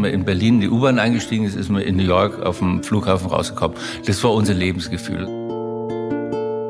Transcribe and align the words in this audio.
man 0.00 0.12
in 0.12 0.24
Berlin 0.24 0.54
in 0.54 0.60
die 0.60 0.68
U-Bahn 0.68 0.98
eingestiegen 0.98 1.44
ist, 1.44 1.56
ist 1.56 1.68
man 1.68 1.82
in 1.82 1.96
New 1.96 2.04
York 2.04 2.40
auf 2.40 2.58
dem 2.58 2.82
Flughafen 2.82 3.28
rausgekommen. 3.28 3.76
Das 4.06 4.22
war 4.24 4.32
unser 4.32 4.54
Lebensgefühl. 4.54 5.24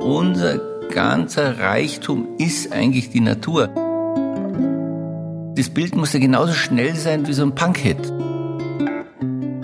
Unser 0.00 0.58
ganzer 0.90 1.58
Reichtum 1.58 2.28
ist 2.38 2.72
eigentlich 2.72 3.10
die 3.10 3.20
Natur. 3.20 3.68
Das 5.54 5.68
Bild 5.68 5.94
musste 5.94 6.20
genauso 6.20 6.52
schnell 6.52 6.94
sein 6.94 7.26
wie 7.26 7.32
so 7.32 7.42
ein 7.42 7.54
Punk-Hit. 7.54 8.12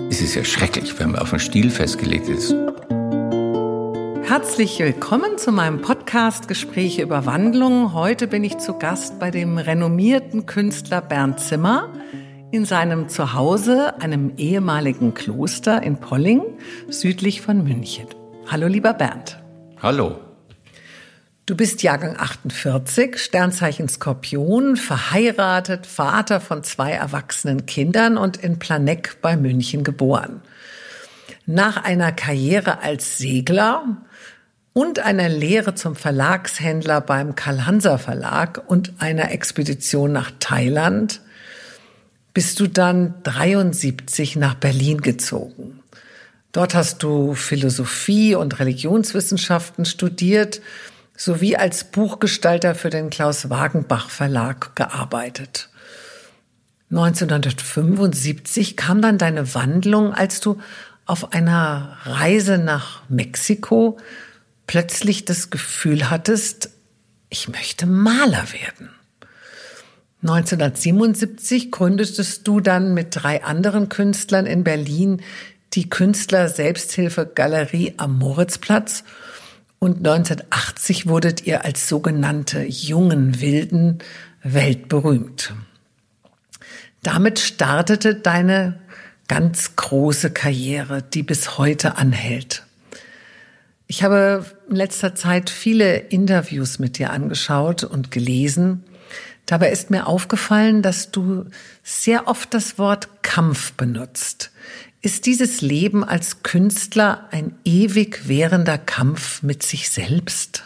Es 0.09 0.21
ist 0.21 0.35
ja 0.35 0.43
schrecklich, 0.43 0.97
wenn 0.99 1.11
man 1.11 1.21
auf 1.21 1.33
einen 1.33 1.39
Stil 1.39 1.69
festgelegt 1.69 2.29
ist. 2.29 2.55
Herzlich 4.23 4.79
willkommen 4.79 5.37
zu 5.37 5.51
meinem 5.51 5.81
Podcast 5.81 6.47
Gespräche 6.47 7.01
über 7.01 7.25
Wandlung. 7.25 7.93
Heute 7.93 8.27
bin 8.27 8.43
ich 8.43 8.57
zu 8.57 8.73
Gast 8.73 9.19
bei 9.19 9.31
dem 9.31 9.57
renommierten 9.57 10.45
Künstler 10.45 11.01
Bernd 11.01 11.39
Zimmer 11.39 11.89
in 12.57 12.65
seinem 12.65 13.07
Zuhause, 13.07 14.01
einem 14.01 14.33
ehemaligen 14.37 15.13
Kloster 15.13 15.83
in 15.83 15.97
Polling, 15.97 16.41
südlich 16.89 17.41
von 17.41 17.63
München. 17.63 18.07
Hallo, 18.47 18.65
lieber 18.65 18.95
Bernd. 18.95 19.37
Hallo. 19.79 20.17
Du 21.45 21.55
bist 21.55 21.83
Jahrgang 21.83 22.17
48, 22.17 23.19
Sternzeichen 23.19 23.87
Skorpion, 23.87 24.75
verheiratet, 24.75 25.85
Vater 25.85 26.41
von 26.41 26.63
zwei 26.63 26.93
erwachsenen 26.93 27.67
Kindern 27.67 28.17
und 28.17 28.37
in 28.37 28.57
Planegg 28.57 29.21
bei 29.21 29.37
München 29.37 29.83
geboren. 29.83 30.41
Nach 31.45 31.83
einer 31.83 32.11
Karriere 32.11 32.81
als 32.81 33.19
Segler 33.19 33.97
und 34.73 34.97
einer 34.97 35.29
Lehre 35.29 35.75
zum 35.75 35.95
Verlagshändler 35.95 37.01
beim 37.01 37.35
Karl-Hanser 37.35 37.99
Verlag 37.99 38.63
und 38.65 38.93
einer 38.97 39.29
Expedition 39.29 40.11
nach 40.11 40.31
Thailand 40.39 41.21
bist 42.37 42.59
du 42.59 42.67
dann 42.67 43.15
73 43.23 44.35
nach 44.35 44.53
Berlin 44.53 45.01
gezogen. 45.01 45.79
Dort 46.51 46.75
hast 46.75 47.01
du 47.01 47.33
Philosophie 47.33 48.35
und 48.35 48.59
Religionswissenschaften 48.59 49.85
studiert 49.85 50.61
sowie 51.15 51.55
als 51.55 51.85
Buchgestalter 51.85 52.75
für 52.75 52.91
den 52.91 53.09
Klaus 53.09 53.49
Wagenbach 53.49 54.11
Verlag 54.11 54.75
gearbeitet. 54.75 55.69
1975 56.91 58.77
kam 58.77 59.01
dann 59.01 59.17
deine 59.17 59.55
Wandlung, 59.55 60.13
als 60.13 60.39
du 60.39 60.59
auf 61.07 61.33
einer 61.33 61.97
Reise 62.03 62.59
nach 62.59 63.01
Mexiko 63.09 63.97
plötzlich 64.67 65.25
das 65.25 65.49
Gefühl 65.49 66.11
hattest, 66.11 66.69
ich 67.29 67.47
möchte 67.47 67.87
Maler 67.87 68.45
werden. 68.53 68.91
1977 70.23 71.71
gründetest 71.71 72.47
du 72.47 72.59
dann 72.59 72.93
mit 72.93 73.09
drei 73.11 73.43
anderen 73.43 73.87
Künstlern 73.89 74.45
in 74.45 74.63
Berlin 74.63 75.21
die 75.73 75.89
Künstler 75.89 76.49
Selbsthilfe 76.49 77.29
Galerie 77.33 77.93
am 77.97 78.17
Moritzplatz 78.17 79.03
und 79.79 79.97
1980 79.97 81.07
wurdet 81.07 81.45
ihr 81.45 81.65
als 81.65 81.87
sogenannte 81.87 82.63
jungen 82.63 83.41
Wilden 83.41 83.99
weltberühmt. 84.41 85.53
Damit 87.03 87.39
startete 87.39 88.15
deine 88.15 88.79
ganz 89.27 89.75
große 89.75 90.31
Karriere, 90.31 91.03
die 91.03 91.21
bis 91.21 91.57
heute 91.57 91.97
anhält. 91.97 92.63
Ich 93.85 94.03
habe 94.03 94.45
in 94.69 94.75
letzter 94.75 95.15
Zeit 95.15 95.49
viele 95.49 95.97
Interviews 95.97 96.79
mit 96.79 96.97
dir 96.97 97.11
angeschaut 97.11 97.83
und 97.83 98.09
gelesen. 98.11 98.83
Dabei 99.47 99.71
ist 99.71 99.89
mir 99.89 100.07
aufgefallen, 100.07 100.81
dass 100.81 101.09
du 101.09 101.45
sehr 101.81 102.27
oft 102.27 102.53
das 102.53 102.77
Wort 102.77 103.23
Kampf 103.23 103.71
benutzt. 103.73 104.51
Ist 105.01 105.25
dieses 105.25 105.61
Leben 105.61 106.03
als 106.03 106.43
Künstler 106.43 107.29
ein 107.31 107.55
ewig 107.63 108.27
währender 108.27 108.77
Kampf 108.77 109.41
mit 109.41 109.63
sich 109.63 109.89
selbst? 109.89 110.63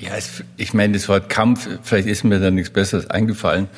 Ja, 0.00 0.16
es, 0.16 0.42
ich 0.56 0.74
meine, 0.74 0.94
das 0.94 1.08
Wort 1.08 1.28
Kampf, 1.28 1.68
vielleicht 1.84 2.08
ist 2.08 2.24
mir 2.24 2.40
da 2.40 2.50
nichts 2.50 2.70
Besseres 2.70 3.08
eingefallen, 3.08 3.68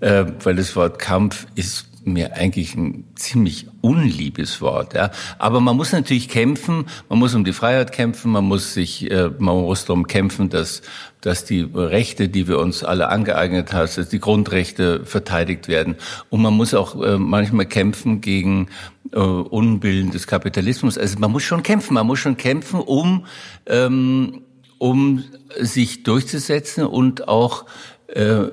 äh, 0.00 0.24
weil 0.42 0.56
das 0.56 0.74
Wort 0.74 0.98
Kampf 0.98 1.46
ist 1.54 1.89
mir 2.04 2.34
eigentlich 2.34 2.74
ein 2.74 3.04
ziemlich 3.14 3.66
unliebes 3.80 4.60
Wort. 4.60 4.94
Ja. 4.94 5.10
Aber 5.38 5.60
man 5.60 5.76
muss 5.76 5.92
natürlich 5.92 6.28
kämpfen, 6.28 6.86
man 7.08 7.18
muss 7.18 7.34
um 7.34 7.44
die 7.44 7.52
Freiheit 7.52 7.92
kämpfen, 7.92 8.32
man 8.32 8.44
muss 8.44 8.74
sich, 8.74 9.10
äh, 9.10 9.30
man 9.38 9.56
muss 9.56 9.84
darum 9.84 10.06
kämpfen, 10.06 10.48
dass, 10.48 10.82
dass 11.20 11.44
die 11.44 11.62
Rechte, 11.62 12.28
die 12.28 12.48
wir 12.48 12.58
uns 12.58 12.84
alle 12.84 13.08
angeeignet 13.08 13.72
haben, 13.72 13.88
dass 13.94 14.08
die 14.08 14.20
Grundrechte 14.20 15.04
verteidigt 15.04 15.68
werden. 15.68 15.96
Und 16.30 16.42
man 16.42 16.54
muss 16.54 16.74
auch 16.74 17.00
äh, 17.00 17.18
manchmal 17.18 17.66
kämpfen 17.66 18.20
gegen 18.20 18.68
äh, 19.12 19.18
Unbilden 19.18 20.10
des 20.10 20.26
Kapitalismus. 20.26 20.96
Also 20.98 21.18
man 21.18 21.30
muss 21.30 21.42
schon 21.42 21.62
kämpfen, 21.62 21.94
man 21.94 22.06
muss 22.06 22.18
schon 22.18 22.36
kämpfen, 22.36 22.80
um, 22.80 23.26
ähm, 23.66 24.42
um 24.78 25.24
sich 25.58 26.02
durchzusetzen 26.02 26.86
und 26.86 27.28
auch 27.28 27.66
äh, 28.08 28.46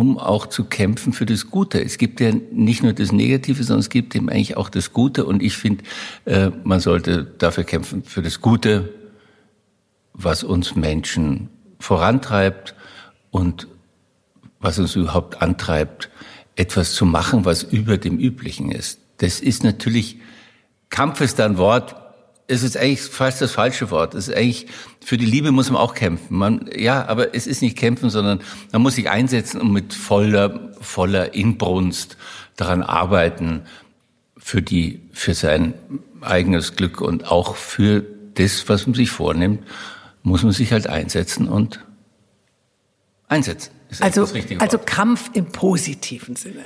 um 0.00 0.16
auch 0.16 0.46
zu 0.46 0.64
kämpfen 0.64 1.12
für 1.12 1.26
das 1.26 1.50
Gute. 1.50 1.84
Es 1.84 1.98
gibt 1.98 2.20
ja 2.20 2.32
nicht 2.52 2.82
nur 2.82 2.94
das 2.94 3.12
Negative, 3.12 3.62
sondern 3.62 3.80
es 3.80 3.90
gibt 3.90 4.16
eben 4.16 4.30
eigentlich 4.30 4.56
auch 4.56 4.70
das 4.70 4.94
Gute. 4.94 5.26
Und 5.26 5.42
ich 5.42 5.58
finde, 5.58 5.84
äh, 6.24 6.50
man 6.64 6.80
sollte 6.80 7.24
dafür 7.24 7.64
kämpfen, 7.64 8.02
für 8.02 8.22
das 8.22 8.40
Gute, 8.40 8.94
was 10.14 10.42
uns 10.42 10.74
Menschen 10.74 11.50
vorantreibt 11.80 12.74
und 13.30 13.68
was 14.58 14.78
uns 14.78 14.96
überhaupt 14.96 15.42
antreibt, 15.42 16.08
etwas 16.56 16.94
zu 16.94 17.04
machen, 17.04 17.44
was 17.44 17.62
über 17.62 17.98
dem 17.98 18.18
Üblichen 18.18 18.72
ist. 18.72 19.00
Das 19.18 19.40
ist 19.40 19.64
natürlich, 19.64 20.16
Kampf 20.88 21.20
ist 21.20 21.38
ein 21.40 21.58
Wort, 21.58 21.94
es 22.50 22.64
ist 22.64 22.76
eigentlich 22.76 23.00
fast 23.02 23.40
das 23.40 23.52
falsche 23.52 23.92
Wort. 23.92 24.14
Es 24.14 24.26
ist 24.26 24.34
eigentlich, 24.34 24.66
für 25.00 25.16
die 25.16 25.24
Liebe 25.24 25.52
muss 25.52 25.70
man 25.70 25.80
auch 25.80 25.94
kämpfen. 25.94 26.36
Man, 26.36 26.68
ja, 26.76 27.06
aber 27.06 27.32
es 27.32 27.46
ist 27.46 27.62
nicht 27.62 27.78
kämpfen, 27.78 28.10
sondern 28.10 28.40
man 28.72 28.82
muss 28.82 28.96
sich 28.96 29.08
einsetzen 29.08 29.60
und 29.60 29.72
mit 29.72 29.94
voller, 29.94 30.72
voller 30.80 31.32
Inbrunst 31.32 32.16
daran 32.56 32.82
arbeiten, 32.82 33.62
für 34.36 34.62
die, 34.62 35.00
für 35.12 35.34
sein 35.34 35.74
eigenes 36.22 36.74
Glück 36.74 37.00
und 37.00 37.30
auch 37.30 37.54
für 37.54 38.04
das, 38.34 38.68
was 38.68 38.86
man 38.86 38.94
sich 38.94 39.10
vornimmt, 39.10 39.62
muss 40.24 40.42
man 40.42 40.52
sich 40.52 40.72
halt 40.72 40.88
einsetzen 40.88 41.48
und 41.48 41.86
einsetzen. 43.28 43.70
also, 44.00 44.26
also 44.58 44.78
Kampf 44.78 45.30
im 45.34 45.52
positiven 45.52 46.34
Sinne 46.34 46.64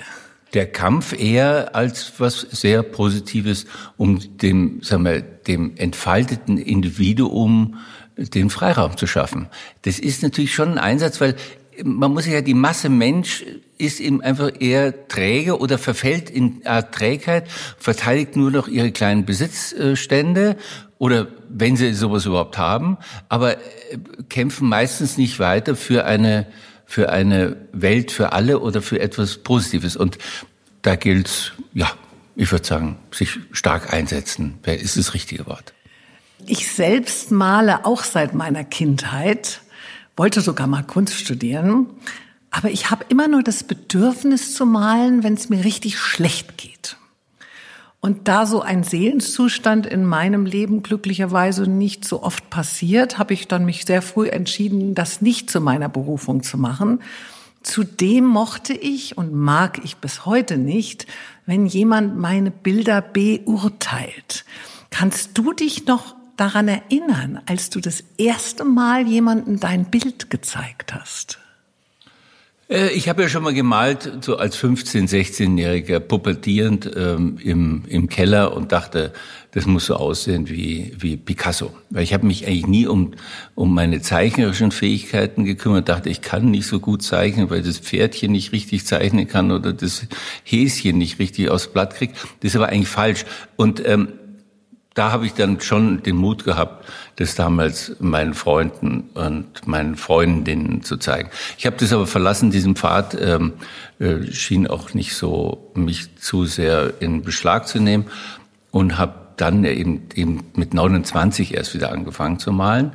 der 0.55 0.67
Kampf 0.67 1.13
eher 1.13 1.75
als 1.75 2.13
was 2.19 2.41
sehr 2.41 2.83
Positives, 2.83 3.67
um 3.97 4.21
dem, 4.39 4.83
sagen 4.83 5.05
wir, 5.05 5.21
dem 5.21 5.77
entfalteten 5.77 6.59
Individuum 6.59 7.79
den 8.17 8.51
Freiraum 8.51 8.97
zu 8.97 9.07
schaffen. 9.07 9.49
Das 9.83 9.99
ist 9.99 10.23
natürlich 10.23 10.55
schon 10.55 10.73
ein 10.73 10.79
Einsatz, 10.79 11.21
weil 11.21 11.35
man 11.83 12.13
muss 12.13 12.27
ja 12.27 12.41
die 12.41 12.55
Masse 12.55 12.89
Mensch 12.89 13.45
ist 13.79 13.99
eben 13.99 14.23
einfach 14.23 14.53
eher 14.61 15.09
träge 15.09 15.59
oder 15.59 15.79
verfällt 15.79 16.31
in 16.31 16.65
Art 16.65 16.95
Trägheit, 16.95 17.49
verteidigt 17.79 18.37
nur 18.37 18.53
noch 18.53 18.69
ihre 18.69 18.93
kleinen 18.93 19.25
Besitzstände 19.25 20.57
oder 20.99 21.27
wenn 21.49 21.77
sie 21.77 21.93
sowas 21.93 22.27
überhaupt 22.27 22.57
haben, 22.57 22.99
aber 23.29 23.57
kämpfen 24.29 24.69
meistens 24.69 25.19
nicht 25.19 25.41
weiter 25.41 25.75
für 25.75 26.05
eine 26.05 26.47
für 26.87 27.11
eine 27.11 27.57
Welt 27.73 28.13
für 28.13 28.33
alle 28.33 28.61
oder 28.61 28.83
für 28.83 29.01
etwas 29.01 29.39
Positives. 29.39 29.97
Und 29.97 30.19
da 30.83 30.97
gilt 30.97 31.55
ja, 31.73 31.91
ich 32.37 32.51
würde 32.53 32.67
sagen, 32.67 32.99
sich 33.11 33.39
stark 33.53 33.93
einsetzen. 33.93 34.59
Wer 34.63 34.81
ist 34.81 34.97
das 34.97 35.15
richtige 35.15 35.47
Wort? 35.47 35.73
Ich 36.47 36.71
selbst 36.71 37.31
male 37.31 37.87
auch 37.87 38.05
seit 38.05 38.35
meiner 38.35 38.65
Kindheit, 38.65 39.63
wollte 40.17 40.41
sogar 40.41 40.67
mal 40.67 40.83
Kunst 40.83 41.15
studieren, 41.15 41.87
aber 42.51 42.71
ich 42.71 42.91
habe 42.91 43.05
immer 43.09 43.27
nur 43.27 43.43
das 43.43 43.65
Bedürfnis 43.65 44.55
zu 44.55 44.67
malen, 44.67 45.25
wenn 45.25 45.35
es 45.35 45.49
mir 45.49 45.65
richtig 45.65 45.99
schlecht 45.99 46.57
geht. 46.57 46.97
Und 48.05 48.29
da 48.29 48.45
so 48.45 48.61
ein 48.61 48.83
Seelenzustand 48.83 49.87
in 49.87 50.05
meinem 50.05 50.45
Leben 50.45 50.83
glücklicherweise 50.83 51.63
nicht 51.63 52.05
so 52.05 52.23
oft 52.23 52.51
passiert, 52.51 53.17
habe 53.17 53.33
ich 53.33 53.49
dann 53.49 53.65
mich 53.65 53.87
sehr 53.87 54.03
früh 54.03 54.29
entschieden, 54.29 54.95
das 54.95 55.23
nicht 55.23 55.49
zu 55.49 55.59
meiner 55.63 55.89
Berufung 55.89 56.43
zu 56.43 56.59
machen. 56.59 57.01
Zudem 57.63 58.27
mochte 58.27 58.75
ich 58.75 59.17
und 59.17 59.33
mag 59.33 59.81
ich 59.85 59.97
bis 59.97 60.27
heute 60.27 60.59
nicht, 60.59 61.07
wenn 61.47 61.65
jemand 61.65 62.19
meine 62.19 62.51
Bilder 62.51 63.01
beurteilt. 63.01 64.45
Kannst 64.91 65.39
du 65.39 65.55
dich 65.55 65.87
noch 65.87 66.15
daran 66.37 66.69
erinnern, 66.69 67.41
als 67.47 67.71
du 67.71 67.81
das 67.81 68.05
erste 68.19 68.67
Mal 68.67 69.07
jemandem 69.07 69.61
dein 69.61 69.87
Bild 69.87 70.29
gezeigt 70.29 70.93
hast? 70.95 71.39
Äh, 72.69 72.91
ich 72.91 73.09
habe 73.09 73.23
ja 73.23 73.29
schon 73.29 73.43
mal 73.43 73.55
gemalt, 73.55 74.11
so 74.21 74.37
als 74.37 74.59
15-, 74.59 75.09
16-Jähriger, 75.09 76.01
pubertierend 76.01 76.91
ähm, 76.97 77.39
im, 77.43 77.85
im 77.89 78.09
Keller 78.09 78.57
und 78.57 78.73
dachte, 78.73 79.13
das 79.53 79.67
muss 79.67 79.87
so 79.87 79.95
aussehen 79.95 80.49
wie, 80.49 80.93
wie 80.99 81.17
Picasso. 81.17 81.73
Weil 81.91 82.03
ich 82.03 82.13
habe 82.13 82.27
mich 82.27 82.47
eigentlich 82.47 82.67
nie 82.67 82.87
um, 82.87 83.13
um 83.55 83.73
meine 83.73 84.01
zeichnerischen 84.01 84.73
Fähigkeiten 84.73 85.45
gekümmert, 85.45 85.89
dachte, 85.89 86.11
ich 86.11 86.23
kann 86.23 86.51
nicht 86.51 86.67
so 86.67 86.81
gut 86.81 87.03
zeichnen, 87.03 87.51
weil 87.51 87.63
das 87.63 87.79
Pferdchen 87.79 88.33
nicht 88.33 88.53
richtig 88.53 88.85
zeichnen 88.85 89.29
kann 89.29 89.53
oder 89.53 89.73
das 89.73 90.07
Häschen 90.43 90.99
nicht 90.99 91.21
richtig 91.21 91.51
aufs 91.51 91.69
Blatt 91.69 91.95
kriegt. 91.95 92.17
Das 92.41 92.51
ist 92.51 92.57
aber 92.57 92.69
eigentlich 92.69 92.89
falsch. 92.89 93.25
Und 93.57 93.87
ähm, 93.87 94.09
da 94.95 95.11
habe 95.11 95.27
ich 95.27 95.35
dann 95.35 95.61
schon 95.61 96.03
den 96.05 96.17
Mut 96.17 96.45
gehabt, 96.45 96.87
das 97.17 97.35
damals 97.35 97.97
meinen 97.99 98.33
Freunden 98.33 99.11
und 99.15 99.67
meinen 99.67 99.97
Freundinnen 99.97 100.83
zu 100.83 100.97
zeigen. 100.97 101.31
Ich 101.59 101.67
habe 101.67 101.77
das 101.79 101.93
aber 101.93 102.07
verlassen, 102.07 102.51
diesen 102.51 102.77
Pfad 102.77 103.21
ähm, 103.21 103.55
äh, 103.99 104.31
schien 104.31 104.69
auch 104.69 104.95
nicht 104.95 105.15
so 105.15 105.73
mich 105.75 106.17
zu 106.17 106.45
sehr 106.47 106.95
in 107.01 107.23
Beschlag 107.23 107.67
zu 107.67 107.81
nehmen 107.81 108.07
und 108.71 108.97
habe 108.97 109.15
dann 109.37 109.65
eben, 109.65 110.03
eben 110.15 110.45
mit 110.55 110.75
29 110.75 111.55
erst 111.55 111.75
wieder 111.75 111.91
angefangen 111.91 112.39
zu 112.39 112.53
malen. 112.53 112.93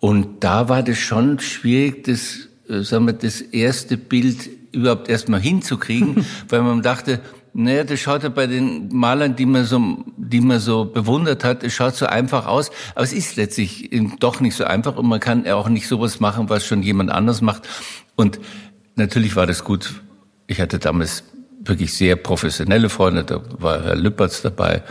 Und 0.00 0.44
da 0.44 0.68
war 0.68 0.82
das 0.82 0.98
schon 0.98 1.40
schwierig, 1.40 2.04
das, 2.04 2.48
äh, 2.68 2.82
sagen 2.82 3.06
wir, 3.06 3.14
das 3.14 3.40
erste 3.40 3.96
Bild 3.96 4.50
überhaupt 4.72 5.08
erstmal 5.08 5.40
hinzukriegen, 5.40 6.26
weil 6.50 6.60
man 6.62 6.82
dachte, 6.82 7.20
naja, 7.58 7.84
das 7.84 8.00
schaut 8.00 8.22
ja 8.22 8.28
bei 8.28 8.46
den 8.46 8.88
Malern, 8.94 9.34
die 9.34 9.46
man 9.46 9.64
so, 9.64 10.04
die 10.18 10.42
man 10.42 10.60
so 10.60 10.84
bewundert 10.84 11.42
hat, 11.42 11.64
es 11.64 11.72
schaut 11.72 11.96
so 11.96 12.04
einfach 12.04 12.46
aus. 12.46 12.70
Aber 12.94 13.02
es 13.02 13.14
ist 13.14 13.36
letztlich 13.36 13.88
doch 14.20 14.40
nicht 14.40 14.54
so 14.54 14.64
einfach 14.64 14.96
und 14.96 15.06
man 15.06 15.20
kann 15.20 15.48
auch 15.48 15.70
nicht 15.70 15.88
sowas 15.88 16.20
machen, 16.20 16.50
was 16.50 16.66
schon 16.66 16.82
jemand 16.82 17.10
anders 17.10 17.40
macht. 17.40 17.66
Und 18.14 18.40
natürlich 18.94 19.36
war 19.36 19.46
das 19.46 19.64
gut. 19.64 20.02
Ich 20.46 20.60
hatte 20.60 20.78
damals 20.78 21.24
wirklich 21.60 21.94
sehr 21.94 22.16
professionelle 22.16 22.90
Freunde. 22.90 23.24
Da 23.24 23.40
war 23.58 23.82
Herr 23.82 23.96
Lüppertz 23.96 24.42
dabei, 24.42 24.82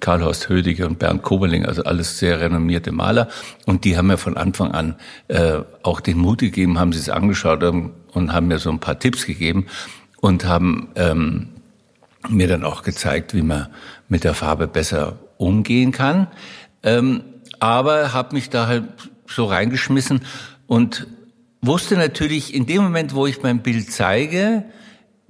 Karl-Horst 0.00 0.48
Hödiger 0.48 0.86
und 0.86 0.98
Bernd 0.98 1.22
Koberling, 1.22 1.66
also 1.66 1.84
alles 1.84 2.18
sehr 2.18 2.40
renommierte 2.40 2.90
Maler. 2.90 3.28
Und 3.66 3.84
die 3.84 3.98
haben 3.98 4.06
mir 4.06 4.16
von 4.16 4.38
Anfang 4.38 4.70
an 4.72 4.96
äh, 5.28 5.58
auch 5.82 6.00
den 6.00 6.16
Mut 6.16 6.38
gegeben, 6.38 6.78
haben 6.78 6.94
sie 6.94 7.00
es 7.00 7.10
angeschaut 7.10 7.62
und 7.62 8.32
haben 8.32 8.48
mir 8.48 8.58
so 8.58 8.70
ein 8.70 8.80
paar 8.80 8.98
Tipps 8.98 9.26
gegeben 9.26 9.66
und 10.22 10.46
haben 10.46 10.88
ähm, 10.96 11.48
mir 12.28 12.48
dann 12.48 12.64
auch 12.64 12.82
gezeigt, 12.82 13.34
wie 13.34 13.42
man 13.42 13.68
mit 14.08 14.24
der 14.24 14.34
Farbe 14.34 14.66
besser 14.66 15.18
umgehen 15.36 15.92
kann. 15.92 16.28
Ähm, 16.82 17.22
aber 17.60 18.12
habe 18.12 18.34
mich 18.34 18.50
da 18.50 18.66
halt 18.66 18.84
so 19.26 19.46
reingeschmissen 19.46 20.20
und 20.66 21.06
wusste 21.62 21.96
natürlich, 21.96 22.54
in 22.54 22.66
dem 22.66 22.82
Moment, 22.82 23.14
wo 23.14 23.26
ich 23.26 23.42
mein 23.42 23.62
Bild 23.62 23.90
zeige, 23.90 24.64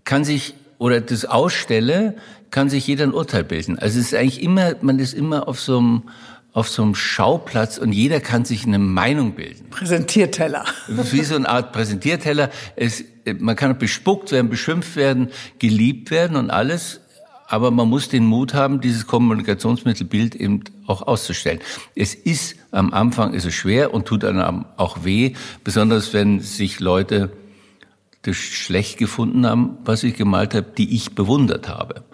kann 0.05 0.25
sich 0.25 0.55
oder 0.79 1.01
das 1.01 1.25
ausstelle, 1.25 2.17
kann 2.51 2.69
sich 2.69 2.87
jeder 2.87 3.05
ein 3.05 3.15
Urteil 3.15 3.45
bilden. 3.45 3.79
Also 3.79 3.99
es 3.99 4.07
ist 4.07 4.15
eigentlich 4.15 4.43
immer, 4.43 4.75
man 4.81 4.99
ist 4.99 5.15
immer 5.15 5.49
auf 5.49 5.61
so 5.61 5.79
einem 5.79 6.03
auf 6.55 6.69
so 6.69 6.83
einem 6.83 6.95
Schauplatz 6.95 7.79
und 7.79 7.93
jeder 7.93 8.21
kann 8.21 8.45
sich 8.45 8.65
eine 8.65 8.79
Meinung 8.79 9.35
bilden. 9.35 9.71
Präsentierteller. 9.71 10.65
Wie 10.87 11.23
so 11.23 11.35
eine 11.35 11.49
Art 11.49 11.73
Präsentierteller. 11.73 12.49
Es, 12.77 13.05
man 13.41 13.57
kann 13.57 13.77
bespuckt 13.77 14.31
werden, 14.31 14.49
beschimpft 14.51 14.95
werden, 14.95 15.31
geliebt 15.59 16.13
werden 16.13 16.37
und 16.37 16.51
alles. 16.51 17.01
Aber 17.49 17.73
man 17.73 17.89
muss 17.89 18.09
den 18.09 18.25
Mut 18.25 18.55
haben, 18.55 18.81
dieses 18.81 19.07
Kommunikationsmittelbild 19.09 20.37
eben 20.37 20.63
auch 20.87 21.03
auszustellen. 21.03 21.59
Es 21.97 22.15
ist 22.15 22.55
am 22.71 22.95
Anfang 22.95 23.35
ist 23.35 23.45
es 23.45 23.55
schwer 23.55 23.93
und 23.93 24.07
tut 24.07 24.25
einem 24.25 24.65
auch 24.77 25.05
weh, 25.05 25.35
besonders 25.65 26.13
wenn 26.13 26.39
sich 26.39 26.79
Leute 26.79 27.33
das 28.23 28.37
schlecht 28.37 28.97
gefunden 28.97 29.45
haben, 29.45 29.79
was 29.85 30.05
ich 30.05 30.15
gemalt 30.15 30.55
habe, 30.55 30.69
die 30.79 30.95
ich 30.95 31.17
bewundert 31.17 31.69
habe. 31.69 32.05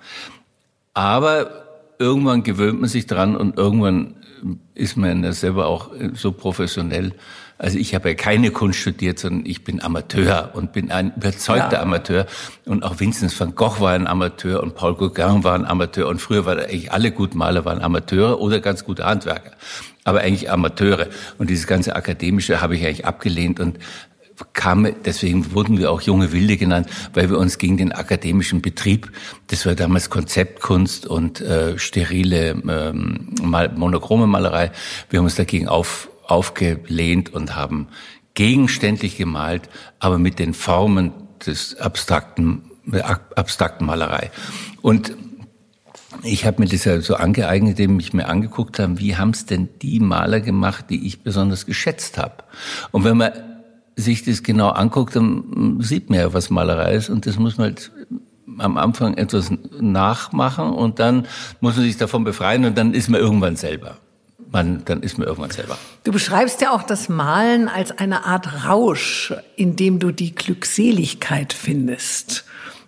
Aber 0.95 1.67
irgendwann 1.99 2.43
gewöhnt 2.43 2.81
man 2.81 2.89
sich 2.89 3.07
dran 3.07 3.37
und 3.37 3.59
irgendwann 3.59 4.17
ist 4.75 4.97
man 4.97 5.25
ja 5.25 5.33
selber 5.33 5.67
auch 5.67 5.91
so 6.15 6.33
professionell. 6.33 7.13
Also 7.61 7.79
ich 7.79 7.95
habe 7.95 8.09
ja 8.09 8.15
keine 8.15 8.51
Kunst 8.53 8.79
studiert, 8.79 9.19
sondern 9.19 9.45
ich 9.45 9.65
bin 9.65 9.83
Amateur 9.83 10.51
und 10.55 10.73
bin 10.73 10.91
ein 10.91 11.13
überzeugter 11.15 11.75
ja. 11.75 11.83
Amateur. 11.83 12.27
Und 12.65 12.83
auch 12.83 13.01
Vincent 13.01 13.39
van 13.39 13.55
Gogh 13.55 13.81
war 13.81 13.93
ein 13.93 14.07
Amateur 14.07 14.63
und 14.63 14.75
Paul 14.75 14.97
Gauguin 14.97 15.45
war 15.45 15.55
ein 15.55 15.67
Amateur. 15.67 16.09
Und 16.09 16.23
früher 16.23 16.47
waren 16.47 16.59
eigentlich 16.59 16.91
alle 16.91 17.13
guten 17.13 17.37
Maler 17.37 17.67
waren 17.67 17.83
Amateure 17.83 18.41
oder 18.41 18.61
ganz 18.61 18.85
gute 18.85 19.05
Handwerker. 19.05 19.53
Aber 20.05 20.21
eigentlich 20.21 20.51
Amateure. 20.51 21.09
Und 21.37 21.51
dieses 21.51 21.67
ganze 21.67 21.95
Akademische 21.95 22.63
habe 22.63 22.77
ich 22.77 22.87
eigentlich 22.87 23.05
abgelehnt 23.05 23.61
und 23.61 23.79
kam, 24.53 24.89
deswegen 25.05 25.53
wurden 25.53 25.79
wir 25.79 25.91
auch 25.91 26.01
junge 26.01 26.33
Wilde 26.33 26.57
genannt, 26.57 26.89
weil 27.15 27.31
wir 27.31 27.39
uns 27.39 27.59
gegen 27.59 27.77
den 27.77 27.93
akademischen 27.93 28.63
Betrieb, 28.63 29.11
das 29.49 29.67
war 29.67 29.75
damals 29.75 30.11
Konzeptkunst 30.11 31.07
und 31.07 31.41
äh, 31.41 31.79
sterile 31.79 32.51
ähm, 32.51 33.35
monochrome 33.43 34.27
Malerei, 34.27 34.71
wir 35.09 35.19
haben 35.19 35.25
uns 35.25 35.37
dagegen 35.37 35.69
auf, 35.69 36.09
aufgelehnt 36.27 37.33
und 37.33 37.57
haben 37.57 37.89
gegenständlich 38.35 39.17
gemalt, 39.17 39.69
aber 39.99 40.19
mit 40.19 40.39
den 40.39 40.55
Formen 40.55 41.13
des 41.47 41.77
abstrakten, 41.77 42.71
abstrakten 43.35 43.87
Malerei. 43.87 44.31
Und 44.83 45.13
ich 46.23 46.45
habe 46.45 46.63
mir 46.63 46.69
das 46.69 46.85
ja 46.85 47.01
so 47.01 47.15
angeeignet, 47.15 47.79
indem 47.79 47.99
ich 48.01 48.13
mir 48.13 48.27
angeguckt 48.29 48.79
habe, 48.79 48.99
wie 48.99 49.17
haben 49.17 49.31
es 49.31 49.47
denn 49.47 49.69
die 49.81 50.01
Maler 50.01 50.41
gemacht, 50.41 50.87
die 50.91 51.07
ich 51.07 51.23
besonders 51.23 51.67
geschätzt 51.67 52.19
habe. 52.19 52.45
Und 52.91 53.05
wenn 53.05 53.17
man 53.17 53.33
sich 54.01 54.25
das 54.25 54.43
genau 54.43 54.71
anguckt, 54.71 55.17
dann 55.17 55.79
sieht 55.81 56.11
man 56.11 56.19
ja, 56.19 56.33
was 56.33 56.51
Malerei 56.51 56.95
ist. 56.95 57.11
Und 57.11 57.27
das 57.27 57.39
muss 57.39 57.59
man 57.59 57.69
halt 57.69 57.91
am 58.59 58.77
Anfang 58.77 59.15
etwas 59.15 59.51
nachmachen 59.81 60.71
und 60.73 60.99
dann 60.99 61.27
muss 61.61 61.77
man 61.77 61.85
sich 61.85 61.97
davon 61.97 62.25
befreien 62.25 62.65
und 62.65 62.77
dann 62.77 62.95
ist 62.95 63.09
man 63.09 63.21
irgendwann 63.21 63.57
selber. 63.57 63.97
Man, 64.53 64.85
dann 64.85 65.03
ist 65.03 65.17
man 65.17 65.29
irgendwann 65.29 65.51
selber. 65.51 65.79
Du 66.03 66.11
beschreibst 66.11 66.61
ja 66.61 66.73
auch 66.73 66.83
das 66.83 67.09
Malen 67.09 67.69
als 67.69 67.93
eine 67.93 68.25
Art 68.25 68.67
Rausch, 68.67 69.33
in 69.55 69.77
dem 69.77 70.01
du 70.01 70.11
die 70.11 70.35
Glückseligkeit 70.35 71.53
findest. 71.53 72.45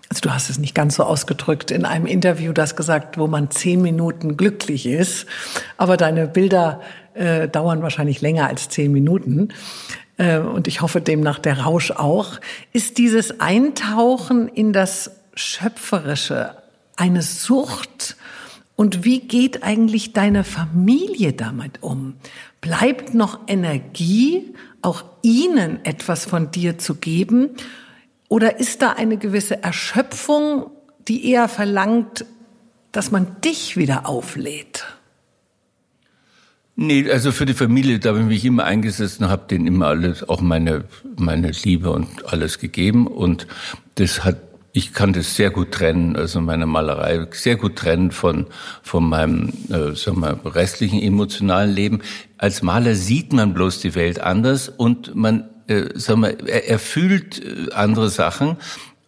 Also 0.08 0.20
du 0.23 0.35
hast 0.35 0.50
es 0.50 0.58
nicht 0.58 0.75
ganz 0.75 0.97
so 0.97 1.05
ausgedrückt 1.05 1.70
in 1.70 1.85
einem 1.85 2.06
Interview, 2.06 2.53
das 2.53 2.75
gesagt, 2.75 3.17
wo 3.17 3.29
man 3.29 3.50
zehn 3.50 3.81
Minuten 3.81 4.37
glücklich 4.37 4.87
ist. 4.87 5.26
Aber 5.76 5.97
deine 5.97 6.26
Bilder 6.26 6.81
äh, 7.15 7.49
dauern 7.49 7.82
wahrscheinlich 7.82 8.20
länger 8.20 8.49
als 8.49 8.69
zehn 8.69 8.93
Minuten. 8.93 9.49
Äh, 10.17 10.38
und 10.38 10.69
ich 10.69 10.81
hoffe 10.81 11.00
demnach 11.00 11.38
der 11.38 11.61
Rausch 11.61 11.91
auch, 11.91 12.41
ist 12.73 12.99
dieses 12.99 13.41
Eintauchen 13.41 14.49
in 14.49 14.73
das 14.73 15.12
Schöpferische 15.35 16.56
eine 16.97 17.23
Sucht? 17.23 18.17
Und 18.76 19.05
wie 19.05 19.20
geht 19.20 19.62
eigentlich 19.62 20.12
deine 20.12 20.44
Familie 20.44 21.32
damit 21.32 21.82
um? 21.82 22.14
Bleibt 22.61 23.14
noch 23.14 23.41
Energie, 23.47 24.55
auch 24.82 25.05
ihnen 25.23 25.85
etwas 25.85 26.25
von 26.25 26.50
dir 26.50 26.79
zu 26.79 26.97
geben? 26.97 27.50
Oder 28.29 28.58
ist 28.58 28.82
da 28.82 28.91
eine 28.93 29.19
gewisse 29.19 29.62
Erschöpfung, 29.62 30.70
die 31.06 31.31
eher 31.31 31.48
verlangt, 31.48 32.25
dass 32.91 33.10
man 33.10 33.41
dich 33.43 33.77
wieder 33.77 34.08
auflädt? 34.08 34.87
Nee, 36.74 37.10
also 37.10 37.32
für 37.32 37.44
die 37.44 37.52
Familie, 37.52 37.98
da 37.98 38.14
habe 38.17 38.32
ich 38.32 38.44
immer 38.46 38.64
eingesetzt 38.64 39.20
und 39.20 39.29
habe 39.29 39.46
denen 39.48 39.67
immer 39.67 39.88
alles, 39.88 40.26
auch 40.26 40.41
meine, 40.41 40.84
meine 41.17 41.50
Liebe 41.50 41.91
und 41.91 42.32
alles 42.32 42.58
gegeben. 42.58 43.06
Und 43.06 43.46
das 43.96 44.24
hat, 44.24 44.38
ich 44.72 44.94
kann 44.94 45.12
das 45.12 45.36
sehr 45.36 45.50
gut 45.50 45.72
trennen, 45.72 46.17
also 46.17 46.41
meine 46.41 46.64
Malerei 46.64 47.26
sehr 47.32 47.56
gut 47.56 47.76
trennen 47.76 48.10
von, 48.10 48.46
von 48.82 49.06
meinem, 49.06 49.52
äh, 49.69 49.94
sagen 49.94 50.20
wir, 50.20 50.41
restlichen 50.55 51.02
emotionalen 51.02 51.74
Leben. 51.74 52.00
Als 52.38 52.62
Maler 52.62 52.94
sieht 52.94 53.34
man 53.34 53.52
bloß 53.52 53.81
die 53.81 53.94
Welt 53.94 54.20
anders 54.20 54.70
und 54.70 55.14
man, 55.14 55.50
äh, 55.67 55.91
sagen 55.94 56.22
wir, 56.22 56.48
er, 56.48 56.69
er 56.70 56.79
fühlt 56.79 57.44
äh, 57.44 57.70
andere 57.74 58.08
Sachen. 58.08 58.56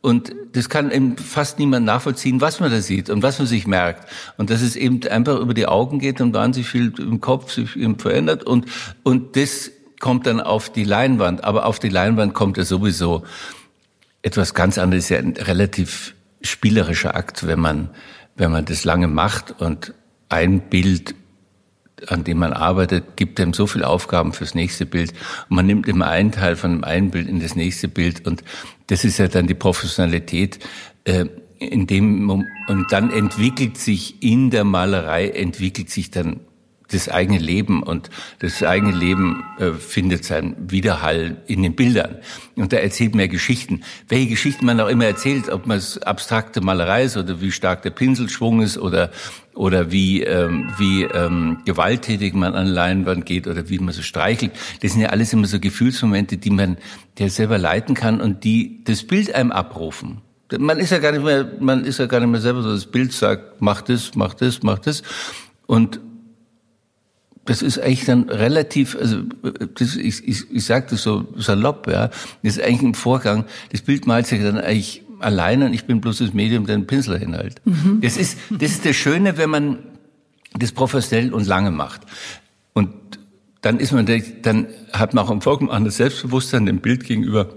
Und 0.05 0.35
das 0.53 0.69
kann 0.69 0.91
eben 0.91 1.17
fast 1.17 1.59
niemand 1.59 1.87
nachvollziehen, 1.87 2.43
was 2.43 2.61
man 2.61 2.71
da 2.71 2.83
sieht 2.83 3.09
und 3.09 3.23
was 3.23 3.39
man 3.39 3.49
sich 3.49 3.67
merkt. 3.67 4.07
Und 4.37 4.51
dass 4.51 4.61
es 4.61 4.77
eben 4.77 5.03
einfach 5.07 5.41
über 5.41 5.55
die 5.55 5.67
Augen 5.67 5.99
geht 5.99 6.21
und 6.21 6.35
wahnsinnig 6.35 6.69
viel 6.69 6.93
im 6.99 7.23
Kopf 7.23 7.51
sich 7.51 7.75
eben 7.75 7.99
verändert. 7.99 8.45
Und, 8.45 8.67
und 9.03 9.35
das 9.35 9.71
kommt 10.01 10.27
dann 10.27 10.43
auf 10.43 10.69
die 10.69 10.85
Leinwand. 10.85 11.43
Aber 11.43 11.65
auf 11.65 11.79
die 11.79 11.89
Leinwand 11.89 12.35
kommt 12.35 12.59
ja 12.59 12.67
sowieso 12.67 13.23
etwas 14.21 14.53
ganz 14.53 14.77
anderes. 14.77 15.09
Ja 15.09 15.17
ein 15.17 15.39
relativ 15.39 16.15
spielerischer 16.43 17.17
Akt, 17.17 17.47
wenn 17.47 17.61
man, 17.61 17.89
wenn 18.37 18.53
man 18.53 18.67
das 18.67 18.85
lange 18.85 19.09
macht 19.09 19.59
und 19.59 19.95
ein 20.29 20.69
Bild 20.69 21.15
an 22.09 22.25
dem 22.25 22.39
man 22.39 22.53
arbeitet, 22.53 23.17
gibt 23.17 23.41
einem 23.41 23.53
so 23.53 23.67
viele 23.67 23.87
Aufgaben 23.87 24.33
fürs 24.33 24.55
nächste 24.55 24.87
Bild. 24.87 25.13
Und 25.49 25.57
man 25.57 25.67
nimmt 25.67 25.89
immer 25.89 26.09
einen 26.09 26.33
Teil 26.33 26.57
von 26.57 26.73
dem 26.73 26.85
einen 26.85 27.11
Bild 27.11 27.29
in 27.29 27.41
das 27.41 27.57
nächste 27.57 27.89
Bild. 27.89 28.27
Und 28.27 28.43
das 28.87 29.05
ist 29.05 29.19
ja 29.19 29.29
dann 29.29 29.47
die 29.47 29.55
Professionalität. 29.55 30.59
Äh, 31.05 31.27
in 31.59 31.87
dem, 31.87 32.29
und 32.31 32.87
dann 32.91 33.11
entwickelt 33.11 33.79
sich 33.79 34.23
in 34.23 34.51
der 34.51 34.65
Malerei, 34.65 35.29
entwickelt 35.29 35.89
sich 35.91 36.11
dann 36.11 36.41
das 36.89 37.09
eigene 37.09 37.39
Leben 37.39 37.83
und 37.83 38.11
das 38.41 38.63
eigene 38.63 38.93
Leben 38.93 39.45
äh, 39.59 39.73
findet 39.73 40.25
seinen 40.25 40.71
Widerhall 40.71 41.39
in 41.47 41.63
den 41.63 41.75
Bildern. 41.75 42.19
Und 42.57 42.73
da 42.73 42.77
erzählt 42.77 43.15
man 43.15 43.29
Geschichten. 43.29 43.83
Welche 44.09 44.29
Geschichten 44.29 44.67
man 44.67 44.81
auch 44.81 44.89
immer 44.89 45.07
erzählt, 45.07 45.49
ob 45.49 45.67
man 45.67 45.79
es 45.79 45.99
abstrakte 45.99 46.61
Malerei 46.61 47.05
ist 47.05 47.17
oder 47.17 47.41
wie 47.41 47.53
stark 47.53 47.83
der 47.83 47.91
Pinselschwung 47.91 48.61
ist 48.61 48.79
oder 48.79 49.11
oder 49.55 49.93
wie 49.93 50.23
ähm, 50.23 50.69
wie 50.79 51.05
ähm, 51.05 51.59
gewalttätig 51.65 52.35
man 52.35 52.55
an 52.55 52.67
Leinwand 52.67 53.25
geht 53.25 53.47
oder 53.47 53.69
wie 53.69 53.79
man 53.79 53.95
so 53.95 54.03
streichelt. 54.03 54.53
Das 54.83 54.93
sind 54.93 55.01
ja 55.01 55.09
alles 55.09 55.33
immer 55.33 55.47
so 55.47 55.61
Gefühlsmomente, 55.61 56.37
die 56.37 56.51
man 56.51 56.77
der 57.19 57.31
selber 57.31 57.59
leiten 57.59 57.95
kann 57.95 58.21
und 58.21 58.45
die 58.45 58.83
das 58.85 59.05
Bild 59.05 59.35
einem 59.35 59.53
abrufen. 59.53 60.23
Man 60.59 60.79
ist 60.79 60.91
ja 60.91 60.99
gar 60.99 61.13
nicht 61.13 61.25
mehr, 61.25 61.51
man 61.61 61.85
ist 61.85 61.99
ja 61.99 62.07
gar 62.07 62.21
nicht 62.21 62.29
mehr 62.29 62.41
selber 62.41 62.63
so. 62.63 62.73
Das 62.73 62.87
Bild 62.87 63.13
sagt, 63.13 63.61
mach 63.61 63.81
das, 63.83 64.15
mach 64.15 64.35
das, 64.35 64.63
mach 64.63 64.79
das. 64.79 65.03
Und 65.67 66.01
das 67.47 67.63
ist 67.63 67.79
eigentlich 67.79 68.05
dann 68.05 68.29
relativ, 68.31 68.97
also 68.97 69.23
das, 69.75 69.97
ich, 69.97 70.27
ich, 70.27 70.51
ich 70.51 70.65
sage 70.65 70.87
das 70.91 71.03
so 71.03 71.27
salopp, 71.37 71.87
ja, 71.89 72.09
das 72.43 72.57
ist 72.57 72.63
eigentlich 72.63 72.83
ein 72.83 72.95
Vorgang, 72.95 73.45
das 73.71 73.83
Bild 73.83 74.07
malt 74.07 74.27
sich 74.27 74.43
dann 74.43 74.59
eigentlich 74.59 75.03
alleine 75.21 75.67
und 75.67 75.75
ich 75.75 75.85
bin 75.85 76.01
bloß 76.01 76.19
das 76.19 76.33
Medium, 76.33 76.67
der 76.67 76.77
einen 76.77 76.87
Pinsel 76.87 77.19
hinhält. 77.19 77.61
Mhm. 77.65 78.01
Das 78.03 78.17
ist 78.17 78.39
das 78.51 78.73
ist 78.73 78.87
das 78.87 78.97
Schöne, 78.97 79.37
wenn 79.37 79.51
man 79.51 79.79
das 80.59 80.73
professionell 80.73 81.33
und 81.33 81.47
lange 81.47 81.71
macht. 81.71 82.03
Und 82.73 82.93
dann 83.61 83.81
ist 83.81 83.93
man, 83.93 84.07
dann 84.43 84.67
hat 84.93 85.15
man 85.15 85.25
auch 85.25 85.31
ein 85.31 85.41
vollkommen 85.41 85.71
anderes 85.71 85.97
Selbstbewusstsein 85.97 86.67
dem 86.67 86.81
Bild 86.81 87.05
gegenüber 87.05 87.49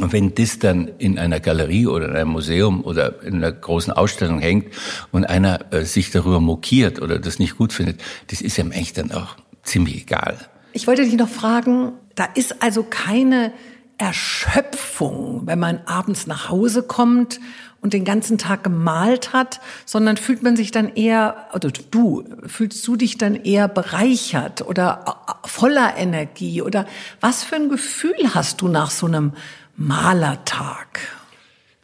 und 0.00 0.12
wenn 0.12 0.34
das 0.34 0.58
dann 0.58 0.88
in 0.98 1.18
einer 1.18 1.40
Galerie 1.40 1.86
oder 1.86 2.08
in 2.08 2.16
einem 2.16 2.30
Museum 2.30 2.84
oder 2.84 3.22
in 3.22 3.36
einer 3.36 3.52
großen 3.52 3.92
Ausstellung 3.92 4.38
hängt 4.38 4.72
und 5.10 5.24
einer 5.24 5.72
äh, 5.72 5.84
sich 5.84 6.10
darüber 6.10 6.40
mokiert 6.40 7.02
oder 7.02 7.18
das 7.18 7.38
nicht 7.38 7.56
gut 7.56 7.72
findet, 7.72 8.00
das 8.28 8.40
ist 8.40 8.58
ihm 8.58 8.70
echt 8.70 8.98
dann 8.98 9.12
auch 9.12 9.36
ziemlich 9.64 10.02
egal. 10.02 10.38
Ich 10.72 10.86
wollte 10.86 11.02
dich 11.02 11.14
noch 11.14 11.28
fragen, 11.28 11.92
da 12.14 12.24
ist 12.34 12.62
also 12.62 12.84
keine 12.84 13.52
Erschöpfung, 13.98 15.42
wenn 15.46 15.58
man 15.58 15.80
abends 15.86 16.28
nach 16.28 16.48
Hause 16.48 16.84
kommt 16.84 17.40
und 17.80 17.92
den 17.92 18.04
ganzen 18.04 18.38
Tag 18.38 18.64
gemalt 18.64 19.32
hat, 19.32 19.60
sondern 19.84 20.16
fühlt 20.16 20.42
man 20.42 20.56
sich 20.56 20.70
dann 20.70 20.94
eher, 20.94 21.48
oder 21.52 21.70
du, 21.70 22.24
fühlst 22.46 22.86
du 22.86 22.96
dich 22.96 23.18
dann 23.18 23.34
eher 23.34 23.68
bereichert 23.68 24.62
oder 24.62 25.04
äh, 25.28 25.48
voller 25.48 25.96
Energie 25.96 26.62
oder 26.62 26.86
was 27.20 27.44
für 27.44 27.56
ein 27.56 27.68
Gefühl 27.68 28.34
hast 28.34 28.60
du 28.60 28.68
nach 28.68 28.90
so 28.90 29.06
einem 29.06 29.32
Malertag? 29.78 30.98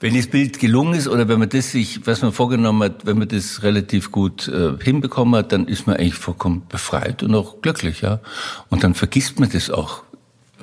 Wenn 0.01 0.17
das 0.17 0.27
Bild 0.27 0.59
gelungen 0.59 0.95
ist 0.95 1.07
oder 1.07 1.29
wenn 1.29 1.39
man 1.39 1.49
das 1.49 1.71
sich, 1.71 2.05
was 2.07 2.23
man 2.23 2.33
vorgenommen 2.33 2.83
hat, 2.83 3.07
wenn 3.07 3.17
man 3.19 3.29
das 3.29 3.63
relativ 3.63 4.11
gut 4.11 4.49
äh, 4.49 4.73
hinbekommen 4.83 5.37
hat, 5.37 5.53
dann 5.53 5.69
ist 5.69 5.87
man 5.87 5.97
eigentlich 5.97 6.17
vollkommen 6.17 6.67
befreit 6.69 7.23
und 7.23 7.33
auch 7.37 7.63
glücklich, 7.63 8.01
ja. 8.01 8.21
Und 8.69 8.83
dann 8.83 8.95
vergisst 8.95 9.39
man 9.39 9.49
das 9.49 9.71
auch. 9.71 10.03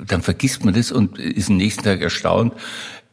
Dann 0.06 0.20
vergisst 0.20 0.62
man 0.66 0.74
das 0.74 0.92
und 0.92 1.18
ist 1.18 1.48
am 1.48 1.56
nächsten 1.56 1.82
Tag 1.82 2.02
erstaunt, 2.02 2.52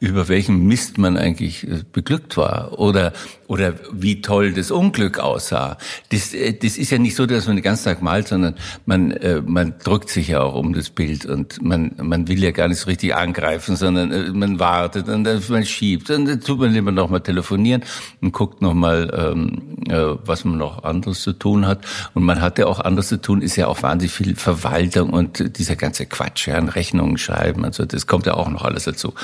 über 0.00 0.28
welchen 0.28 0.66
Mist 0.66 0.96
man 0.96 1.18
eigentlich 1.18 1.68
äh, 1.68 1.82
beglückt 1.92 2.38
war 2.38 2.78
oder 2.78 3.12
oder 3.46 3.74
wie 3.92 4.22
toll 4.22 4.52
das 4.52 4.70
Unglück 4.70 5.18
aussah. 5.18 5.76
Das, 6.08 6.32
äh, 6.32 6.54
das 6.54 6.78
ist 6.78 6.90
ja 6.90 6.98
nicht 6.98 7.14
so, 7.14 7.26
dass 7.26 7.46
man 7.46 7.56
den 7.56 7.62
ganzen 7.62 7.84
Tag 7.84 8.00
malt, 8.00 8.28
sondern 8.28 8.54
man 8.86 9.10
äh, 9.10 9.42
man 9.42 9.74
drückt 9.78 10.08
sich 10.08 10.28
ja 10.28 10.40
auch 10.40 10.54
um 10.54 10.72
das 10.72 10.88
Bild 10.88 11.26
und 11.26 11.62
man 11.62 11.92
man 12.02 12.28
will 12.28 12.42
ja 12.42 12.50
gar 12.50 12.68
nicht 12.68 12.78
so 12.78 12.86
richtig 12.86 13.14
angreifen, 13.14 13.76
sondern 13.76 14.38
man 14.38 14.58
wartet 14.58 15.06
und 15.08 15.24
dann 15.24 15.42
man 15.48 15.66
schiebt 15.66 16.10
und 16.10 16.24
dann 16.24 16.40
tut 16.40 16.58
man 16.58 16.72
lieber 16.72 16.92
noch 16.92 17.10
mal 17.10 17.20
telefonieren 17.20 17.84
und 18.22 18.32
guckt 18.32 18.62
noch 18.62 18.74
mal 18.74 19.12
ähm, 19.14 19.76
was 20.24 20.44
man 20.44 20.56
noch 20.56 20.84
anderes 20.84 21.20
zu 21.20 21.32
tun 21.32 21.66
hat 21.66 21.84
und 22.14 22.22
man 22.22 22.40
hat 22.40 22.58
ja 22.58 22.66
auch 22.66 22.80
anderes 22.80 23.08
zu 23.08 23.20
tun, 23.20 23.42
ist 23.42 23.56
ja 23.56 23.66
auch 23.66 23.82
wahnsinnig 23.82 24.12
viel 24.12 24.36
Verwaltung 24.36 25.10
und 25.10 25.58
dieser 25.58 25.76
ganze 25.76 26.06
Quatsch, 26.06 26.46
ja, 26.46 26.58
Rechnungen 26.58 27.18
schreiben, 27.18 27.64
also 27.64 27.84
das 27.84 28.06
kommt 28.06 28.26
ja 28.26 28.34
auch 28.34 28.48
noch 28.48 28.62
alles 28.62 28.84
dazu. 28.84 29.14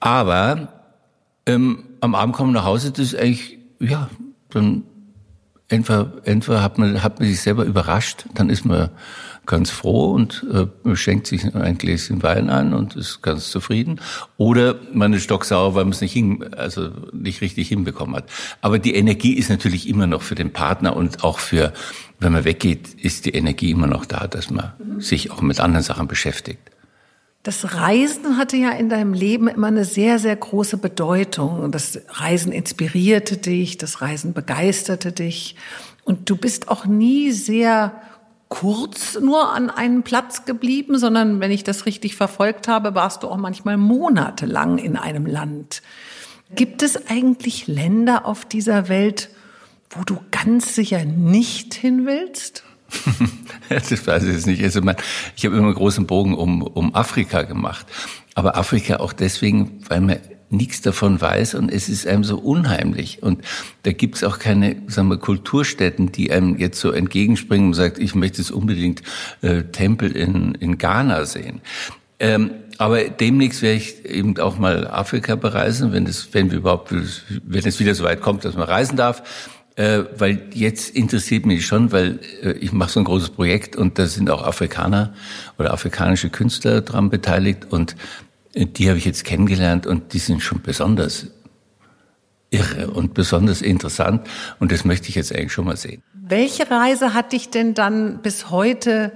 Aber 0.00 0.68
ähm, 1.46 1.84
am 2.00 2.14
Abend 2.14 2.34
kommen 2.34 2.52
nach 2.52 2.64
Hause, 2.64 2.90
das 2.90 3.12
ist 3.12 3.16
eigentlich, 3.16 3.58
ja, 3.80 4.08
dann 4.50 4.84
entweder, 5.68 6.12
entweder 6.24 6.62
hat 6.62 6.78
man, 6.78 7.02
hat 7.02 7.18
man 7.18 7.28
sich 7.28 7.40
selber 7.40 7.64
überrascht, 7.64 8.26
dann 8.34 8.50
ist 8.50 8.64
man 8.64 8.90
ganz 9.46 9.70
froh 9.70 10.12
und 10.12 10.44
äh, 10.52 10.96
schenkt 10.96 11.28
sich 11.28 11.54
ein 11.54 11.78
Gläschen 11.78 12.22
Wein 12.22 12.50
an 12.50 12.74
und 12.74 12.96
ist 12.96 13.22
ganz 13.22 13.50
zufrieden. 13.50 14.00
Oder 14.36 14.76
man 14.92 15.12
ist 15.12 15.22
stocksauer, 15.22 15.74
weil 15.74 15.84
man 15.84 15.92
es 15.92 16.00
nicht, 16.00 16.12
hin, 16.12 16.52
also 16.56 16.90
nicht 17.12 17.40
richtig 17.40 17.68
hinbekommen 17.68 18.16
hat. 18.16 18.28
Aber 18.60 18.80
die 18.80 18.94
Energie 18.94 19.34
ist 19.34 19.48
natürlich 19.48 19.88
immer 19.88 20.08
noch 20.08 20.22
für 20.22 20.34
den 20.34 20.52
Partner 20.52 20.96
und 20.96 21.22
auch 21.22 21.38
für, 21.38 21.72
wenn 22.18 22.32
man 22.32 22.44
weggeht, 22.44 22.94
ist 22.94 23.24
die 23.24 23.34
Energie 23.34 23.70
immer 23.70 23.86
noch 23.86 24.04
da, 24.04 24.26
dass 24.26 24.50
man 24.50 24.72
sich 24.98 25.30
auch 25.30 25.40
mit 25.42 25.60
anderen 25.60 25.84
Sachen 25.84 26.08
beschäftigt. 26.08 26.72
Das 27.46 27.74
Reisen 27.74 28.38
hatte 28.38 28.56
ja 28.56 28.70
in 28.70 28.88
deinem 28.88 29.12
Leben 29.12 29.46
immer 29.46 29.68
eine 29.68 29.84
sehr, 29.84 30.18
sehr 30.18 30.34
große 30.34 30.78
Bedeutung. 30.78 31.70
Das 31.70 32.00
Reisen 32.08 32.50
inspirierte 32.50 33.36
dich, 33.36 33.78
das 33.78 34.00
Reisen 34.00 34.32
begeisterte 34.32 35.12
dich. 35.12 35.54
Und 36.02 36.28
du 36.28 36.36
bist 36.36 36.66
auch 36.66 36.86
nie 36.86 37.30
sehr 37.30 38.02
kurz 38.48 39.16
nur 39.20 39.52
an 39.52 39.70
einem 39.70 40.02
Platz 40.02 40.44
geblieben, 40.44 40.98
sondern 40.98 41.38
wenn 41.38 41.52
ich 41.52 41.62
das 41.62 41.86
richtig 41.86 42.16
verfolgt 42.16 42.66
habe, 42.66 42.96
warst 42.96 43.22
du 43.22 43.28
auch 43.28 43.36
manchmal 43.36 43.76
monatelang 43.76 44.78
in 44.78 44.96
einem 44.96 45.24
Land. 45.24 45.82
Gibt 46.56 46.82
es 46.82 47.08
eigentlich 47.08 47.68
Länder 47.68 48.26
auf 48.26 48.44
dieser 48.44 48.88
Welt, 48.88 49.30
wo 49.90 50.02
du 50.02 50.18
ganz 50.32 50.74
sicher 50.74 51.04
nicht 51.04 51.74
hin 51.74 52.06
willst? 52.06 52.64
das 53.68 54.06
weiß 54.06 54.24
ich 54.24 54.32
jetzt 54.32 54.46
nicht. 54.46 54.62
Also 54.62 54.80
man, 54.80 54.96
ich 55.36 55.44
habe 55.44 55.56
immer 55.56 55.66
einen 55.66 55.74
großen 55.74 56.06
Bogen 56.06 56.34
um, 56.34 56.62
um 56.62 56.94
Afrika 56.94 57.42
gemacht. 57.42 57.86
Aber 58.34 58.56
Afrika 58.56 58.96
auch 58.96 59.12
deswegen, 59.12 59.80
weil 59.88 60.00
man 60.00 60.18
nichts 60.50 60.80
davon 60.80 61.20
weiß 61.20 61.54
und 61.54 61.72
es 61.72 61.88
ist 61.88 62.06
einem 62.06 62.22
so 62.22 62.38
unheimlich. 62.38 63.22
Und 63.22 63.42
da 63.82 63.92
gibt's 63.92 64.22
auch 64.22 64.38
keine 64.38 64.76
sagen 64.86 65.08
wir, 65.08 65.18
Kulturstätten, 65.18 66.12
die 66.12 66.30
einem 66.30 66.56
jetzt 66.58 66.80
so 66.80 66.92
entgegenspringen 66.92 67.68
und 67.68 67.74
sagt, 67.74 67.98
ich 67.98 68.14
möchte 68.14 68.38
jetzt 68.38 68.52
unbedingt 68.52 69.02
äh, 69.42 69.64
Tempel 69.64 70.12
in, 70.12 70.54
in 70.54 70.78
Ghana 70.78 71.24
sehen. 71.24 71.60
Ähm, 72.18 72.50
aber 72.78 73.04
demnächst 73.04 73.62
werde 73.62 73.76
ich 73.76 74.04
eben 74.04 74.38
auch 74.38 74.58
mal 74.58 74.86
Afrika 74.86 75.34
bereisen, 75.34 75.92
wenn 75.92 76.06
es, 76.06 76.28
wenn 76.32 76.50
wir 76.50 76.58
überhaupt, 76.58 76.92
wenn 76.92 77.66
es 77.66 77.80
wieder 77.80 77.94
so 77.94 78.04
weit 78.04 78.20
kommt, 78.20 78.44
dass 78.44 78.54
man 78.54 78.64
reisen 78.64 78.96
darf 78.96 79.22
äh, 79.76 80.04
weil 80.16 80.48
jetzt 80.54 80.96
interessiert 80.96 81.44
mich 81.44 81.66
schon, 81.66 81.92
weil 81.92 82.18
äh, 82.42 82.52
ich 82.52 82.72
mache 82.72 82.90
so 82.90 83.00
ein 83.00 83.04
großes 83.04 83.30
Projekt 83.30 83.76
und 83.76 83.98
da 83.98 84.06
sind 84.06 84.30
auch 84.30 84.42
Afrikaner 84.42 85.14
oder 85.58 85.72
afrikanische 85.72 86.30
Künstler 86.30 86.80
dran 86.80 87.10
beteiligt 87.10 87.66
und 87.70 87.94
äh, 88.54 88.66
die 88.66 88.88
habe 88.88 88.98
ich 88.98 89.04
jetzt 89.04 89.24
kennengelernt 89.24 89.86
und 89.86 90.14
die 90.14 90.18
sind 90.18 90.42
schon 90.42 90.62
besonders 90.62 91.26
irre 92.50 92.90
und 92.90 93.12
besonders 93.12 93.60
interessant 93.60 94.26
und 94.60 94.72
das 94.72 94.84
möchte 94.84 95.10
ich 95.10 95.14
jetzt 95.14 95.34
eigentlich 95.34 95.52
schon 95.52 95.66
mal 95.66 95.76
sehen. 95.76 96.02
Welche 96.14 96.70
Reise 96.70 97.12
hat 97.12 97.32
dich 97.32 97.50
denn 97.50 97.74
dann 97.74 98.22
bis 98.22 98.50
heute 98.50 99.12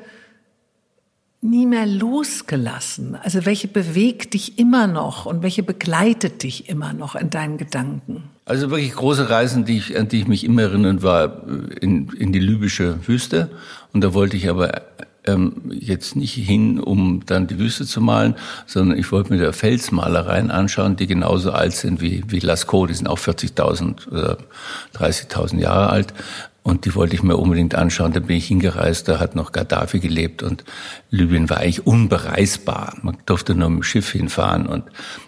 nie 1.42 1.66
mehr 1.66 1.86
losgelassen? 1.86 3.16
Also 3.16 3.46
welche 3.46 3.68
bewegt 3.68 4.34
dich 4.34 4.58
immer 4.58 4.86
noch 4.86 5.26
und 5.26 5.42
welche 5.42 5.62
begleitet 5.62 6.42
dich 6.42 6.68
immer 6.68 6.92
noch 6.92 7.14
in 7.14 7.30
deinen 7.30 7.56
Gedanken? 7.58 8.24
Also 8.44 8.70
wirklich 8.70 8.92
große 8.92 9.30
Reisen, 9.30 9.64
die 9.64 9.78
ich, 9.78 9.98
an 9.98 10.08
die 10.08 10.20
ich 10.20 10.28
mich 10.28 10.44
immer 10.44 10.62
erinnern, 10.62 11.02
war 11.02 11.42
in, 11.80 12.08
in 12.10 12.32
die 12.32 12.40
libysche 12.40 13.06
Wüste. 13.06 13.50
Und 13.92 14.02
da 14.02 14.12
wollte 14.12 14.36
ich 14.36 14.50
aber 14.50 14.82
ähm, 15.26 15.70
jetzt 15.70 16.16
nicht 16.16 16.34
hin, 16.34 16.80
um 16.80 17.24
dann 17.26 17.46
die 17.46 17.58
Wüste 17.58 17.86
zu 17.86 18.00
malen, 18.00 18.34
sondern 18.66 18.98
ich 18.98 19.10
wollte 19.12 19.32
mir 19.32 19.40
da 19.40 19.52
Felsmalereien 19.52 20.50
anschauen, 20.50 20.96
die 20.96 21.06
genauso 21.06 21.52
alt 21.52 21.72
sind 21.74 22.00
wie, 22.00 22.22
wie 22.28 22.40
Lascaux. 22.40 22.86
Die 22.88 22.94
sind 22.94 23.06
auch 23.06 23.18
40.000 23.18 24.08
oder 24.08 24.38
30.000 24.96 25.58
Jahre 25.58 25.90
alt. 25.90 26.14
Und 26.62 26.84
die 26.84 26.94
wollte 26.94 27.14
ich 27.14 27.22
mir 27.22 27.38
unbedingt 27.38 27.74
anschauen. 27.74 28.12
Da 28.12 28.20
bin 28.20 28.36
ich 28.36 28.48
hingereist, 28.48 29.08
da 29.08 29.18
hat 29.18 29.34
noch 29.34 29.52
Gaddafi 29.52 29.98
gelebt 29.98 30.42
und 30.42 30.62
Libyen 31.10 31.48
war 31.48 31.58
eigentlich 31.58 31.86
unbereisbar. 31.86 32.96
Man 33.02 33.16
durfte 33.24 33.54
nur 33.54 33.70
mit 33.70 33.78
dem 33.78 33.82
Schiff 33.82 34.10
hinfahren 34.12 34.66
und 34.66 34.84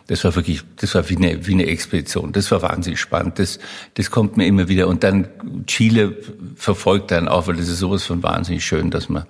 das 0.09 0.25
war 0.25 0.35
wirklich, 0.37 0.63
das 0.77 0.95
war 0.95 1.09
wie 1.09 1.17
eine, 1.17 1.47
wie 1.47 1.55
eine 1.55 1.67
Expedition. 1.67 2.33
Das 2.33 2.51
war 2.51 2.61
wahnsinnig 2.61 3.01
spannend. 3.01 3.39
Das, 3.39 3.59
das 3.95 4.11
kommt 4.11 4.37
mir 4.37 4.47
immer 4.47 4.69
wieder. 4.69 4.89
Und 4.89 5.05
dann 5.05 5.29
Chile 5.67 6.17
verfolgt 6.55 7.11
dann 7.11 7.29
auch, 7.29 7.47
weil 7.47 7.57
das 7.57 7.69
ist 7.69 7.79
sowas 7.79 8.05
von 8.05 8.23
wahnsinnig 8.23 8.65
schön, 8.65 8.91
dass 8.91 9.09
man 9.09 9.25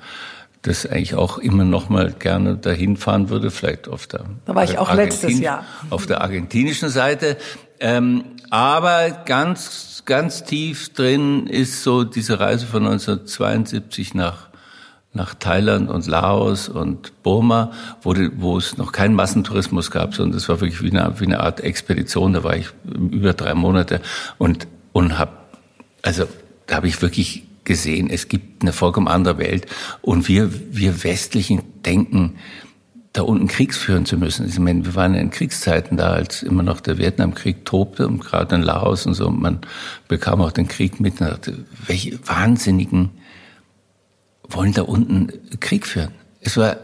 das 0.62 0.87
eigentlich 0.87 1.14
auch 1.14 1.38
immer 1.38 1.64
noch 1.64 1.88
mal 1.88 2.12
gerne 2.12 2.56
dahin 2.56 2.97
fahren 2.97 3.28
würde, 3.28 3.50
vielleicht 3.50 3.88
auf 3.88 4.06
der 4.06 4.25
da 4.44 4.54
war 4.54 4.64
ich 4.64 4.78
auch 4.78 4.88
Argentin 4.88 5.28
letztes 5.28 5.40
Jahr 5.40 5.64
auf 5.90 6.06
der 6.06 6.21
argentinischen 6.21 6.88
Seite. 6.88 7.37
Ähm, 7.80 8.25
aber 8.52 9.11
ganz 9.25 10.02
ganz 10.04 10.44
tief 10.44 10.92
drin 10.92 11.47
ist 11.47 11.82
so 11.82 12.04
diese 12.04 12.38
Reise 12.38 12.66
von 12.66 12.85
1972 12.85 14.12
nach 14.12 14.50
nach 15.14 15.35
Thailand 15.35 15.88
und 15.88 16.06
Laos 16.06 16.68
und 16.68 17.23
Burma, 17.23 17.73
wo, 18.02 18.14
wo 18.37 18.59
es 18.59 18.76
noch 18.76 18.92
keinen 18.92 19.14
Massentourismus 19.14 19.90
gab, 19.90 20.14
sondern 20.14 20.35
das 20.35 20.50
war 20.50 20.61
wirklich 20.61 20.82
wie 20.82 20.90
eine, 20.90 21.18
wie 21.18 21.25
eine 21.25 21.40
Art 21.40 21.61
Expedition. 21.61 22.35
Da 22.35 22.44
war 22.44 22.54
ich 22.54 22.68
über 22.85 23.32
drei 23.32 23.54
Monate 23.54 24.02
und 24.37 24.66
und 24.92 25.18
hab 25.18 25.56
also 26.02 26.28
da 26.66 26.76
habe 26.76 26.88
ich 26.88 27.00
wirklich 27.00 27.44
gesehen, 27.64 28.11
es 28.11 28.28
gibt 28.28 28.61
eine 28.62 28.75
vollkommen 28.75 29.09
andere 29.09 29.38
Welt 29.38 29.66
und 30.02 30.28
wir, 30.28 30.50
wir 30.76 31.04
Westlichen 31.04 31.62
denken, 31.87 32.37
da 33.12 33.23
unten 33.23 33.47
Kriegs 33.47 33.76
führen 33.76 34.07
zu 34.07 34.16
müssen. 34.16 34.49
Ich 34.49 34.59
meine, 34.59 34.85
wir 34.87 34.95
waren 34.95 35.14
in 35.14 35.31
Kriegszeiten 35.31 35.99
da, 35.99 36.12
als 36.12 36.42
immer 36.42 36.62
noch 36.62 36.81
der 36.81 36.97
Vietnamkrieg 36.97 37.64
tobte 37.64 38.09
und 38.09 38.21
gerade 38.21 38.54
in 38.54 38.62
Laos 38.62 39.04
und 39.04 39.14
so. 39.14 39.28
Und 39.28 39.40
man 39.40 39.61
bekam 40.09 40.40
auch 40.40 40.52
den 40.52 40.66
Krieg 40.66 40.99
mit 40.99 41.21
und 41.21 41.28
dachte, 41.28 41.64
welche 41.87 42.19
Wahnsinnigen 42.26 43.11
wollen 44.49 44.73
da 44.73 44.83
unten 44.83 45.31
Krieg 45.61 45.87
führen? 45.87 46.12
Es 46.40 46.57
war, 46.57 46.78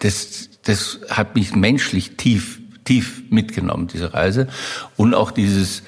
das, 0.00 0.48
das 0.62 1.00
hat 1.10 1.34
mich 1.34 1.54
menschlich 1.54 2.16
tief, 2.16 2.60
tief 2.84 3.22
mitgenommen, 3.28 3.88
diese 3.88 4.14
Reise. 4.14 4.48
Und 4.96 5.12
auch 5.12 5.30
dieses, 5.30 5.82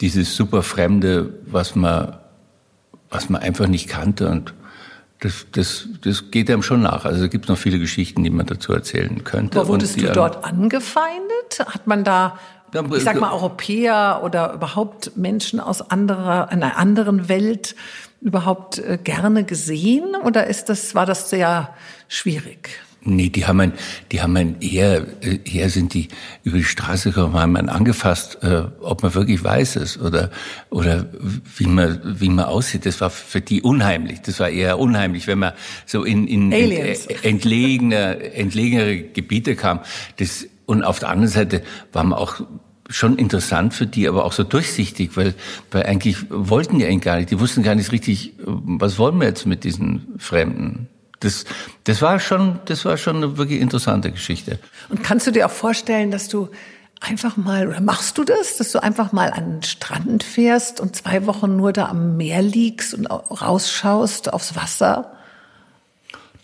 dieses 0.00 0.34
super 0.34 0.62
Fremde, 0.62 1.34
was 1.46 1.76
man, 1.76 2.16
was 3.10 3.28
man 3.28 3.42
einfach 3.42 3.68
nicht 3.68 3.88
kannte 3.88 4.30
und 4.30 4.54
das, 5.22 5.46
das, 5.52 5.88
das 6.02 6.30
geht 6.32 6.50
einem 6.50 6.64
schon 6.64 6.82
nach. 6.82 7.04
Also 7.04 7.24
es 7.24 7.30
gibt 7.30 7.48
noch 7.48 7.56
viele 7.56 7.78
Geschichten, 7.78 8.24
die 8.24 8.30
man 8.30 8.44
dazu 8.44 8.72
erzählen 8.72 9.22
könnte. 9.22 9.60
Aber 9.60 9.68
wurdest 9.68 10.00
du 10.00 10.12
dort 10.12 10.44
angefeindet? 10.44 11.60
Hat 11.64 11.86
man 11.86 12.02
da, 12.02 12.38
ich 12.72 13.04
sag 13.04 13.20
mal, 13.20 13.32
Europäer 13.32 14.22
oder 14.24 14.52
überhaupt 14.52 15.16
Menschen 15.16 15.60
aus 15.60 15.90
anderer, 15.90 16.48
einer 16.48 16.76
anderen 16.76 17.28
Welt 17.28 17.76
überhaupt 18.20 18.78
äh, 18.78 18.98
gerne 19.02 19.44
gesehen? 19.44 20.16
Oder 20.24 20.48
ist 20.48 20.68
das, 20.68 20.96
war 20.96 21.06
das 21.06 21.30
sehr 21.30 21.72
schwierig? 22.08 22.70
Nee, 23.04 23.30
die 23.30 23.46
haben 23.46 23.60
ein, 23.60 23.72
die 24.12 24.22
haben 24.22 24.36
ein 24.36 24.60
eher, 24.60 25.06
äh, 25.22 25.38
eher 25.44 25.70
sind 25.70 25.92
die 25.92 26.06
über 26.44 26.58
die 26.58 26.64
Straße 26.64 27.10
gekommen, 27.10 27.34
haben 27.34 27.56
einen 27.56 27.68
angefasst, 27.68 28.38
äh, 28.42 28.62
ob 28.80 29.02
man 29.02 29.14
wirklich 29.14 29.42
weiß 29.42 29.76
es 29.76 30.00
oder, 30.00 30.30
oder 30.70 31.06
wie 31.56 31.66
man, 31.66 32.00
wie 32.04 32.28
man 32.28 32.44
aussieht. 32.44 32.86
Das 32.86 33.00
war 33.00 33.10
für 33.10 33.40
die 33.40 33.60
unheimlich. 33.60 34.20
Das 34.22 34.38
war 34.38 34.50
eher 34.50 34.78
unheimlich, 34.78 35.26
wenn 35.26 35.40
man 35.40 35.52
so 35.84 36.04
in, 36.04 36.28
in 36.28 36.52
Aliens. 36.52 37.06
entlegene, 37.22 38.34
entlegenere 38.34 38.98
Gebiete 38.98 39.56
kam. 39.56 39.80
Das, 40.18 40.46
und 40.66 40.84
auf 40.84 41.00
der 41.00 41.08
anderen 41.08 41.30
Seite 41.30 41.62
war 41.92 42.04
man 42.04 42.18
auch 42.18 42.40
schon 42.88 43.16
interessant 43.16 43.74
für 43.74 43.86
die, 43.86 44.06
aber 44.06 44.24
auch 44.24 44.32
so 44.32 44.44
durchsichtig, 44.44 45.16
weil, 45.16 45.34
weil 45.72 45.84
eigentlich 45.84 46.18
wollten 46.30 46.78
die 46.78 46.86
eigentlich 46.86 47.00
gar 47.02 47.16
nicht. 47.16 47.30
Die 47.32 47.40
wussten 47.40 47.64
gar 47.64 47.74
nicht 47.74 47.90
richtig, 47.90 48.34
was 48.38 48.98
wollen 48.98 49.18
wir 49.18 49.26
jetzt 49.26 49.46
mit 49.46 49.64
diesen 49.64 50.14
Fremden 50.18 50.88
das, 51.22 51.44
das 51.84 52.02
war 52.02 52.20
schon, 52.20 52.60
das 52.66 52.84
war 52.84 52.96
schon 52.96 53.16
eine 53.16 53.38
wirklich 53.38 53.60
interessante 53.60 54.10
Geschichte. 54.10 54.58
Und 54.88 55.02
kannst 55.02 55.26
du 55.26 55.30
dir 55.30 55.46
auch 55.46 55.52
vorstellen, 55.52 56.10
dass 56.10 56.28
du 56.28 56.48
einfach 57.00 57.36
mal, 57.36 57.68
oder 57.68 57.80
machst 57.80 58.18
du 58.18 58.24
das, 58.24 58.56
dass 58.58 58.72
du 58.72 58.82
einfach 58.82 59.12
mal 59.12 59.30
an 59.30 59.54
den 59.54 59.62
Strand 59.62 60.22
fährst 60.22 60.80
und 60.80 60.96
zwei 60.96 61.26
Wochen 61.26 61.56
nur 61.56 61.72
da 61.72 61.86
am 61.86 62.16
Meer 62.16 62.42
liegst 62.42 62.94
und 62.94 63.06
rausschaust 63.06 64.32
aufs 64.32 64.56
Wasser? 64.56 65.12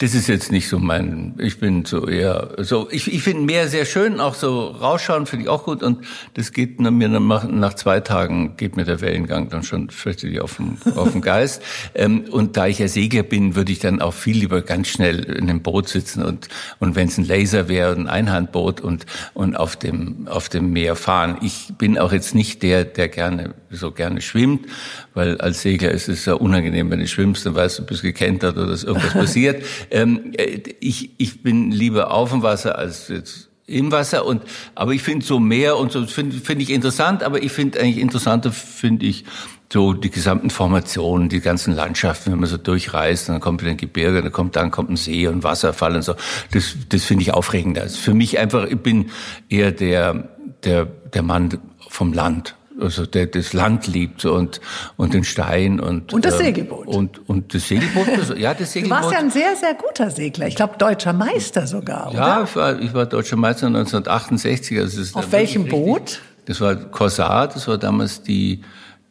Das 0.00 0.14
ist 0.14 0.28
jetzt 0.28 0.52
nicht 0.52 0.68
so 0.68 0.78
mein, 0.78 1.34
ich 1.38 1.58
bin 1.58 1.84
so 1.84 2.06
eher, 2.06 2.54
so, 2.58 2.88
ich, 2.88 3.12
ich 3.12 3.20
finde 3.20 3.42
mehr 3.42 3.66
sehr 3.66 3.84
schön, 3.84 4.20
auch 4.20 4.34
so 4.34 4.66
rausschauen 4.66 5.26
finde 5.26 5.46
ich 5.46 5.48
auch 5.48 5.64
gut 5.64 5.82
und 5.82 6.06
das 6.34 6.52
geht 6.52 6.78
mir 6.78 7.08
nach, 7.08 7.48
nach 7.48 7.74
zwei 7.74 7.98
Tagen, 7.98 8.56
geht 8.56 8.76
mir 8.76 8.84
der 8.84 9.00
Wellengang 9.00 9.48
dann 9.48 9.64
schon 9.64 9.90
fürchterlich 9.90 10.40
auf 10.40 10.58
den, 10.58 10.78
auf 10.96 11.12
den 11.12 11.20
Geist. 11.20 11.62
Ähm, 11.94 12.24
und 12.30 12.56
da 12.56 12.66
ich 12.66 12.78
ja 12.78 12.86
Segler 12.86 13.22
bin, 13.22 13.56
würde 13.56 13.72
ich 13.72 13.78
dann 13.78 14.00
auch 14.00 14.12
viel 14.12 14.36
lieber 14.36 14.62
ganz 14.62 14.88
schnell 14.88 15.24
in 15.24 15.48
einem 15.48 15.62
Boot 15.62 15.88
sitzen 15.88 16.22
und, 16.22 16.48
und 16.78 16.96
wenn 16.96 17.08
es 17.08 17.18
ein 17.18 17.24
Laser 17.24 17.68
wäre, 17.68 17.92
ein 17.92 18.08
Einhandboot 18.08 18.80
und, 18.80 19.06
und 19.34 19.56
auf 19.56 19.74
dem, 19.74 20.28
auf 20.28 20.48
dem 20.48 20.70
Meer 20.72 20.96
fahren. 20.96 21.38
Ich 21.40 21.72
bin 21.78 21.98
auch 21.98 22.12
jetzt 22.12 22.34
nicht 22.34 22.62
der, 22.62 22.84
der 22.84 23.08
gerne, 23.08 23.54
so 23.70 23.92
gerne 23.92 24.20
schwimmt, 24.20 24.66
weil 25.14 25.40
als 25.40 25.62
Segler 25.62 25.90
ist 25.90 26.08
es 26.08 26.25
ja 26.25 26.34
unangenehm, 26.34 26.90
wenn 26.90 27.00
du 27.00 27.06
schwimmst, 27.06 27.46
dann 27.46 27.54
weißt 27.54 27.78
du, 27.78 27.82
du 27.82 27.88
bist 27.88 28.02
gekentert 28.02 28.56
oder 28.56 28.66
dass 28.66 28.84
irgendwas 28.84 29.12
passiert. 29.14 29.64
Ähm, 29.90 30.32
äh, 30.37 30.60
ich, 30.80 31.10
ich 31.18 31.42
bin 31.42 31.70
lieber 31.70 32.10
auf 32.10 32.30
dem 32.30 32.42
Wasser 32.42 32.78
als 32.78 33.08
jetzt 33.08 33.48
im 33.68 33.92
Wasser 33.92 34.25
und 34.25 34.42
aber 34.75 34.92
ich 34.92 35.02
finde 35.02 35.25
so 35.25 35.38
Meer 35.38 35.76
und 35.76 35.92
so 35.92 36.06
finde 36.06 36.37
find 36.37 36.62
ich 36.62 36.70
interessant, 36.70 37.22
aber 37.22 37.42
ich 37.42 37.52
finde 37.52 37.78
eigentlich 37.78 37.98
interessanter 37.98 38.50
finde 38.50 39.06
ich 39.06 39.25
so 39.70 39.92
die 39.92 40.10
gesamten 40.10 40.48
Formationen, 40.48 41.28
die 41.28 41.40
ganzen 41.40 41.75
Landschaften, 41.75 42.32
wenn 42.32 42.40
man 42.40 42.48
so 42.48 42.56
durchreist, 42.56 43.28
dann 43.28 43.40
kommt 43.40 43.60
wieder 43.60 43.72
ein 43.72 43.76
Gebirge, 43.76 44.22
dann 44.22 44.32
kommt 44.32 44.56
dann 44.56 44.70
kommt 44.70 44.88
ein 44.88 44.96
See 44.96 45.26
und 45.26 45.44
Wasserfall 45.44 45.94
und 45.94 46.02
so. 46.02 46.14
Das 46.52 46.75
das 46.88 47.04
finde 47.04 47.22
ich 47.22 47.34
aufregender. 47.34 47.84
Ist 47.84 47.98
für 47.98 48.14
mich 48.14 48.38
einfach 48.38 48.64
ich 48.66 48.78
bin 48.78 49.10
eher 49.50 49.70
der 49.70 50.30
der 50.64 50.87
der 50.87 51.22
Mann 51.22 51.58
vom 51.90 52.14
Land 52.14 52.56
also 52.80 53.06
der 53.06 53.26
das 53.26 53.52
Land 53.52 53.87
liebt 53.87 54.25
und 54.25 54.61
und 54.97 55.14
den 55.14 55.25
Stein 55.25 55.81
und 55.81 56.12
und 56.12 56.24
das 56.24 56.35
ähm, 56.35 56.46
Segelboot. 56.46 56.87
und 56.87 57.29
und 57.29 57.55
das 57.55 57.68
Segelboot 57.68 58.38
ja 58.38 58.55
das 58.55 58.72
Segelboot 58.72 58.98
du 59.00 59.05
warst 59.05 59.12
ja 59.12 59.18
ein 59.18 59.31
sehr 59.31 59.57
sehr 59.57 59.74
guter 59.74 60.11
Segler. 60.11 60.46
Ich 60.46 60.57
glaube 60.57 60.76
deutscher 60.79 61.12
Meister 61.12 61.66
sogar 61.66 62.12
ja 62.12 62.44
ich 62.44 62.57
war 62.57 62.81
ich 62.81 62.94
war 62.94 63.07
deutscher 63.07 63.37
Meister 63.37 63.66
1968 63.66 64.79
also 64.79 65.00
das 65.00 65.14
auf 65.14 65.33
welchem 65.33 65.66
Boot? 65.66 66.20
Das 66.46 66.61
war 66.61 66.76
Corsar 66.76 67.48
das 67.48 67.68
war 67.68 67.79
damals 67.79 68.22
die 68.22 68.62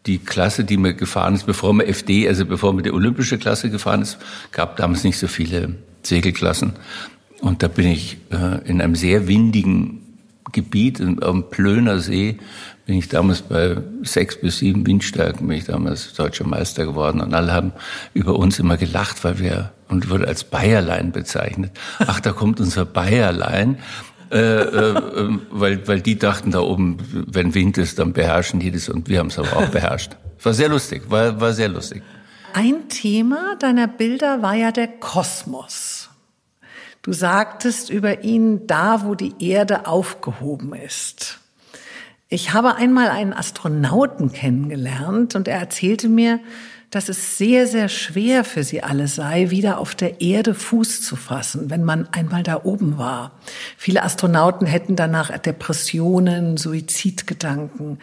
die 0.07 0.19
Klasse, 0.19 0.63
die 0.63 0.77
mir 0.77 0.93
gefahren 0.93 1.35
ist, 1.35 1.45
bevor 1.45 1.73
man 1.73 1.85
FD, 1.85 2.27
also 2.27 2.45
bevor 2.45 2.73
man 2.73 2.83
die 2.83 2.91
olympische 2.91 3.37
Klasse 3.37 3.69
gefahren 3.69 4.01
ist, 4.01 4.17
gab 4.53 4.77
damals 4.77 5.03
nicht 5.03 5.17
so 5.17 5.27
viele 5.27 5.75
Segelklassen. 6.01 6.73
Und 7.41 7.61
da 7.61 7.67
bin 7.67 7.87
ich 7.87 8.17
äh, 8.31 8.67
in 8.67 8.81
einem 8.81 8.95
sehr 8.95 9.27
windigen 9.27 10.01
Gebiet, 10.53 11.01
am 11.01 11.49
Plöner 11.49 11.99
See, 11.99 12.37
bin 12.87 12.97
ich 12.97 13.09
damals 13.09 13.41
bei 13.41 13.75
sechs 14.03 14.39
bis 14.39 14.59
sieben 14.59 14.87
Windstärken, 14.87 15.45
bin 15.45 15.57
ich 15.57 15.65
damals 15.65 16.13
deutscher 16.13 16.47
Meister 16.47 16.85
geworden. 16.85 17.19
Und 17.19 17.33
alle 17.33 17.53
haben 17.53 17.73
über 18.13 18.39
uns 18.39 18.59
immer 18.59 18.77
gelacht, 18.77 19.25
weil 19.25 19.39
wir, 19.39 19.73
und 19.89 20.09
wurde 20.09 20.25
als 20.25 20.45
Bayerlein 20.45 21.11
bezeichnet. 21.11 21.71
Ach, 21.99 22.21
da 22.21 22.31
kommt 22.31 22.61
unser 22.61 22.85
Bayerlein. 22.85 23.77
Äh, 24.31 24.37
äh, 24.37 25.01
ähm, 25.17 25.41
weil, 25.51 25.85
weil 25.85 26.01
die 26.01 26.17
dachten 26.17 26.51
da 26.51 26.61
oben, 26.61 26.97
wenn 27.27 27.53
Wind 27.53 27.77
ist, 27.77 27.99
dann 27.99 28.13
beherrschen 28.13 28.61
die 28.61 28.71
das 28.71 28.87
und 28.89 29.09
wir 29.09 29.19
haben 29.19 29.27
es 29.27 29.37
aber 29.37 29.55
auch 29.57 29.67
beherrscht. 29.69 30.15
War 30.41 30.53
sehr 30.53 30.69
lustig, 30.69 31.03
war, 31.09 31.39
war 31.41 31.53
sehr 31.53 31.69
lustig. 31.69 32.01
Ein 32.53 32.87
Thema 32.87 33.55
deiner 33.59 33.87
Bilder 33.87 34.41
war 34.41 34.55
ja 34.55 34.71
der 34.71 34.87
Kosmos. 34.87 36.09
Du 37.01 37.11
sagtest 37.11 37.89
über 37.89 38.23
ihn 38.23 38.65
da, 38.67 39.03
wo 39.05 39.15
die 39.15 39.33
Erde 39.39 39.87
aufgehoben 39.87 40.73
ist. 40.73 41.39
Ich 42.29 42.51
habe 42.51 42.75
einmal 42.75 43.09
einen 43.09 43.31
Astronauten 43.31 44.33
kennengelernt 44.33 45.35
und 45.35 45.47
er 45.47 45.59
erzählte 45.59 46.09
mir, 46.09 46.41
dass 46.89 47.07
es 47.07 47.37
sehr, 47.37 47.67
sehr 47.67 47.87
schwer 47.87 48.43
für 48.43 48.63
sie 48.63 48.83
alle 48.83 49.07
sei, 49.07 49.49
wieder 49.49 49.77
auf 49.77 49.95
der 49.95 50.19
Erde 50.19 50.53
Fuß 50.53 51.03
zu 51.03 51.15
fassen, 51.15 51.69
wenn 51.69 51.85
man 51.85 52.07
einmal 52.11 52.43
da 52.43 52.63
oben 52.65 52.97
war. 52.97 53.31
Viele 53.77 54.03
Astronauten 54.03 54.67
hätten 54.67 54.97
danach 54.97 55.37
Depressionen, 55.37 56.57
Suizidgedanken. 56.57 57.99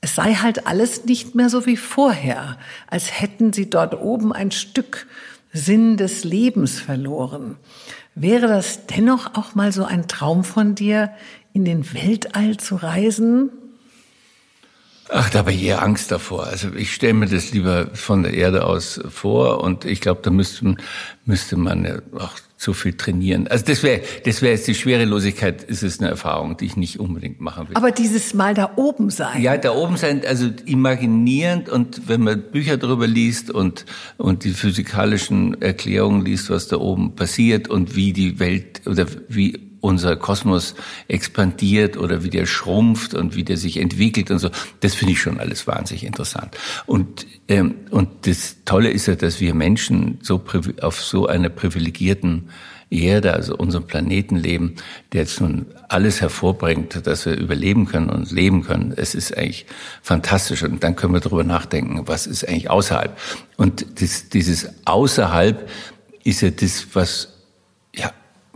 Es 0.00 0.14
sei 0.14 0.34
halt 0.34 0.68
alles 0.68 1.04
nicht 1.04 1.34
mehr 1.34 1.48
so 1.48 1.66
wie 1.66 1.76
vorher, 1.76 2.58
als 2.86 3.20
hätten 3.20 3.52
sie 3.52 3.68
dort 3.68 4.00
oben 4.00 4.32
ein 4.32 4.52
Stück 4.52 5.08
Sinn 5.52 5.96
des 5.96 6.22
Lebens 6.22 6.78
verloren. 6.78 7.56
Wäre 8.14 8.46
das 8.46 8.86
dennoch 8.86 9.34
auch 9.34 9.54
mal 9.54 9.72
so 9.72 9.84
ein 9.84 10.08
Traum 10.08 10.44
von 10.44 10.74
dir, 10.74 11.10
in 11.56 11.64
den 11.64 11.94
Weltall 11.94 12.58
zu 12.58 12.76
reisen? 12.76 13.50
Ach, 15.08 15.30
da 15.30 15.38
habe 15.38 15.52
ich 15.52 15.62
eher 15.62 15.82
Angst 15.82 16.10
davor. 16.10 16.46
Also 16.46 16.68
ich 16.76 16.92
stelle 16.92 17.14
mir 17.14 17.26
das 17.26 17.52
lieber 17.52 17.88
von 17.94 18.24
der 18.24 18.34
Erde 18.34 18.66
aus 18.66 19.00
vor 19.08 19.62
und 19.62 19.86
ich 19.86 20.02
glaube, 20.02 20.20
da 20.22 20.30
müsste, 20.30 20.74
müsste 21.24 21.56
man 21.56 21.84
ja 21.84 21.98
auch 22.18 22.32
zu 22.58 22.74
viel 22.74 22.94
trainieren. 22.94 23.46
Also 23.48 23.64
das 23.64 23.82
wäre 23.82 24.02
das 24.24 24.42
wäre 24.42 24.52
jetzt 24.54 24.66
die 24.66 24.74
Schwerelosigkeit, 24.74 25.62
ist 25.62 25.82
es 25.82 26.00
eine 26.00 26.10
Erfahrung, 26.10 26.56
die 26.58 26.66
ich 26.66 26.76
nicht 26.76 27.00
unbedingt 27.00 27.40
machen 27.40 27.68
will. 27.68 27.76
Aber 27.76 27.90
dieses 27.90 28.34
Mal 28.34 28.52
da 28.52 28.72
oben 28.76 29.08
sein. 29.08 29.40
Ja, 29.40 29.56
da 29.56 29.72
oben 29.72 29.96
sein, 29.96 30.22
also 30.26 30.50
imaginierend 30.66 31.70
und 31.70 32.08
wenn 32.08 32.22
man 32.22 32.42
Bücher 32.50 32.76
darüber 32.76 33.06
liest 33.06 33.50
und 33.50 33.86
und 34.18 34.44
die 34.44 34.50
physikalischen 34.50 35.62
Erklärungen 35.62 36.24
liest, 36.24 36.50
was 36.50 36.68
da 36.68 36.76
oben 36.76 37.14
passiert 37.14 37.68
und 37.68 37.96
wie 37.96 38.12
die 38.12 38.40
Welt 38.40 38.82
oder 38.86 39.06
wie 39.28 39.65
unser 39.80 40.16
Kosmos 40.16 40.74
expandiert 41.08 41.96
oder 41.96 42.24
wie 42.24 42.30
der 42.30 42.46
schrumpft 42.46 43.14
und 43.14 43.36
wie 43.36 43.44
der 43.44 43.56
sich 43.56 43.78
entwickelt 43.78 44.30
und 44.30 44.38
so. 44.38 44.50
Das 44.80 44.94
finde 44.94 45.12
ich 45.12 45.20
schon 45.20 45.40
alles 45.40 45.66
wahnsinnig 45.66 46.04
interessant. 46.04 46.56
Und, 46.86 47.26
ähm, 47.48 47.76
und 47.90 48.26
das 48.26 48.56
Tolle 48.64 48.90
ist 48.90 49.06
ja, 49.06 49.14
dass 49.14 49.40
wir 49.40 49.54
Menschen 49.54 50.18
so 50.22 50.42
auf 50.80 51.00
so 51.02 51.26
einer 51.26 51.48
privilegierten 51.48 52.48
Erde, 52.88 53.34
also 53.34 53.56
unserem 53.56 53.86
Planeten 53.86 54.36
leben, 54.36 54.76
der 55.12 55.22
jetzt 55.22 55.40
nun 55.40 55.66
alles 55.88 56.20
hervorbringt, 56.20 57.06
dass 57.06 57.26
wir 57.26 57.36
überleben 57.36 57.86
können 57.86 58.10
und 58.10 58.30
leben 58.30 58.62
können. 58.62 58.94
Es 58.96 59.14
ist 59.14 59.36
eigentlich 59.36 59.66
fantastisch. 60.02 60.62
Und 60.62 60.84
dann 60.84 60.94
können 60.94 61.12
wir 61.12 61.20
darüber 61.20 61.42
nachdenken, 61.42 62.02
was 62.06 62.28
ist 62.28 62.48
eigentlich 62.48 62.70
außerhalb. 62.70 63.18
Und 63.56 64.00
das, 64.00 64.28
dieses 64.28 64.68
Außerhalb 64.84 65.68
ist 66.22 66.42
ja 66.42 66.50
das, 66.50 66.86
was 66.92 67.35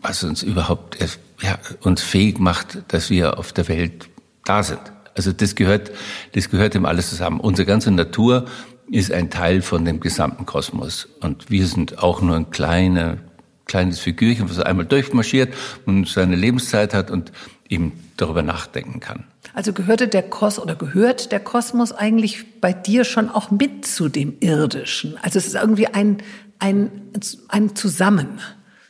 was 0.00 0.24
uns 0.24 0.42
überhaupt 0.42 0.98
ja, 1.42 1.58
uns 1.80 2.02
fähig 2.02 2.38
macht, 2.38 2.82
dass 2.88 3.10
wir 3.10 3.38
auf 3.38 3.52
der 3.52 3.68
Welt 3.68 4.08
da 4.44 4.62
sind. 4.62 4.80
Also 5.14 5.32
das 5.32 5.54
gehört, 5.54 5.90
das 6.32 6.50
gehört 6.50 6.74
dem 6.74 6.86
alles 6.86 7.10
zusammen. 7.10 7.40
Unsere 7.40 7.66
ganze 7.66 7.90
Natur 7.90 8.46
ist 8.90 9.12
ein 9.12 9.30
Teil 9.30 9.62
von 9.62 9.84
dem 9.84 10.00
gesamten 10.00 10.46
Kosmos. 10.46 11.08
Und 11.20 11.50
wir 11.50 11.66
sind 11.66 11.98
auch 11.98 12.20
nur 12.20 12.36
ein 12.36 12.50
kleiner, 12.50 13.18
kleines 13.66 14.00
Figürchen, 14.00 14.48
was 14.48 14.58
einmal 14.58 14.86
durchmarschiert 14.86 15.54
und 15.86 16.08
seine 16.08 16.36
Lebenszeit 16.36 16.94
hat 16.94 17.10
und 17.10 17.32
eben 17.68 17.92
darüber 18.16 18.42
nachdenken 18.42 19.00
kann. 19.00 19.24
Also 19.54 19.72
gehörte 19.72 20.08
der 20.08 20.22
Kos 20.22 20.58
oder 20.58 20.74
gehört 20.74 21.32
der 21.32 21.40
Kosmos 21.40 21.92
eigentlich 21.92 22.60
bei 22.60 22.72
dir 22.72 23.04
schon 23.04 23.28
auch 23.28 23.50
mit 23.50 23.86
zu 23.86 24.08
dem 24.08 24.34
Irdischen? 24.40 25.16
Also 25.22 25.38
es 25.38 25.46
ist 25.46 25.54
irgendwie 25.54 25.86
ein, 25.86 26.18
ein, 26.58 26.90
ein 27.48 27.74
Zusammen. 27.76 28.40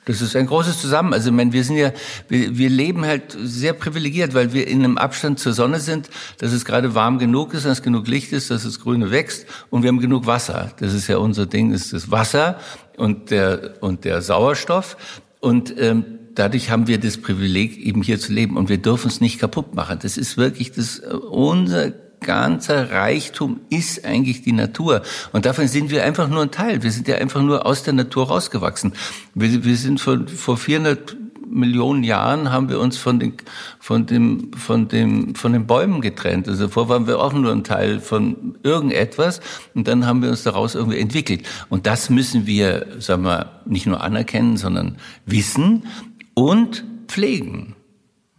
Das 0.07 0.23
ist 0.23 0.35
ein 0.35 0.47
großes 0.47 0.81
Zusammen. 0.81 1.13
Also, 1.13 1.29
ich 1.29 1.37
meine, 1.37 1.53
wir 1.53 1.63
sind 1.63 1.77
ja, 1.77 1.93
wir, 2.29 2.57
wir 2.57 2.71
leben 2.71 3.05
halt 3.05 3.37
sehr 3.43 3.75
privilegiert, 3.75 4.33
weil 4.33 4.53
wir 4.53 4.67
in 4.67 4.83
einem 4.83 4.99
Abstand 4.99 5.39
zur 5.39 5.53
Sonne 5.53 5.79
sind, 5.79 6.09
dass 6.39 6.53
es 6.53 6.65
gerade 6.65 6.95
warm 6.95 7.19
genug 7.19 7.53
ist, 7.53 7.67
dass 7.67 7.83
genug 7.83 8.09
Licht 8.09 8.33
ist, 8.33 8.51
dass 8.51 8.65
das 8.65 8.81
Grüne 8.81 9.11
wächst 9.11 9.47
und 9.69 9.83
wir 9.83 9.89
haben 9.89 10.01
genug 10.01 10.27
Wasser. 10.27 10.73
Das 10.81 10.95
ist 10.95 11.09
ja 11.09 11.19
unser 11.19 11.47
Ding, 11.47 11.73
ist 11.73 11.93
das 11.93 12.11
Wasser 12.11 12.59
und 12.97 13.31
der, 13.31 13.75
und 13.81 14.05
der 14.05 14.23
Sauerstoff. 14.23 14.97
Und 15.41 15.75
ähm, 15.79 16.05
dadurch 16.35 16.71
haben 16.71 16.87
wir 16.87 16.99
das 16.99 17.19
Privileg, 17.19 17.79
eben 17.79 18.03
hier 18.03 18.19
zu 18.19 18.33
leben 18.33 18.57
und 18.57 18.69
wir 18.69 18.79
dürfen 18.79 19.09
es 19.09 19.21
nicht 19.21 19.39
kaputt 19.39 19.75
machen. 19.75 19.99
Das 20.03 20.17
ist 20.17 20.37
wirklich 20.37 20.73
das, 20.73 20.99
äh, 20.99 21.13
unser 21.13 21.93
ganzer 22.21 22.91
Reichtum 22.91 23.61
ist 23.71 24.05
eigentlich 24.05 24.43
die 24.43 24.53
Natur. 24.53 25.03
Und 25.33 25.47
davon 25.47 25.69
sind 25.69 25.91
wir 25.91 26.05
einfach 26.05 26.29
nur 26.29 26.43
ein 26.43 26.51
Teil. 26.51 26.83
Wir 26.83 26.91
sind 26.91 27.09
ja 27.09 27.17
einfach 27.17 27.43
nur 27.43 27.67
aus 27.67 27.83
der 27.83 27.95
Natur 27.95 28.29
rausgewachsen. 28.29 28.93
Wir, 29.35 29.65
wir 29.65 29.77
sind 29.77 30.01
vor, 30.01 30.27
vor 30.29 30.57
400 30.57 31.17
Millionen 31.51 32.05
Jahren 32.05 32.53
haben 32.53 32.69
wir 32.69 32.79
uns 32.79 32.97
von 32.97 33.19
den, 33.19 33.35
von 33.81 34.07
dem, 34.07 34.53
von 34.53 34.89
dem, 34.89 35.35
von 35.35 35.53
den 35.53 35.67
Bäumen 35.67 36.01
getrennt. 36.01 36.49
Also 36.49 36.69
vorher 36.69 36.89
waren 36.89 37.07
wir 37.07 37.19
auch 37.19 37.33
nur 37.33 37.51
ein 37.51 37.65
Teil 37.65 38.01
von 38.01 38.57
irgendetwas 38.63 39.41
und 39.75 39.89
dann 39.89 40.07
haben 40.07 40.23
wir 40.23 40.31
uns 40.31 40.45
daraus 40.45 40.75
irgendwie 40.75 40.99
entwickelt. 40.99 41.43
Und 41.69 41.87
das 41.87 42.09
müssen 42.09 42.47
wir, 42.47 42.87
sagen 43.01 43.23
wir, 43.23 43.63
nicht 43.67 43.87
nur 43.87 44.01
anerkennen, 44.01 44.57
sondern 44.57 44.97
wissen 45.27 45.87
und 46.35 46.85
pflegen. 47.09 47.75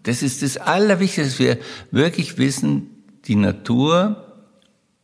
Das 0.03 0.23
ist 0.23 0.41
das 0.41 0.57
Allerwichtigste, 0.57 1.23
dass 1.23 1.39
wir 1.39 1.57
wirklich 1.91 2.37
wissen, 2.37 3.00
die 3.25 3.35
Natur, 3.35 4.31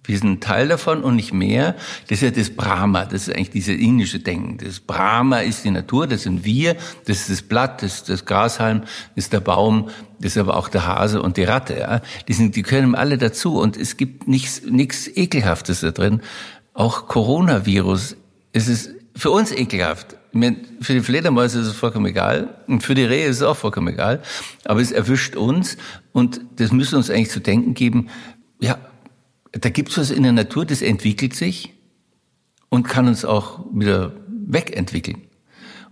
wir 0.07 0.17
sind 0.17 0.41
Teil 0.41 0.69
davon 0.69 1.03
und 1.03 1.17
nicht 1.17 1.33
mehr. 1.33 1.75
Das 2.07 2.19
ist 2.19 2.21
ja 2.21 2.31
das 2.31 2.49
Brahma, 2.49 3.05
das 3.05 3.27
ist 3.27 3.35
eigentlich 3.35 3.49
dieses 3.49 3.77
indische 3.77 4.19
Denken. 4.19 4.57
Das 4.57 4.79
Brahma 4.79 5.39
ist 5.39 5.65
die 5.65 5.71
Natur, 5.71 6.07
das 6.07 6.23
sind 6.23 6.45
wir, 6.45 6.75
das 7.05 7.21
ist 7.21 7.29
das 7.29 7.41
Blatt, 7.41 7.83
das 7.83 7.95
ist 7.95 8.09
das 8.09 8.25
Grashalm, 8.25 8.81
das 9.15 9.25
ist 9.25 9.33
der 9.33 9.41
Baum, 9.41 9.89
das 10.19 10.31
ist 10.31 10.37
aber 10.37 10.55
auch 10.55 10.69
der 10.69 10.87
Hase 10.87 11.21
und 11.21 11.35
die 11.35 11.43
Ratte. 11.43 11.77
Ja? 11.77 12.01
Die, 12.27 12.33
sind, 12.33 12.55
die 12.55 12.63
können 12.63 12.95
alle 12.95 13.17
dazu 13.17 13.59
und 13.59 13.75
es 13.75 13.97
gibt 13.97 14.29
nichts, 14.29 14.61
nichts 14.63 15.07
Ekelhaftes 15.07 15.81
da 15.81 15.91
drin. 15.91 16.21
Auch 16.73 17.07
Coronavirus, 17.07 18.15
es 18.53 18.69
ist 18.69 18.91
für 19.17 19.31
uns 19.31 19.51
ekelhaft. 19.51 20.15
Für 20.81 20.93
die 20.93 21.01
Fledermäuse 21.01 21.59
ist 21.59 21.67
es 21.67 21.75
vollkommen 21.75 22.05
egal 22.05 22.55
und 22.67 22.83
für 22.83 22.93
die 22.93 23.03
Rehe 23.03 23.25
ist 23.25 23.37
es 23.37 23.43
auch 23.43 23.57
vollkommen 23.57 23.87
egal. 23.87 24.21
Aber 24.65 24.79
es 24.79 24.91
erwischt 24.91 25.35
uns 25.35 25.77
und 26.11 26.41
das 26.57 26.71
müsste 26.71 26.97
uns 26.97 27.09
eigentlich 27.09 27.31
zu 27.31 27.39
denken 27.39 27.73
geben, 27.73 28.09
ja, 28.59 28.77
da 29.51 29.69
gibt's 29.69 29.97
was 29.97 30.11
in 30.11 30.23
der 30.23 30.33
Natur, 30.33 30.65
das 30.65 30.81
entwickelt 30.81 31.33
sich 31.33 31.73
und 32.69 32.87
kann 32.87 33.07
uns 33.07 33.25
auch 33.25 33.65
wieder 33.73 34.13
wegentwickeln. 34.29 35.23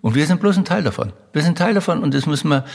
Und 0.02 0.14
wir 0.14 0.28
sind 0.28 0.40
bloß 0.40 0.58
ein 0.58 0.66
Teil 0.66 0.84
davon. 0.84 1.14
Wir 1.34 1.42
sind 1.42 1.58
Teil 1.58 1.74
davon 1.74 2.04
und 2.04 2.14
das 2.14 2.28
müssen 2.28 2.50
wir, 2.50 2.66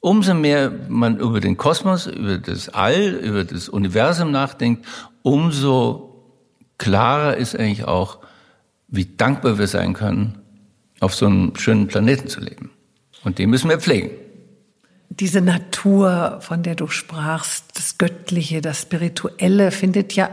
umso 0.00 0.34
mehr 0.34 0.70
man 0.88 1.18
über 1.18 1.40
den 1.40 1.56
Kosmos, 1.56 2.06
über 2.06 2.36
das 2.36 2.68
All, 2.68 3.14
über 3.14 3.44
das 3.44 3.70
Universum 3.70 4.30
nachdenkt, 4.30 4.84
umso 5.22 6.26
klarer 6.76 7.38
ist 7.38 7.56
eigentlich 7.58 7.84
auch, 7.84 8.18
wie 8.92 9.06
dankbar 9.06 9.58
wir 9.58 9.66
sein 9.66 9.94
können, 9.94 10.38
auf 11.00 11.14
so 11.14 11.26
einem 11.26 11.56
schönen 11.56 11.88
Planeten 11.88 12.28
zu 12.28 12.40
leben. 12.40 12.70
Und 13.24 13.38
den 13.38 13.50
müssen 13.50 13.68
wir 13.68 13.80
pflegen. 13.80 14.10
Diese 15.08 15.40
Natur, 15.40 16.38
von 16.40 16.62
der 16.62 16.74
du 16.74 16.86
sprachst, 16.86 17.64
das 17.74 17.98
Göttliche, 17.98 18.60
das 18.60 18.82
Spirituelle, 18.82 19.70
findet 19.70 20.14
ja 20.14 20.30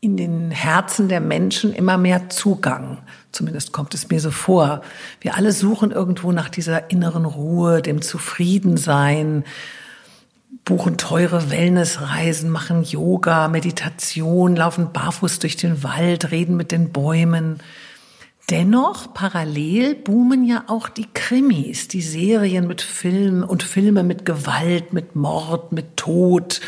in 0.00 0.16
den 0.16 0.50
Herzen 0.50 1.08
der 1.08 1.20
Menschen 1.20 1.74
immer 1.74 1.98
mehr 1.98 2.30
Zugang. 2.30 2.98
Zumindest 3.32 3.72
kommt 3.72 3.92
es 3.94 4.08
mir 4.08 4.20
so 4.20 4.30
vor. 4.30 4.80
Wir 5.20 5.36
alle 5.36 5.52
suchen 5.52 5.90
irgendwo 5.90 6.32
nach 6.32 6.48
dieser 6.48 6.90
inneren 6.90 7.26
Ruhe, 7.26 7.82
dem 7.82 8.00
Zufriedensein, 8.00 9.44
buchen 10.64 10.96
teure 10.96 11.50
Wellnessreisen, 11.50 12.50
machen 12.50 12.82
Yoga, 12.82 13.48
Meditation, 13.48 14.56
laufen 14.56 14.92
barfuß 14.92 15.38
durch 15.38 15.56
den 15.56 15.82
Wald, 15.82 16.30
reden 16.30 16.56
mit 16.56 16.72
den 16.72 16.92
Bäumen. 16.92 17.60
Dennoch, 18.50 19.14
parallel 19.14 19.94
boomen 19.94 20.44
ja 20.44 20.64
auch 20.66 20.88
die 20.88 21.06
Krimis, 21.12 21.88
die 21.88 22.02
Serien 22.02 22.66
mit 22.66 22.82
Film 22.82 23.44
und 23.44 23.62
Filme 23.62 24.02
mit 24.02 24.24
Gewalt, 24.24 24.92
mit 24.92 25.14
Mord, 25.14 25.72
mit 25.72 25.96
Tod. 25.96 26.60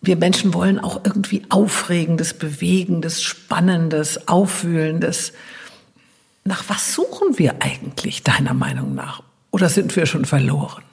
Wir 0.00 0.16
Menschen 0.16 0.54
wollen 0.54 0.78
auch 0.78 1.00
irgendwie 1.04 1.42
Aufregendes, 1.48 2.34
Bewegendes, 2.34 3.22
Spannendes, 3.22 4.28
Aufwühlendes. 4.28 5.32
Nach 6.44 6.64
was 6.68 6.94
suchen 6.94 7.38
wir 7.38 7.56
eigentlich, 7.60 8.22
deiner 8.22 8.54
Meinung 8.54 8.94
nach? 8.94 9.22
Oder 9.50 9.68
sind 9.68 9.96
wir 9.96 10.06
schon 10.06 10.24
verloren? 10.24 10.84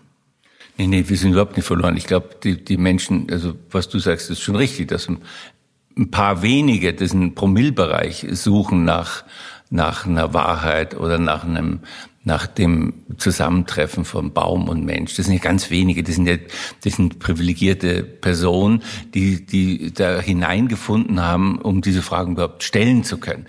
Nee, 0.77 0.87
nee, 0.87 1.03
wir 1.07 1.17
sind 1.17 1.33
überhaupt 1.33 1.55
nicht 1.55 1.65
verloren. 1.65 1.97
Ich 1.97 2.07
glaube, 2.07 2.29
die, 2.43 2.63
die 2.63 2.77
Menschen, 2.77 3.27
also 3.29 3.55
was 3.69 3.89
du 3.89 3.99
sagst, 3.99 4.29
ist 4.29 4.41
schon 4.41 4.55
richtig, 4.55 4.87
dass 4.87 5.07
ein 5.07 6.09
paar 6.09 6.41
wenige 6.41 6.93
diesen 6.93 7.35
Promillbereich 7.35 8.25
suchen 8.31 8.83
nach, 8.83 9.23
nach 9.69 10.07
einer 10.07 10.33
Wahrheit 10.33 10.95
oder 10.95 11.19
nach 11.19 11.43
einem, 11.43 11.81
nach 12.25 12.47
dem 12.47 12.93
Zusammentreffen 13.17 14.05
von 14.05 14.31
Baum 14.31 14.69
und 14.69 14.85
Mensch. 14.85 15.15
Das 15.15 15.25
sind 15.25 15.35
ja 15.35 15.41
ganz 15.41 15.69
wenige, 15.69 16.03
das 16.03 16.15
sind 16.15 16.27
ja, 16.27 16.37
das 16.83 16.93
sind 16.93 17.19
privilegierte 17.19 18.03
Personen, 18.03 18.81
die, 19.13 19.45
die 19.45 19.93
da 19.93 20.19
hineingefunden 20.19 21.21
haben, 21.21 21.59
um 21.59 21.81
diese 21.81 22.01
Fragen 22.01 22.33
überhaupt 22.33 22.63
stellen 22.63 23.03
zu 23.03 23.17
können. 23.17 23.45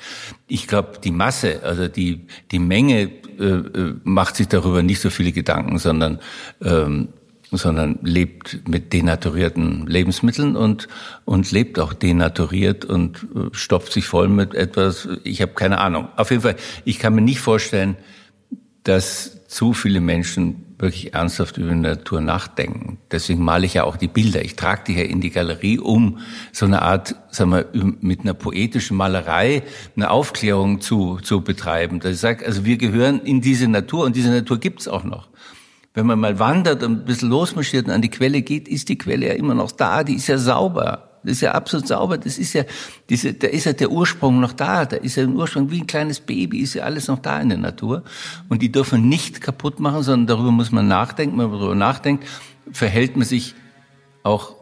Ich 0.48 0.66
glaube, 0.66 0.98
die 1.02 1.12
Masse, 1.12 1.62
also 1.62 1.86
die, 1.86 2.26
die 2.50 2.58
Menge 2.58 3.10
äh, 3.38 3.44
äh, 3.44 3.94
macht 4.02 4.36
sich 4.36 4.48
darüber 4.48 4.82
nicht 4.82 5.00
so 5.00 5.10
viele 5.10 5.32
Gedanken, 5.32 5.78
sondern 5.78 6.18
ähm, 6.62 7.08
sondern 7.56 8.00
lebt 8.02 8.68
mit 8.68 8.92
denaturierten 8.92 9.86
Lebensmitteln 9.86 10.56
und 10.56 10.88
und 11.24 11.52
lebt 11.52 11.78
auch 11.78 11.92
denaturiert 11.92 12.84
und 12.84 13.18
äh, 13.34 13.48
stopft 13.52 13.92
sich 13.92 14.06
voll 14.06 14.28
mit 14.28 14.54
etwas. 14.54 15.08
Ich 15.22 15.40
habe 15.42 15.52
keine 15.52 15.78
Ahnung. 15.78 16.08
Auf 16.16 16.30
jeden 16.30 16.42
Fall, 16.42 16.56
ich 16.84 16.98
kann 16.98 17.14
mir 17.14 17.22
nicht 17.22 17.38
vorstellen, 17.38 17.96
dass 18.84 19.46
zu 19.48 19.72
viele 19.72 20.00
Menschen 20.00 20.74
wirklich 20.78 21.14
ernsthaft 21.14 21.56
über 21.56 21.74
Natur 21.74 22.20
nachdenken. 22.20 22.98
Deswegen 23.10 23.42
male 23.42 23.64
ich 23.64 23.74
ja 23.74 23.84
auch 23.84 23.96
die 23.96 24.08
Bilder. 24.08 24.44
Ich 24.44 24.56
trage 24.56 24.82
die 24.88 24.94
ja 24.94 25.04
in 25.04 25.20
die 25.20 25.30
Galerie, 25.30 25.78
um 25.78 26.18
so 26.52 26.66
eine 26.66 26.82
Art, 26.82 27.14
sagen 27.30 27.52
wir, 27.52 27.66
mit 27.72 28.20
einer 28.20 28.34
poetischen 28.34 28.96
Malerei 28.96 29.62
eine 29.96 30.10
Aufklärung 30.10 30.80
zu, 30.80 31.18
zu 31.22 31.40
betreiben. 31.40 32.00
Dass 32.00 32.14
ich 32.14 32.20
sage, 32.20 32.44
also 32.44 32.64
wir 32.64 32.76
gehören 32.76 33.20
in 33.20 33.40
diese 33.40 33.68
Natur 33.68 34.04
und 34.04 34.16
diese 34.16 34.30
Natur 34.30 34.58
gibt's 34.58 34.88
auch 34.88 35.04
noch. 35.04 35.28
Wenn 35.94 36.06
man 36.06 36.18
mal 36.18 36.38
wandert 36.40 36.82
und 36.82 36.92
ein 36.92 37.04
bisschen 37.04 37.30
losmarschiert 37.30 37.86
und 37.86 37.92
an 37.92 38.02
die 38.02 38.10
Quelle 38.10 38.42
geht, 38.42 38.66
ist 38.66 38.88
die 38.88 38.98
Quelle 38.98 39.28
ja 39.28 39.34
immer 39.34 39.54
noch 39.54 39.70
da, 39.70 40.02
die 40.02 40.14
ist 40.14 40.26
ja 40.26 40.36
sauber. 40.36 41.13
Das 41.24 41.32
ist 41.32 41.40
ja 41.40 41.52
absolut 41.52 41.88
sauber. 41.88 42.18
Das 42.18 42.38
ist 42.38 42.52
ja, 42.52 42.64
diese, 43.08 43.32
da 43.32 43.48
ist 43.48 43.64
ja 43.64 43.72
der 43.72 43.90
Ursprung 43.90 44.40
noch 44.40 44.52
da. 44.52 44.84
Da 44.84 44.96
ist 44.96 45.16
ja 45.16 45.24
ein 45.24 45.34
Ursprung 45.34 45.70
wie 45.70 45.80
ein 45.80 45.86
kleines 45.86 46.20
Baby, 46.20 46.60
ist 46.60 46.74
ja 46.74 46.84
alles 46.84 47.08
noch 47.08 47.18
da 47.18 47.40
in 47.40 47.48
der 47.48 47.58
Natur. 47.58 48.04
Und 48.48 48.62
die 48.62 48.70
dürfen 48.70 49.08
nicht 49.08 49.40
kaputt 49.40 49.80
machen, 49.80 50.02
sondern 50.02 50.26
darüber 50.26 50.50
muss 50.50 50.70
man 50.70 50.86
nachdenken. 50.86 51.38
Wenn 51.38 51.50
man 51.50 51.58
darüber 51.58 51.74
nachdenkt, 51.74 52.24
verhält 52.70 53.16
man 53.16 53.26
sich 53.26 53.54
auch 54.22 54.54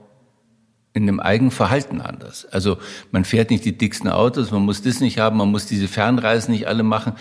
in 0.94 1.06
dem 1.06 1.20
eigenen 1.20 1.50
Verhalten 1.50 2.00
anders. 2.00 2.46
Also 2.46 2.78
man 3.10 3.24
fährt 3.24 3.50
nicht 3.50 3.64
die 3.64 3.76
dicksten 3.76 4.10
Autos, 4.10 4.50
man 4.50 4.62
muss 4.62 4.82
das 4.82 5.00
nicht 5.00 5.18
haben, 5.18 5.38
man 5.38 5.50
muss 5.50 5.66
diese 5.66 5.88
Fernreisen 5.88 6.52
nicht 6.52 6.68
alle 6.68 6.82
machen. 6.82 7.14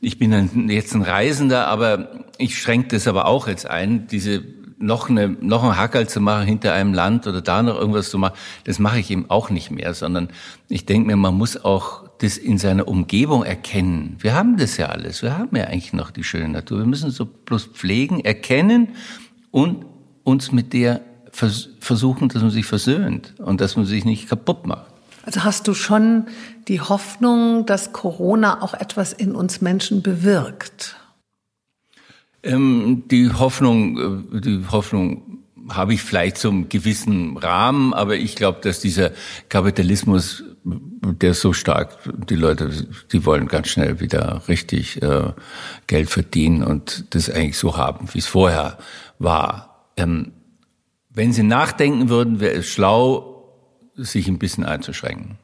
Ich 0.00 0.18
bin 0.18 0.68
jetzt 0.68 0.94
ein 0.94 1.02
Reisender, 1.02 1.68
aber 1.68 2.24
ich 2.38 2.58
schränke 2.58 2.88
das 2.88 3.06
aber 3.06 3.26
auch 3.26 3.46
jetzt 3.46 3.66
ein, 3.66 4.06
diese 4.06 4.42
noch 4.78 5.08
eine 5.08 5.28
noch 5.28 5.64
ein 5.64 5.76
Hackerl 5.76 6.08
zu 6.08 6.20
machen 6.20 6.46
hinter 6.46 6.72
einem 6.72 6.94
Land 6.94 7.26
oder 7.26 7.40
da 7.40 7.62
noch 7.62 7.78
irgendwas 7.78 8.10
zu 8.10 8.18
machen, 8.18 8.34
das 8.64 8.78
mache 8.78 8.98
ich 8.98 9.10
eben 9.10 9.30
auch 9.30 9.50
nicht 9.50 9.70
mehr, 9.70 9.94
sondern 9.94 10.28
ich 10.68 10.86
denke 10.86 11.06
mir, 11.06 11.16
man 11.16 11.34
muss 11.34 11.62
auch 11.64 12.04
das 12.18 12.36
in 12.36 12.58
seiner 12.58 12.88
Umgebung 12.88 13.44
erkennen. 13.44 14.16
Wir 14.20 14.34
haben 14.34 14.56
das 14.56 14.76
ja 14.76 14.86
alles, 14.86 15.22
wir 15.22 15.36
haben 15.36 15.56
ja 15.56 15.64
eigentlich 15.64 15.92
noch 15.92 16.10
die 16.10 16.24
schöne 16.24 16.48
Natur. 16.48 16.78
Wir 16.78 16.86
müssen 16.86 17.10
so 17.10 17.26
bloß 17.26 17.66
pflegen, 17.66 18.20
erkennen 18.20 18.88
und 19.50 19.84
uns 20.22 20.52
mit 20.52 20.72
der 20.72 21.00
versuchen, 21.32 22.28
dass 22.28 22.42
man 22.42 22.50
sich 22.50 22.64
versöhnt 22.64 23.34
und 23.38 23.60
dass 23.60 23.76
man 23.76 23.84
sich 23.84 24.04
nicht 24.04 24.28
kaputt 24.28 24.66
macht. 24.66 24.86
Also 25.24 25.42
hast 25.42 25.66
du 25.68 25.74
schon 25.74 26.26
die 26.68 26.80
Hoffnung, 26.80 27.66
dass 27.66 27.92
Corona 27.92 28.62
auch 28.62 28.74
etwas 28.74 29.12
in 29.12 29.34
uns 29.34 29.60
Menschen 29.60 30.02
bewirkt? 30.02 30.96
Ähm, 32.44 33.04
die 33.10 33.32
Hoffnung, 33.32 34.26
äh, 34.32 34.40
die 34.40 34.64
Hoffnung 34.70 35.44
habe 35.68 35.94
ich 35.94 36.02
vielleicht 36.02 36.36
zum 36.36 36.68
gewissen 36.68 37.36
Rahmen, 37.38 37.94
aber 37.94 38.16
ich 38.16 38.36
glaube, 38.36 38.60
dass 38.60 38.80
dieser 38.80 39.12
Kapitalismus 39.48 40.44
der 40.64 41.32
ist 41.32 41.42
so 41.42 41.52
stark. 41.52 41.98
Die 42.28 42.36
Leute, 42.36 42.70
die 43.12 43.26
wollen 43.26 43.48
ganz 43.48 43.68
schnell 43.68 44.00
wieder 44.00 44.42
richtig 44.48 45.02
äh, 45.02 45.32
Geld 45.86 46.08
verdienen 46.08 46.62
und 46.62 47.14
das 47.14 47.28
eigentlich 47.28 47.58
so 47.58 47.76
haben, 47.76 48.08
wie 48.12 48.18
es 48.18 48.26
vorher 48.26 48.78
war. 49.18 49.90
Ähm, 49.96 50.32
wenn 51.10 51.32
sie 51.32 51.42
nachdenken 51.42 52.08
würden, 52.08 52.40
wäre 52.40 52.54
es 52.54 52.66
schlau, 52.66 53.52
sich 53.94 54.26
ein 54.26 54.38
bisschen 54.38 54.64
einzuschränken. 54.64 55.38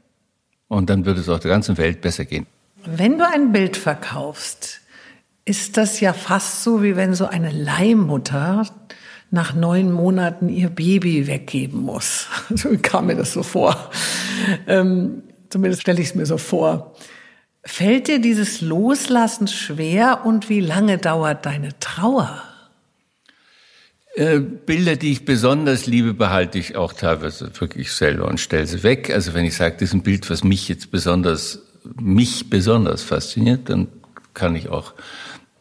Und 0.69 0.91
dann 0.91 1.05
würde 1.05 1.21
es 1.21 1.29
auch 1.29 1.39
der 1.39 1.51
ganzen 1.51 1.77
Welt 1.79 2.01
besser 2.01 2.25
gehen. 2.25 2.47
Wenn 2.85 3.19
du 3.19 3.29
ein 3.29 3.53
Bild 3.53 3.77
verkaufst, 3.77 4.81
ist 5.45 5.77
das 5.77 6.01
ja 6.01 6.13
fast 6.13 6.63
so, 6.63 6.83
wie 6.83 6.97
wenn 6.97 7.15
so 7.15 7.27
eine 7.27 7.51
Leihmutter 7.51 8.67
nach 9.31 9.55
neun 9.55 9.93
Monaten 9.93 10.49
ihr 10.49 10.69
Baby 10.71 11.27
weggeben 11.27 11.81
muss. 11.81 12.27
So 12.51 12.71
kam 12.83 13.07
mir 13.07 13.17
das 13.17 13.33
so 13.33 13.43
vor. 13.43 13.91
Ähm, 14.67 15.23
zumindest 15.49 15.83
stelle 15.83 16.01
ich 16.01 16.09
es 16.09 16.15
mir 16.15 16.27
so 16.27 16.37
vor. 16.37 16.95
Fällt 17.63 18.09
dir 18.09 18.21
dieses 18.21 18.61
Loslassen 18.61 19.47
schwer 19.47 20.25
und 20.25 20.49
wie 20.49 20.61
lange 20.61 20.99
dauert 20.99 21.47
deine 21.47 21.79
Trauer? 21.79 22.43
Äh, 24.15 24.41
Bilder, 24.41 24.97
die 24.97 25.13
ich 25.13 25.25
besonders 25.25 25.87
liebe, 25.87 26.15
behalte 26.15 26.59
ich 26.59 26.75
auch 26.77 26.93
teilweise 26.93 27.53
wirklich 27.61 27.93
selber 27.93 28.27
und 28.27 28.41
stelle 28.41 28.67
sie 28.67 28.83
weg. 28.83 29.11
Also 29.11 29.35
wenn 29.35 29.45
ich 29.45 29.57
sage, 29.57 29.75
das 29.75 29.91
ist 29.91 29.95
ein 29.95 30.03
Bild, 30.03 30.29
was 30.31 30.43
mich 30.43 30.69
jetzt 30.69 30.91
besonders, 30.91 31.61
mich 32.01 32.51
besonders 32.51 33.03
fasziniert, 33.03 33.69
dann 33.69 33.89
kann 34.35 34.57
ich 34.57 34.69
auch 34.69 34.95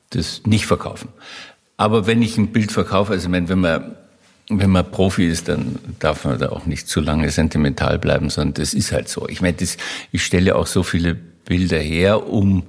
das 0.09 0.43
nicht 0.45 0.65
verkaufen. 0.65 1.09
Aber 1.77 2.07
wenn 2.07 2.21
ich 2.21 2.37
ein 2.37 2.51
Bild 2.51 2.71
verkaufe, 2.71 3.13
also 3.13 3.31
wenn 3.31 3.59
man 3.59 3.95
wenn 4.49 4.71
man 4.71 4.89
Profi 4.89 5.27
ist, 5.27 5.47
dann 5.47 5.77
darf 5.99 6.25
man 6.25 6.39
da 6.39 6.49
auch 6.49 6.65
nicht 6.65 6.87
zu 6.87 7.01
lange 7.01 7.29
sentimental 7.29 7.99
bleiben, 7.99 8.31
sondern 8.31 8.55
das 8.55 8.73
ist 8.73 8.91
halt 8.91 9.07
so. 9.07 9.29
Ich 9.29 9.41
meine, 9.41 9.53
das, 9.53 9.77
ich 10.11 10.25
stelle 10.25 10.55
auch 10.55 10.65
so 10.65 10.81
viele 10.81 11.13
Bilder 11.13 11.77
her, 11.77 12.27
um 12.27 12.63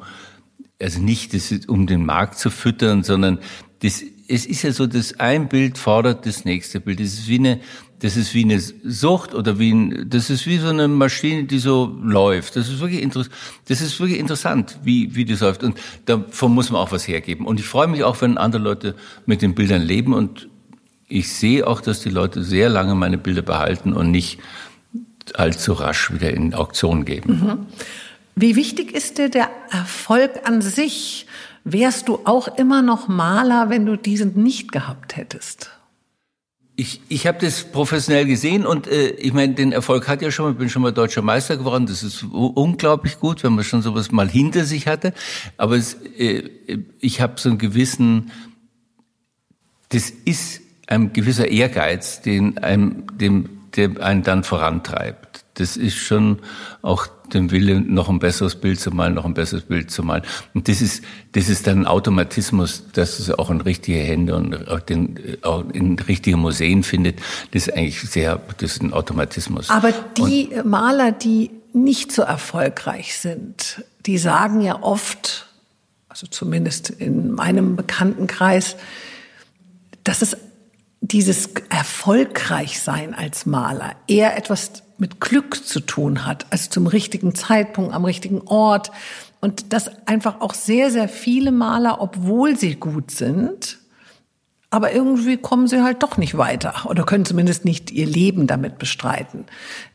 also 0.81 1.01
nicht 1.01 1.33
das, 1.35 1.53
um 1.69 1.87
den 1.87 2.05
Markt 2.05 2.39
zu 2.39 2.51
füttern, 2.51 3.03
sondern 3.03 3.39
das, 3.83 4.03
es 4.29 4.47
ist 4.47 4.63
ja 4.63 4.73
so, 4.73 4.87
dass 4.87 5.19
ein 5.21 5.49
Bild 5.49 5.79
fordert 5.79 6.27
das 6.27 6.45
nächste 6.45 6.81
Bild. 6.81 7.01
Das 7.01 7.09
ist 7.09 7.29
wie 7.29 7.39
eine, 7.39 7.61
das 8.01 8.17
ist 8.17 8.35
wie 8.35 8.45
eine 8.45 8.59
Sucht 8.59 9.35
oder 9.35 9.59
wie 9.59 9.73
ein, 9.73 10.09
das 10.09 10.31
ist 10.31 10.47
wie 10.47 10.57
so 10.59 10.69
eine 10.69 10.89
Maschine, 10.89 11.45
die 11.45 11.59
so 11.59 11.97
läuft. 12.03 12.57
Das 12.57 12.69
ist 12.69 12.81
wirklich 12.81 13.03
interessant. 13.03 13.35
Das 13.69 13.81
ist 13.83 14.01
wirklich 14.01 14.19
interessant, 14.19 14.79
wie, 14.83 15.15
wie 15.15 15.27
das 15.27 15.41
läuft. 15.41 15.63
Und 15.63 15.79
davon 16.07 16.55
muss 16.55 16.71
man 16.71 16.81
auch 16.81 16.93
was 16.93 17.07
hergeben. 17.07 17.47
Und 17.47 17.61
ich 17.61 17.67
freue 17.67 17.89
mich 17.89 18.03
auch, 18.03 18.21
wenn 18.23 18.39
andere 18.39 18.63
Leute 18.63 18.95
mit 19.27 19.43
den 19.43 19.55
Bildern 19.55 19.83
leben. 19.83 20.15
Und 20.15 20.49
ich 21.09 21.31
sehe 21.31 21.67
auch, 21.67 21.83
dass 21.83 22.01
die 22.01 22.09
Leute 22.09 22.43
sehr 22.43 22.71
lange 22.71 22.95
meine 22.95 23.19
Bilder 23.19 23.43
behalten 23.43 23.93
und 23.93 24.11
nicht 24.11 24.39
allzu 25.35 25.75
rasch 25.75 26.11
wieder 26.11 26.31
in 26.31 26.55
Auktion 26.55 27.05
geben. 27.05 27.33
Mhm. 27.33 27.67
Wie 28.35 28.57
wichtig 28.57 28.93
ist 28.95 29.19
dir 29.19 29.29
der 29.29 29.51
Erfolg 29.71 30.49
an 30.49 30.63
sich? 30.63 31.27
Wärst 31.65 32.09
du 32.09 32.21
auch 32.25 32.57
immer 32.57 32.81
noch 32.81 33.09
Maler, 33.09 33.69
wenn 33.69 33.85
du 33.85 33.97
diesen 33.97 34.43
nicht 34.43 34.73
gehabt 34.73 35.17
hättest? 35.17 35.71
Ich, 36.81 37.03
ich 37.11 37.27
habe 37.27 37.37
das 37.39 37.65
professionell 37.65 38.25
gesehen 38.25 38.65
und 38.65 38.87
äh, 38.87 39.11
ich 39.11 39.35
meine, 39.35 39.53
den 39.53 39.71
Erfolg 39.71 40.09
hat 40.09 40.23
ja 40.23 40.31
schon, 40.31 40.53
ich 40.53 40.57
bin 40.57 40.71
schon 40.71 40.81
mal 40.81 40.93
deutscher 40.93 41.21
Meister 41.21 41.59
geworden. 41.59 41.85
Das 41.85 42.03
ist 42.03 42.23
unglaublich 42.23 43.21
gut, 43.21 43.45
wenn 43.45 43.55
man 43.55 43.65
schon 43.65 43.83
sowas 43.83 44.11
mal 44.13 44.31
hinter 44.31 44.65
sich 44.65 44.87
hatte. 44.87 45.13
Aber 45.59 45.77
es, 45.77 45.99
äh, 46.17 46.49
ich 46.99 47.21
habe 47.21 47.35
so 47.37 47.51
einen 47.51 47.59
gewissen, 47.59 48.31
das 49.91 50.09
ist 50.09 50.63
ein 50.87 51.13
gewisser 51.13 51.49
Ehrgeiz, 51.49 52.23
den 52.23 52.57
einem, 52.57 53.05
dem, 53.19 53.51
der 53.77 54.01
einen 54.01 54.23
dann 54.23 54.43
vorantreibt. 54.43 55.45
Das 55.57 55.77
ist 55.77 55.99
schon 55.99 56.39
auch 56.81 57.09
den 57.35 57.51
Wille, 57.51 57.81
noch 57.81 58.09
ein 58.09 58.19
besseres 58.19 58.57
Bild 58.57 58.81
zu 58.81 58.91
malen, 58.91 59.15
noch 59.15 59.25
ein 59.25 59.35
besseres 59.35 59.63
Bild 59.65 59.91
zu 59.91 60.03
malen. 60.03 60.23
Und 60.55 60.69
das 60.69 60.81
ist, 60.81 61.03
das 61.33 61.49
ist 61.49 61.67
dann 61.67 61.81
ein 61.81 61.87
Automatismus, 61.87 62.85
dass 62.93 63.19
es 63.19 63.31
auch 63.31 63.51
in 63.51 63.61
richtige 63.61 63.99
Hände 63.99 64.37
und 64.37 64.69
auch, 64.69 64.81
den, 64.81 65.19
auch 65.43 65.65
in 65.73 65.99
richtige 65.99 66.37
Museen 66.37 66.83
findet. 66.83 67.21
Das 67.53 67.69
ist 67.69 67.75
eigentlich 67.75 68.01
sehr, 68.01 68.41
das 68.59 68.73
ist 68.73 68.83
ein 68.83 68.93
Automatismus. 68.93 69.71
Aber 69.71 69.93
die 70.17 70.49
und, 70.49 70.67
Maler, 70.67 71.13
die 71.13 71.51
nicht 71.73 72.13
so 72.13 72.23
erfolgreich 72.23 73.19
sind, 73.19 73.85
die 74.07 74.19
sagen 74.19 74.61
ja 74.61 74.83
oft, 74.83 75.47
also 76.09 76.27
zumindest 76.27 76.91
in 76.91 77.33
meinem 77.33 77.77
Bekanntenkreis, 77.77 78.77
dass 80.05 80.23
es 80.23 80.37
dieses 81.01 81.51
Erfolgreichsein 81.71 83.15
als 83.15 83.47
Maler 83.47 83.95
eher 84.07 84.37
etwas 84.37 84.83
mit 85.01 85.21
Glück 85.21 85.67
zu 85.67 85.81
tun 85.81 86.27
hat, 86.27 86.47
also 86.51 86.71
zum 86.71 86.87
richtigen 86.87 87.35
Zeitpunkt, 87.35 87.93
am 87.93 88.05
richtigen 88.05 88.43
Ort. 88.43 88.91
Und 89.41 89.73
dass 89.73 89.91
einfach 90.07 90.41
auch 90.41 90.55
sehr, 90.55 90.91
sehr 90.91 91.09
viele 91.09 91.51
Maler, 91.51 92.01
obwohl 92.01 92.57
sie 92.57 92.75
gut 92.77 93.11
sind, 93.11 93.79
aber 94.73 94.93
irgendwie 94.93 95.37
kommen 95.37 95.67
sie 95.67 95.83
halt 95.83 96.05
doch 96.05 96.17
nicht 96.17 96.39
weiter 96.39 96.87
oder 96.89 97.03
können 97.03 97.25
zumindest 97.25 97.65
nicht 97.65 97.91
ihr 97.91 98.07
Leben 98.07 98.47
damit 98.47 98.79
bestreiten. 98.79 99.47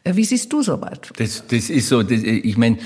Äh, 0.04 0.18
wie 0.18 0.26
siehst 0.26 0.52
du 0.52 0.64
sowas? 0.64 1.00
Das, 1.16 1.48
das 1.48 1.70
ist 1.70 1.88
so, 1.88 2.04
das, 2.04 2.22
ich 2.22 2.58
meine, 2.58 2.80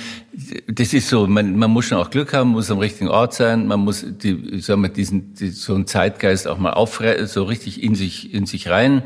das 0.67 0.93
ist 0.93 1.09
so, 1.09 1.25
man, 1.25 1.57
man 1.57 1.71
muss 1.71 1.85
schon 1.85 1.97
auch 1.97 2.11
Glück 2.11 2.31
haben, 2.33 2.49
muss 2.49 2.69
am 2.69 2.77
richtigen 2.77 3.09
Ort 3.09 3.33
sein, 3.33 3.65
man 3.65 3.79
muss 3.79 4.05
die, 4.07 4.61
sagen 4.61 4.83
wir, 4.83 4.89
diesen, 4.89 5.33
die, 5.33 5.49
so 5.49 5.73
einen 5.73 5.87
Zeitgeist 5.87 6.47
auch 6.47 6.59
mal 6.59 6.73
aufre 6.73 7.25
so 7.25 7.43
richtig 7.43 7.81
in 7.81 7.95
sich, 7.95 8.35
in 8.35 8.45
sich 8.45 8.69
rein 8.69 9.01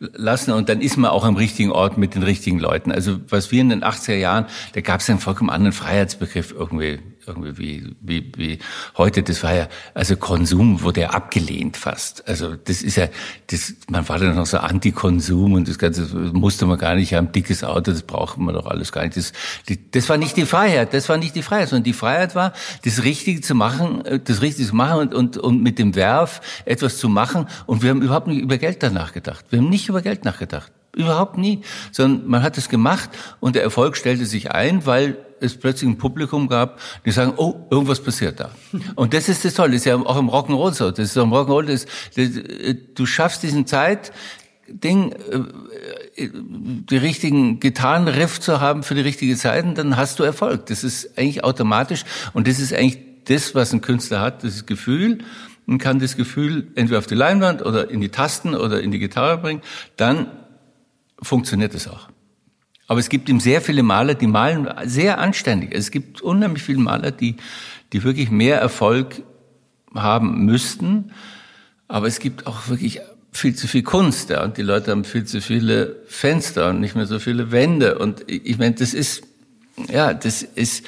lassen 0.00 0.52
und 0.52 0.68
dann 0.68 0.80
ist 0.80 0.96
man 0.96 1.10
auch 1.10 1.24
am 1.24 1.36
richtigen 1.36 1.72
Ort 1.72 1.98
mit 1.98 2.14
den 2.14 2.22
richtigen 2.22 2.58
Leuten. 2.58 2.92
Also 2.92 3.18
was 3.28 3.50
wir 3.50 3.60
in 3.60 3.68
den 3.68 3.82
80er 3.82 4.14
Jahren, 4.14 4.46
da 4.74 4.80
gab 4.80 5.00
es 5.00 5.10
einen 5.10 5.18
vollkommen 5.18 5.50
anderen 5.50 5.72
Freiheitsbegriff 5.72 6.52
irgendwie, 6.56 7.00
irgendwie 7.28 7.58
wie, 7.58 7.96
wie, 8.00 8.32
wie 8.36 8.58
heute. 8.96 9.22
Das 9.22 9.42
war 9.42 9.54
ja, 9.54 9.68
also 9.94 10.16
Konsum 10.16 10.82
wurde 10.82 11.02
ja 11.02 11.10
abgelehnt 11.10 11.76
fast. 11.76 12.26
Also 12.26 12.56
das 12.56 12.82
ist 12.82 12.96
ja, 12.96 13.08
das, 13.48 13.74
man 13.90 14.08
war 14.08 14.18
dann 14.18 14.34
noch 14.34 14.46
so 14.46 14.58
Anti-Konsum 14.58 15.52
und 15.52 15.68
das 15.68 15.78
Ganze 15.78 15.98
das 15.98 16.32
musste 16.32 16.66
man 16.66 16.78
gar 16.78 16.94
nicht 16.94 17.14
haben, 17.14 17.32
dickes 17.32 17.64
Auto, 17.64 17.92
das 17.92 18.02
braucht 18.02 18.38
man 18.38 18.54
doch 18.54 18.66
alles 18.66 18.92
gar 18.92 19.02
nicht. 19.02 19.16
Das, 19.16 19.32
die, 19.68 19.90
das 19.90 20.08
war 20.08 20.16
nicht 20.16 20.36
die 20.36 20.46
Freiheit, 20.46 20.94
das 20.94 21.08
war 21.08 21.16
nicht 21.16 21.34
die 21.34 21.42
Freiheit, 21.42 21.68
sondern 21.68 21.84
die 21.84 21.92
Freiheit 21.92 22.34
war, 22.34 22.52
das 22.84 23.02
Richtige 23.04 23.40
zu 23.40 23.54
machen, 23.54 24.04
äh, 24.04 24.20
das 24.20 24.42
Richtige 24.42 24.68
zu 24.68 24.76
machen 24.76 24.98
und, 25.00 25.14
und, 25.14 25.36
und 25.38 25.62
mit 25.62 25.78
dem 25.78 25.94
Werf 25.94 26.40
etwas 26.64 26.98
zu 26.98 27.08
machen 27.08 27.46
und 27.66 27.82
wir 27.82 27.90
haben 27.90 28.02
überhaupt 28.02 28.26
nicht 28.26 28.40
über 28.40 28.58
Geld 28.58 28.82
danach 28.82 29.12
gedacht. 29.12 29.44
Wir 29.50 29.58
haben 29.58 29.68
nicht 29.68 29.88
über 29.88 30.02
Geld 30.02 30.24
nachgedacht. 30.24 30.72
Überhaupt 30.94 31.38
nie. 31.38 31.62
Sondern 31.92 32.28
man 32.28 32.42
hat 32.42 32.58
es 32.58 32.68
gemacht 32.68 33.10
und 33.40 33.56
der 33.56 33.62
Erfolg 33.62 33.96
stellte 33.96 34.26
sich 34.26 34.52
ein, 34.52 34.86
weil 34.86 35.18
es 35.40 35.56
plötzlich 35.56 35.88
ein 35.88 35.98
Publikum 35.98 36.48
gab, 36.48 36.80
die 37.04 37.12
sagen, 37.12 37.34
oh, 37.36 37.66
irgendwas 37.70 38.00
passiert 38.00 38.40
da. 38.40 38.50
Und 38.96 39.14
das 39.14 39.28
ist 39.28 39.44
das 39.44 39.54
Tolle. 39.54 39.72
Das 39.72 39.82
ist 39.82 39.84
ja 39.84 39.96
auch 39.96 40.18
im 40.18 40.28
Rock'n'Roll 40.28 40.72
so. 40.72 40.90
Das 40.90 41.10
ist 41.10 41.16
im 41.16 41.32
Rock'n'Roll, 41.32 41.66
das, 41.66 41.86
das, 42.16 42.30
du 42.94 43.06
schaffst 43.06 43.42
diesen 43.42 43.66
Zeit, 43.66 44.12
Ding, 44.68 45.12
äh, 45.12 46.28
die 46.34 46.96
richtigen 46.96 47.58
Gitarrenriff 47.60 48.40
zu 48.40 48.60
haben 48.60 48.82
für 48.82 48.94
die 48.94 49.00
richtige 49.00 49.36
Zeit, 49.36 49.64
und 49.64 49.78
dann 49.78 49.96
hast 49.96 50.18
du 50.18 50.24
Erfolg. 50.24 50.66
Das 50.66 50.84
ist 50.84 51.16
eigentlich 51.18 51.42
automatisch 51.42 52.04
und 52.34 52.46
das 52.46 52.60
ist 52.60 52.74
eigentlich 52.74 52.98
das, 53.24 53.54
was 53.54 53.72
ein 53.72 53.80
Künstler 53.80 54.20
hat, 54.20 54.44
das 54.44 54.66
Gefühl 54.66 55.18
und 55.66 55.78
kann 55.78 55.98
das 55.98 56.16
Gefühl 56.16 56.68
entweder 56.74 56.98
auf 56.98 57.06
die 57.06 57.14
Leinwand 57.14 57.64
oder 57.64 57.90
in 57.90 58.00
die 58.00 58.08
Tasten 58.08 58.54
oder 58.54 58.80
in 58.80 58.90
die 58.90 58.98
Gitarre 58.98 59.38
bringen, 59.38 59.62
dann 59.96 60.26
funktioniert 61.22 61.74
es 61.74 61.88
auch. 61.88 62.08
Aber 62.86 63.00
es 63.00 63.08
gibt 63.10 63.28
eben 63.28 63.40
sehr 63.40 63.60
viele 63.60 63.82
Maler, 63.82 64.14
die 64.14 64.26
malen 64.26 64.68
sehr 64.84 65.18
anständig. 65.18 65.74
Es 65.74 65.90
gibt 65.90 66.22
unheimlich 66.22 66.62
viele 66.62 66.78
Maler, 66.78 67.10
die, 67.10 67.36
die 67.92 68.02
wirklich 68.02 68.30
mehr 68.30 68.58
Erfolg 68.58 69.22
haben 69.94 70.44
müssten. 70.46 71.12
Aber 71.86 72.06
es 72.06 72.18
gibt 72.18 72.46
auch 72.46 72.68
wirklich 72.68 73.00
viel 73.30 73.54
zu 73.54 73.68
viel 73.68 73.82
Kunst, 73.82 74.30
ja, 74.30 74.42
und 74.42 74.56
die 74.56 74.62
Leute 74.62 74.90
haben 74.90 75.04
viel 75.04 75.24
zu 75.24 75.40
viele 75.40 75.96
Fenster 76.06 76.70
und 76.70 76.80
nicht 76.80 76.96
mehr 76.96 77.06
so 77.06 77.18
viele 77.18 77.52
Wände. 77.52 77.98
Und 77.98 78.24
ich 78.26 78.58
meine, 78.58 78.74
das 78.74 78.94
ist, 78.94 79.22
ja, 79.90 80.14
das 80.14 80.42
ist, 80.42 80.84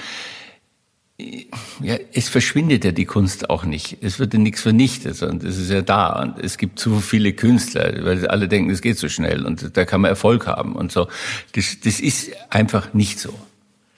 ja, 1.80 1.96
es 2.12 2.28
verschwindet 2.28 2.84
ja 2.84 2.92
die 2.92 3.04
Kunst 3.04 3.50
auch 3.50 3.64
nicht. 3.64 3.98
Es 4.00 4.18
wird 4.18 4.32
ja 4.34 4.40
nichts 4.40 4.60
vernichtet, 4.60 5.16
sondern 5.16 5.48
es 5.48 5.58
ist 5.58 5.70
ja 5.70 5.82
da. 5.82 6.20
Und 6.22 6.38
es 6.38 6.58
gibt 6.58 6.78
zu 6.78 7.00
viele 7.00 7.32
Künstler, 7.32 8.04
weil 8.04 8.26
alle 8.26 8.48
denken, 8.48 8.70
es 8.70 8.80
geht 8.80 8.98
so 8.98 9.08
schnell 9.08 9.46
und 9.46 9.76
da 9.76 9.84
kann 9.84 10.00
man 10.00 10.10
Erfolg 10.10 10.46
haben 10.46 10.76
und 10.76 10.92
so. 10.92 11.08
Das, 11.52 11.78
das 11.82 12.00
ist 12.00 12.30
einfach 12.50 12.94
nicht 12.94 13.18
so. 13.18 13.34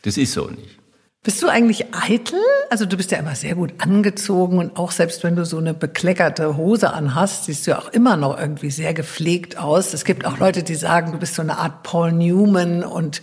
Das 0.02 0.16
ist 0.16 0.32
so 0.32 0.48
nicht. 0.48 0.78
Bist 1.24 1.40
du 1.40 1.46
eigentlich 1.46 1.94
eitel? 1.94 2.40
Also 2.68 2.84
du 2.84 2.96
bist 2.96 3.12
ja 3.12 3.18
immer 3.18 3.36
sehr 3.36 3.54
gut 3.54 3.74
angezogen 3.78 4.58
und 4.58 4.76
auch 4.76 4.90
selbst 4.90 5.22
wenn 5.22 5.36
du 5.36 5.44
so 5.44 5.58
eine 5.58 5.72
bekleckerte 5.72 6.56
Hose 6.56 6.92
anhast, 6.92 7.44
siehst 7.44 7.64
du 7.64 7.70
ja 7.70 7.78
auch 7.78 7.90
immer 7.90 8.16
noch 8.16 8.36
irgendwie 8.36 8.72
sehr 8.72 8.92
gepflegt 8.92 9.56
aus. 9.56 9.94
Es 9.94 10.04
gibt 10.04 10.26
auch 10.26 10.38
Leute, 10.38 10.64
die 10.64 10.74
sagen, 10.74 11.12
du 11.12 11.18
bist 11.18 11.36
so 11.36 11.42
eine 11.42 11.58
Art 11.58 11.84
Paul 11.84 12.10
Newman 12.10 12.82
und 12.82 13.22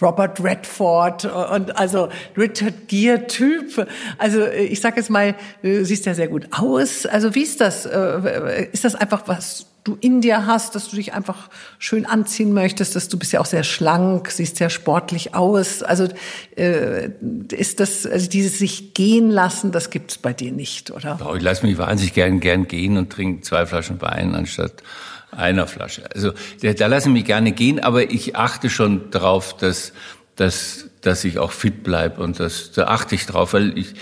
Robert 0.00 0.42
Redford 0.42 1.24
und 1.24 1.76
also 1.76 2.08
Richard 2.36 2.88
Gere 2.88 3.26
Typ. 3.26 3.86
Also 4.18 4.46
ich 4.46 4.80
sag 4.80 4.96
jetzt 4.96 5.10
mal, 5.10 5.34
du 5.62 5.84
siehst 5.84 6.06
ja 6.06 6.14
sehr 6.14 6.28
gut 6.28 6.48
aus. 6.52 7.06
Also 7.06 7.34
wie 7.34 7.42
ist 7.42 7.60
das? 7.60 7.86
Äh, 7.86 8.68
ist 8.72 8.84
das 8.84 8.94
einfach 8.94 9.22
was 9.26 9.66
du 9.88 9.96
in 10.00 10.20
dir 10.20 10.46
hast, 10.46 10.74
dass 10.74 10.90
du 10.90 10.96
dich 10.96 11.14
einfach 11.14 11.48
schön 11.78 12.04
anziehen 12.04 12.52
möchtest, 12.52 12.94
dass 12.94 13.08
du 13.08 13.18
bist 13.18 13.32
ja 13.32 13.40
auch 13.40 13.46
sehr 13.46 13.64
schlank, 13.64 14.30
siehst 14.30 14.56
sehr 14.56 14.70
sportlich 14.70 15.34
aus. 15.34 15.82
Also 15.82 16.08
äh, 16.56 17.10
ist 17.50 17.80
das, 17.80 18.06
also 18.06 18.28
dieses 18.28 18.58
sich 18.58 18.92
gehen 18.94 19.30
lassen, 19.30 19.72
das 19.72 19.90
gibt's 19.90 20.18
bei 20.18 20.32
dir 20.32 20.52
nicht, 20.52 20.90
oder? 20.90 21.18
Ich 21.36 21.42
lasse 21.42 21.66
mich 21.66 21.78
wahnsinnig 21.78 22.12
gern, 22.12 22.40
gern 22.40 22.68
gehen 22.68 22.98
und 22.98 23.10
trinke 23.10 23.42
zwei 23.42 23.64
Flaschen 23.66 24.00
Wein 24.00 24.34
anstatt 24.34 24.82
einer 25.30 25.66
Flasche. 25.66 26.08
Also 26.14 26.32
da, 26.62 26.72
da 26.72 26.86
lasse 26.86 27.08
ich 27.08 27.12
mich 27.12 27.24
gerne 27.24 27.52
gehen, 27.52 27.80
aber 27.80 28.10
ich 28.10 28.36
achte 28.36 28.70
schon 28.70 29.10
darauf, 29.10 29.56
dass, 29.56 29.92
dass, 30.36 30.88
dass 31.00 31.24
ich 31.24 31.38
auch 31.38 31.52
fit 31.52 31.82
bleib 31.82 32.18
und 32.18 32.40
das, 32.40 32.72
da 32.72 32.86
achte 32.86 33.14
ich 33.14 33.26
drauf, 33.26 33.52
weil 33.52 33.76
ich 33.76 33.94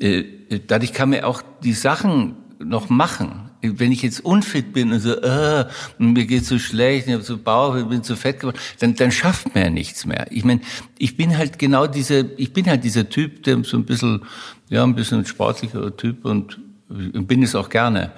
äh, 0.00 0.24
dadurch 0.66 0.92
kann 0.92 1.10
man 1.10 1.24
auch 1.24 1.42
die 1.62 1.72
Sachen 1.72 2.36
noch 2.58 2.88
machen. 2.88 3.50
Wenn 3.62 3.92
ich 3.92 4.02
jetzt 4.02 4.22
unfit 4.22 4.74
bin 4.74 4.92
und 4.92 5.00
so, 5.00 5.14
äh, 5.14 5.66
mir 5.98 6.26
geht's 6.26 6.48
so 6.48 6.58
schlecht, 6.58 7.06
ich 7.06 7.14
habe 7.14 7.22
so 7.22 7.38
Bauch, 7.38 7.76
ich 7.76 7.86
bin 7.86 8.02
zu 8.02 8.14
fett 8.14 8.40
geworden, 8.40 8.58
dann, 8.78 8.94
dann 8.94 9.10
schafft 9.10 9.54
man 9.54 9.64
ja 9.64 9.70
nichts 9.70 10.04
mehr. 10.04 10.26
Ich 10.30 10.44
meine, 10.44 10.60
ich 10.98 11.16
bin 11.16 11.38
halt 11.38 11.58
genau 11.58 11.86
dieser, 11.86 12.24
ich 12.38 12.52
bin 12.52 12.66
halt 12.66 12.84
dieser 12.84 13.08
Typ, 13.08 13.42
der 13.44 13.64
so 13.64 13.78
ein 13.78 13.86
bisschen, 13.86 14.22
ja, 14.68 14.84
ein 14.84 14.94
bisschen 14.94 15.24
sportlicher 15.24 15.96
Typ 15.96 16.26
und 16.26 16.60
bin 16.88 17.42
es 17.42 17.54
auch 17.54 17.70
gerne, 17.70 18.12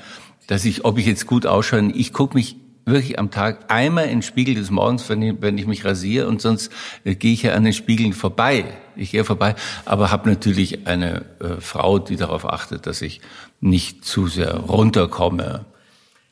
dass 0.46 0.64
ich, 0.64 0.84
ob 0.84 0.98
ich 0.98 1.06
jetzt 1.06 1.26
gut 1.26 1.46
ausschaue, 1.46 1.90
ich 1.92 2.12
gucke 2.12 2.36
mich 2.36 2.56
wirklich 2.86 3.18
am 3.18 3.32
Tag 3.32 3.64
einmal 3.68 4.04
in 4.04 4.18
den 4.18 4.22
Spiegel 4.22 4.54
des 4.54 4.70
Morgens, 4.70 5.08
wenn 5.08 5.20
ich, 5.20 5.34
wenn 5.40 5.58
ich 5.58 5.66
mich 5.66 5.84
rasiere 5.84 6.28
und 6.28 6.40
sonst 6.40 6.70
äh, 7.04 7.16
gehe 7.16 7.32
ich 7.32 7.42
ja 7.42 7.54
an 7.54 7.64
den 7.64 7.72
Spiegeln 7.72 8.12
vorbei. 8.12 8.64
Ich 8.94 9.10
gehe 9.10 9.24
vorbei, 9.24 9.56
aber 9.84 10.12
habe 10.12 10.30
natürlich 10.30 10.86
eine 10.86 11.24
äh, 11.40 11.60
Frau, 11.60 11.98
die 11.98 12.16
darauf 12.16 12.46
achtet, 12.46 12.86
dass 12.86 13.02
ich 13.02 13.20
nicht 13.60 14.04
zu 14.04 14.28
sehr 14.28 14.54
runterkomme. 14.54 15.64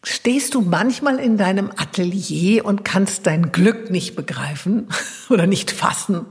Stehst 0.04 0.54
du 0.54 0.60
manchmal 0.60 1.18
in 1.18 1.36
deinem 1.36 1.70
Atelier 1.76 2.64
und 2.64 2.84
kannst 2.84 3.26
dein 3.26 3.50
Glück 3.50 3.90
nicht 3.90 4.14
begreifen 4.14 4.88
oder 5.30 5.46
nicht 5.46 5.72
fassen? 5.72 6.26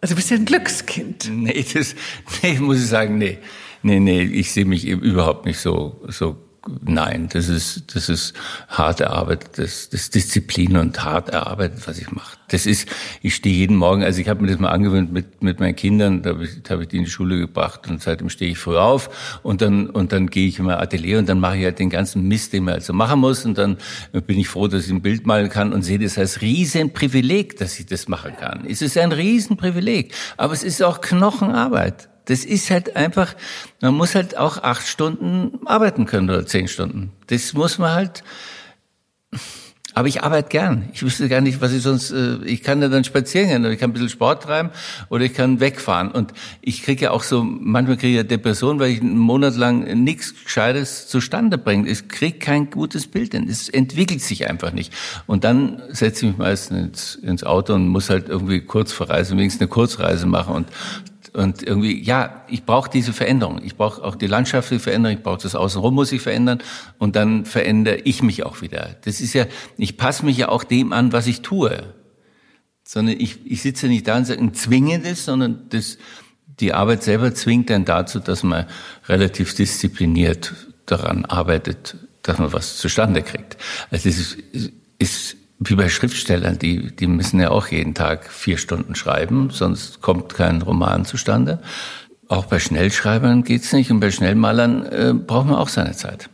Also 0.00 0.14
du 0.14 0.16
bist 0.16 0.30
ja 0.30 0.36
ein 0.36 0.44
Glückskind. 0.44 1.28
Nee, 1.30 1.64
das, 1.74 1.94
nee, 2.42 2.58
muss 2.58 2.78
ich 2.78 2.86
sagen, 2.86 3.18
nee. 3.18 3.38
Nee, 3.82 4.00
nee, 4.00 4.22
ich 4.22 4.52
sehe 4.52 4.64
mich 4.64 4.86
eben 4.86 5.02
überhaupt 5.02 5.46
nicht 5.46 5.58
so, 5.58 6.00
so 6.08 6.36
nein, 6.84 7.28
das 7.32 7.48
ist, 7.48 7.94
das 7.94 8.08
ist 8.08 8.34
hart 8.68 9.00
erarbeitet, 9.00 9.58
das, 9.58 9.88
das 9.88 10.10
Disziplin 10.10 10.76
und 10.76 11.04
hart 11.04 11.28
erarbeitet, 11.28 11.86
was 11.86 11.98
ich 11.98 12.10
mache. 12.10 12.36
Das 12.48 12.66
ist, 12.66 12.88
ich 13.22 13.34
stehe 13.34 13.54
jeden 13.54 13.76
Morgen, 13.76 14.02
also 14.02 14.20
ich 14.20 14.28
habe 14.28 14.42
mir 14.42 14.48
das 14.48 14.58
mal 14.58 14.70
angewöhnt 14.70 15.12
mit, 15.12 15.42
mit 15.42 15.60
meinen 15.60 15.76
Kindern, 15.76 16.22
da 16.22 16.30
habe 16.30 16.44
ich, 16.44 16.62
da 16.62 16.74
hab 16.74 16.80
ich 16.80 16.88
die 16.88 16.98
in 16.98 17.04
die 17.04 17.10
Schule 17.10 17.38
gebracht 17.38 17.88
und 17.88 18.02
seitdem 18.02 18.28
stehe 18.28 18.50
ich 18.50 18.58
früh 18.58 18.76
auf 18.76 19.40
und 19.42 19.62
dann, 19.62 19.90
und 19.90 20.12
dann 20.12 20.28
gehe 20.28 20.48
ich 20.48 20.58
in 20.58 20.66
mein 20.66 20.78
Atelier 20.78 21.18
und 21.18 21.28
dann 21.28 21.40
mache 21.40 21.58
ich 21.58 21.64
halt 21.64 21.78
den 21.78 21.90
ganzen 21.90 22.26
Mist, 22.26 22.52
den 22.52 22.64
man 22.64 22.74
also 22.74 22.92
machen 22.92 23.20
muss 23.20 23.44
und 23.44 23.58
dann 23.58 23.78
bin 24.12 24.38
ich 24.38 24.48
froh, 24.48 24.68
dass 24.68 24.86
ich 24.86 24.92
ein 24.92 25.02
Bild 25.02 25.26
malen 25.26 25.48
kann 25.48 25.72
und 25.72 25.82
sehe 25.82 25.98
das 25.98 26.18
als 26.18 26.40
Riesenprivileg, 26.40 27.56
dass 27.58 27.78
ich 27.78 27.86
das 27.86 28.08
machen 28.08 28.32
kann. 28.38 28.64
Es 28.68 28.82
ist 28.82 28.96
ein 28.98 29.12
Riesenprivileg, 29.12 30.14
aber 30.36 30.52
es 30.52 30.62
ist 30.62 30.82
auch 30.82 31.00
Knochenarbeit. 31.00 32.08
Das 32.26 32.44
ist 32.44 32.70
halt 32.70 32.96
einfach, 32.96 33.34
man 33.80 33.94
muss 33.94 34.14
halt 34.14 34.36
auch 34.36 34.62
acht 34.62 34.86
Stunden 34.86 35.66
arbeiten 35.66 36.06
können 36.06 36.28
oder 36.28 36.46
zehn 36.46 36.68
Stunden. 36.68 37.12
Das 37.28 37.54
muss 37.54 37.78
man 37.78 37.92
halt, 37.92 38.22
aber 39.96 40.08
ich 40.08 40.22
arbeite 40.22 40.50
gern. 40.50 40.90
Ich 40.92 41.02
wüsste 41.02 41.26
gar 41.26 41.40
nicht, 41.40 41.62
was 41.62 41.72
ich 41.72 41.82
sonst, 41.82 42.10
äh, 42.10 42.36
ich 42.44 42.62
kann 42.62 42.82
ja 42.82 42.88
dann 42.88 43.02
spazieren 43.02 43.48
gehen 43.48 43.62
oder 43.62 43.70
ich 43.70 43.78
kann 43.78 43.90
ein 43.90 43.92
bisschen 43.94 44.10
Sport 44.10 44.42
treiben 44.42 44.68
oder 45.08 45.24
ich 45.24 45.32
kann 45.32 45.58
wegfahren. 45.58 46.10
Und 46.10 46.34
ich 46.60 46.82
kriege 46.82 47.04
ja 47.04 47.10
auch 47.12 47.22
so, 47.22 47.42
manchmal 47.42 47.96
kriege 47.96 48.10
ich 48.10 48.16
ja 48.16 48.22
Depression, 48.22 48.78
weil 48.78 48.90
ich 48.90 49.00
einen 49.00 49.16
Monat 49.16 49.56
lang 49.56 49.84
nichts 50.04 50.34
Gescheites 50.44 51.08
zustande 51.08 51.56
bringe. 51.56 51.88
Ich 51.88 52.08
kriege 52.08 52.38
kein 52.38 52.68
gutes 52.68 53.06
Bild 53.06 53.32
hin. 53.32 53.48
Es 53.48 53.70
entwickelt 53.70 54.20
sich 54.20 54.50
einfach 54.50 54.72
nicht. 54.72 54.92
Und 55.26 55.44
dann 55.44 55.80
setze 55.88 56.26
ich 56.26 56.32
mich 56.32 56.38
meistens 56.38 56.78
ins, 56.78 57.14
ins 57.14 57.44
Auto 57.44 57.72
und 57.72 57.88
muss 57.88 58.10
halt 58.10 58.28
irgendwie 58.28 58.60
kurz 58.60 58.92
verreisen, 58.92 59.38
wenigstens 59.38 59.62
eine 59.62 59.68
Kurzreise 59.68 60.26
machen 60.26 60.56
und 60.56 60.66
und 61.36 61.62
irgendwie, 61.62 62.02
ja, 62.02 62.44
ich 62.48 62.64
brauche 62.64 62.88
diese 62.88 63.12
Veränderung. 63.12 63.60
Ich 63.62 63.76
brauche 63.76 64.02
auch 64.02 64.16
die 64.16 64.26
landschaftliche 64.26 64.82
Veränderung, 64.82 65.18
ich 65.18 65.22
brauche 65.22 65.42
das 65.42 65.54
Außenrum 65.54 65.94
muss 65.94 66.10
ich 66.10 66.22
verändern 66.22 66.62
und 66.96 67.14
dann 67.14 67.44
verändere 67.44 67.96
ich 68.04 68.22
mich 68.22 68.44
auch 68.44 68.62
wieder. 68.62 68.96
Das 69.04 69.20
ist 69.20 69.34
ja, 69.34 69.44
ich 69.76 69.98
passe 69.98 70.24
mich 70.24 70.38
ja 70.38 70.48
auch 70.48 70.64
dem 70.64 70.94
an, 70.94 71.12
was 71.12 71.26
ich 71.26 71.42
tue. 71.42 71.94
Sondern 72.84 73.20
ich, 73.20 73.44
ich 73.44 73.60
sitze 73.60 73.86
nicht 73.88 74.08
da 74.08 74.16
und 74.16 74.24
sage, 74.24 74.50
zwinge 74.52 74.98
das, 75.00 75.26
sondern 75.26 75.66
das, 75.68 75.98
die 76.58 76.72
Arbeit 76.72 77.02
selber 77.02 77.34
zwingt 77.34 77.68
dann 77.68 77.84
dazu, 77.84 78.18
dass 78.18 78.42
man 78.42 78.64
relativ 79.06 79.54
diszipliniert 79.54 80.54
daran 80.86 81.26
arbeitet, 81.26 81.96
dass 82.22 82.38
man 82.38 82.54
was 82.54 82.78
zustande 82.78 83.20
kriegt. 83.22 83.58
Also 83.90 84.08
es 84.08 84.36
ist, 84.52 84.72
ist 84.98 85.36
wie 85.58 85.74
bei 85.74 85.88
Schriftstellern, 85.88 86.58
die, 86.58 86.94
die 86.94 87.06
müssen 87.06 87.40
ja 87.40 87.50
auch 87.50 87.68
jeden 87.68 87.94
Tag 87.94 88.30
vier 88.30 88.58
Stunden 88.58 88.94
schreiben, 88.94 89.50
sonst 89.50 90.02
kommt 90.02 90.34
kein 90.34 90.62
Roman 90.62 91.04
zustande. 91.04 91.60
Auch 92.28 92.46
bei 92.46 92.58
Schnellschreibern 92.58 93.44
geht's 93.44 93.72
nicht 93.72 93.90
und 93.90 94.00
bei 94.00 94.10
Schnellmalern 94.10 94.86
äh, 94.86 95.14
braucht 95.14 95.46
man 95.46 95.56
auch 95.56 95.68
seine 95.68 95.92
Zeit. 95.92 96.28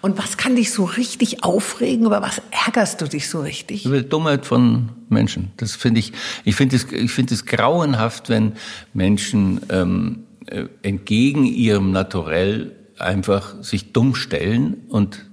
Und 0.00 0.18
was 0.18 0.36
kann 0.36 0.54
dich 0.54 0.70
so 0.70 0.84
richtig 0.84 1.44
aufregen? 1.44 2.06
Über 2.06 2.20
was 2.20 2.42
ärgerst 2.66 3.00
du 3.00 3.06
dich 3.06 3.28
so 3.28 3.40
richtig? 3.40 3.86
Über 3.86 4.02
die 4.02 4.08
Dummheit 4.08 4.44
von 4.44 4.90
Menschen. 5.08 5.50
Das 5.56 5.76
finde 5.76 6.00
ich, 6.00 6.12
ich 6.44 6.56
finde 6.56 6.76
es, 6.76 6.92
ich 6.92 7.10
finde 7.10 7.32
es 7.32 7.46
grauenhaft, 7.46 8.28
wenn 8.28 8.52
Menschen 8.92 9.62
ähm, 9.70 10.24
äh, 10.46 10.66
entgegen 10.82 11.46
ihrem 11.46 11.90
Naturell 11.90 12.76
einfach 12.98 13.62
sich 13.62 13.92
dumm 13.92 14.14
stellen 14.14 14.82
und 14.88 15.24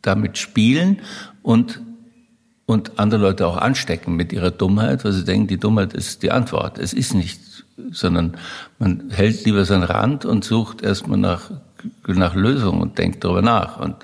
damit 0.00 0.38
spielen 0.38 1.00
und 1.42 1.82
und 2.66 2.98
andere 2.98 3.20
Leute 3.20 3.46
auch 3.46 3.56
anstecken 3.56 4.16
mit 4.16 4.32
ihrer 4.32 4.50
Dummheit, 4.50 5.04
weil 5.04 5.12
sie 5.12 5.24
denken, 5.24 5.48
die 5.48 5.58
Dummheit 5.58 5.92
ist 5.92 6.22
die 6.22 6.30
Antwort. 6.30 6.78
Es 6.78 6.92
ist 6.92 7.14
nicht, 7.14 7.40
sondern 7.90 8.36
man 8.78 9.10
hält 9.10 9.44
lieber 9.44 9.64
seinen 9.64 9.82
Rand 9.82 10.24
und 10.24 10.44
sucht 10.44 10.82
erstmal 10.82 11.18
nach, 11.18 11.50
nach 12.06 12.34
Lösungen 12.34 12.80
und 12.80 12.98
denkt 12.98 13.24
darüber 13.24 13.42
nach. 13.42 13.78
Und 13.80 13.96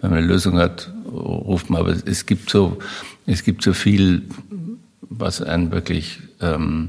wenn 0.00 0.10
man 0.10 0.20
eine 0.20 0.26
Lösung 0.26 0.58
hat, 0.58 0.92
ruft 1.12 1.68
man, 1.68 1.80
aber 1.80 1.90
es 1.90 2.24
gibt 2.24 2.48
so, 2.48 2.78
es 3.26 3.44
gibt 3.44 3.62
so 3.62 3.74
viel, 3.74 4.22
was 5.02 5.42
einen 5.42 5.70
wirklich, 5.70 6.20
ähm, 6.40 6.88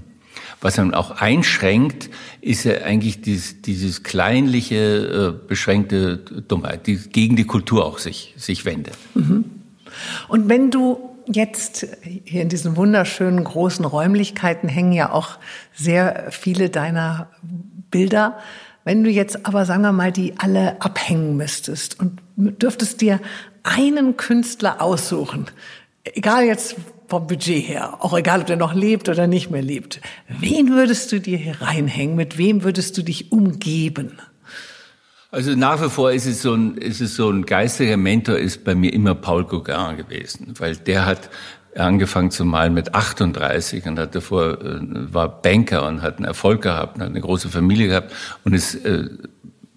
was 0.62 0.80
einen 0.80 0.94
auch 0.94 1.12
einschränkt, 1.12 2.10
ist 2.40 2.64
ja 2.64 2.82
eigentlich 2.84 3.22
dieses, 3.22 3.62
dieses 3.62 4.04
kleinliche, 4.04 5.36
äh, 5.36 5.48
beschränkte 5.48 6.18
Dummheit, 6.48 6.88
die 6.88 6.98
gegen 6.98 7.36
die 7.36 7.44
Kultur 7.44 7.86
auch 7.86 7.98
sich, 7.98 8.34
sich 8.38 8.64
wendet. 8.64 8.98
Mhm. 9.14 9.46
Und 10.28 10.50
wenn 10.50 10.72
du 10.72 11.07
jetzt 11.32 11.88
hier 12.24 12.42
in 12.42 12.50
diesen 12.50 12.76
wunderschönen 12.76 13.44
großen 13.44 13.86
Räumlichkeiten 13.86 14.70
hängen 14.70 14.94
ja 14.94 15.12
auch 15.12 15.38
sehr 15.74 16.28
viele 16.32 16.70
deiner 16.70 17.30
Bilder. 17.92 18.38
Wenn 18.84 19.04
du 19.04 19.10
jetzt 19.10 19.46
aber, 19.46 19.66
sagen 19.66 19.82
wir 19.82 19.92
mal, 19.92 20.12
die 20.12 20.34
alle 20.38 20.82
abhängen 20.82 21.36
müsstest 21.36 22.00
und 22.00 22.22
dürftest 22.36 23.02
dir 23.02 23.20
einen 23.64 24.16
Künstler 24.16 24.82
aussuchen, 24.82 25.48
egal 26.04 26.46
jetzt 26.46 26.76
vom 27.08 27.28
Budget 27.28 27.68
her, 27.68 28.04
auch 28.04 28.18
egal, 28.18 28.42
ob 28.42 28.48
der 28.48 28.58
noch 28.58 28.74
lebt 28.74 29.10
oder 29.10 29.28
nicht 29.28 29.50
mehr 29.50 29.62
lebt, 29.62 30.02
wen 30.28 30.70
würdest 30.70 31.12
du 31.12 31.20
dir 31.20 31.38
hier 31.38 31.62
reinhängen? 31.62 32.16
Mit 32.16 32.38
wem 32.38 32.64
würdest 32.64 32.98
du 32.98 33.02
dich 33.02 33.32
umgeben? 33.32 34.20
Also 35.30 35.56
nach 35.56 35.82
wie 35.84 35.90
vor 35.90 36.12
ist 36.12 36.26
es 36.26 36.42
so 36.42 36.54
ein, 36.54 36.78
ist 36.78 37.02
es 37.02 37.16
so 37.16 37.30
ein 37.30 37.46
geistiger 37.46 37.98
Mentor 37.98 38.38
ist 38.38 38.64
bei 38.64 38.76
mir 38.76 38.94
immer 38.94 39.14
Paul 39.14 39.44
Gauguin 39.44 39.98
gewesen, 39.98 40.54
weil 40.58 40.78
der 40.78 41.06
hat 41.06 41.30
angefangen 41.76 42.32
zu 42.32 42.46
malen 42.46 42.74
mit 42.74 42.96
38 42.96 43.86
und 43.86 44.00
hat 44.00 44.16
davor, 44.16 44.62
äh, 44.62 44.80
war 45.14 45.42
Banker 45.42 45.86
und 45.86 46.02
hat 46.02 46.18
einen 46.18 46.26
Erfolg 46.26 46.62
gehabt 46.62 46.96
und 46.96 47.04
hat 47.04 47.10
eine 47.10 47.22
große 47.22 47.50
Familie 47.50 47.90
gehabt 47.90 48.14
und 48.46 48.54
ist 48.54 48.76
äh, 48.86 49.10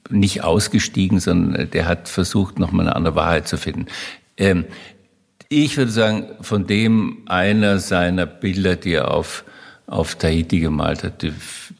nicht 0.08 0.44
ausgestiegen, 0.44 1.18
sondern 1.18 1.68
der 1.70 1.86
hat 1.86 2.08
versucht, 2.08 2.58
nochmal 2.58 2.86
eine 2.86 2.96
andere 2.96 3.16
Wahrheit 3.16 3.48
zu 3.48 3.56
finden. 3.56 3.86
Ähm, 4.36 4.66
ich 5.48 5.76
würde 5.76 5.90
sagen, 5.90 6.26
von 6.40 6.68
dem 6.68 7.24
einer 7.26 7.80
seiner 7.80 8.24
Bilder, 8.24 8.76
die 8.76 8.92
er 8.92 9.12
auf, 9.12 9.44
auf 9.88 10.14
Tahiti 10.14 10.60
gemalt 10.60 11.02
hat, 11.02 11.26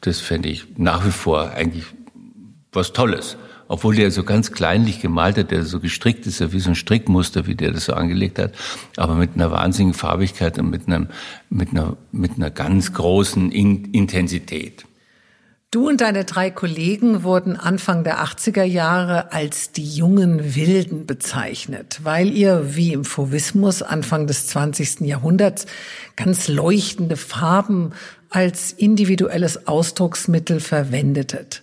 das 0.00 0.18
fände 0.18 0.48
ich 0.48 0.66
nach 0.76 1.06
wie 1.06 1.12
vor 1.12 1.52
eigentlich 1.52 1.84
was 2.72 2.92
Tolles 2.92 3.36
obwohl 3.70 3.94
der 3.94 4.10
so 4.10 4.24
ganz 4.24 4.50
kleinlich 4.50 5.00
gemalt 5.00 5.38
hat, 5.38 5.52
der 5.52 5.62
so 5.62 5.78
gestrickt 5.78 6.26
ist, 6.26 6.52
wie 6.52 6.58
so 6.58 6.70
ein 6.70 6.74
Strickmuster, 6.74 7.46
wie 7.46 7.54
der 7.54 7.70
das 7.70 7.84
so 7.84 7.92
angelegt 7.92 8.40
hat, 8.40 8.52
aber 8.96 9.14
mit 9.14 9.30
einer 9.34 9.52
wahnsinnigen 9.52 9.94
Farbigkeit 9.94 10.58
und 10.58 10.70
mit, 10.70 10.88
einem, 10.88 11.06
mit, 11.50 11.70
einer, 11.70 11.96
mit 12.10 12.32
einer 12.34 12.50
ganz 12.50 12.92
großen 12.92 13.52
Intensität. 13.52 14.86
Du 15.70 15.88
und 15.88 16.00
deine 16.00 16.24
drei 16.24 16.50
Kollegen 16.50 17.22
wurden 17.22 17.56
Anfang 17.56 18.02
der 18.02 18.18
80er 18.24 18.64
Jahre 18.64 19.32
als 19.32 19.70
die 19.70 19.88
jungen 19.88 20.56
Wilden 20.56 21.06
bezeichnet, 21.06 22.00
weil 22.02 22.28
ihr, 22.30 22.74
wie 22.74 22.92
im 22.92 23.04
Fauvismus 23.04 23.82
Anfang 23.82 24.26
des 24.26 24.48
20. 24.48 25.02
Jahrhunderts, 25.02 25.66
ganz 26.16 26.48
leuchtende 26.48 27.16
Farben 27.16 27.92
als 28.30 28.72
individuelles 28.72 29.68
Ausdrucksmittel 29.68 30.58
verwendetet. 30.58 31.62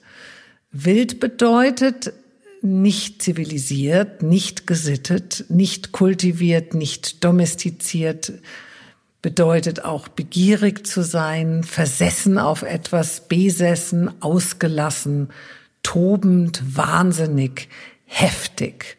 Wild 0.71 1.19
bedeutet 1.19 2.13
nicht 2.61 3.21
zivilisiert, 3.21 4.23
nicht 4.23 4.67
gesittet, 4.67 5.45
nicht 5.49 5.91
kultiviert, 5.91 6.73
nicht 6.73 7.23
domestiziert, 7.23 8.33
bedeutet 9.21 9.83
auch 9.83 10.07
begierig 10.07 10.85
zu 10.85 11.03
sein, 11.03 11.63
versessen 11.63 12.37
auf 12.37 12.61
etwas, 12.63 13.27
besessen, 13.27 14.21
ausgelassen, 14.21 15.29
tobend, 15.83 16.61
wahnsinnig, 16.75 17.69
heftig, 18.05 18.97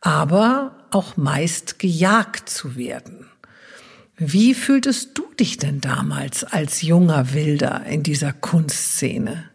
aber 0.00 0.86
auch 0.90 1.16
meist 1.16 1.78
gejagt 1.78 2.48
zu 2.48 2.76
werden. 2.76 3.26
Wie 4.16 4.54
fühltest 4.54 5.18
du 5.18 5.24
dich 5.38 5.56
denn 5.56 5.80
damals 5.80 6.44
als 6.44 6.82
junger 6.82 7.34
Wilder 7.34 7.84
in 7.86 8.02
dieser 8.02 8.32
Kunstszene? 8.32 9.50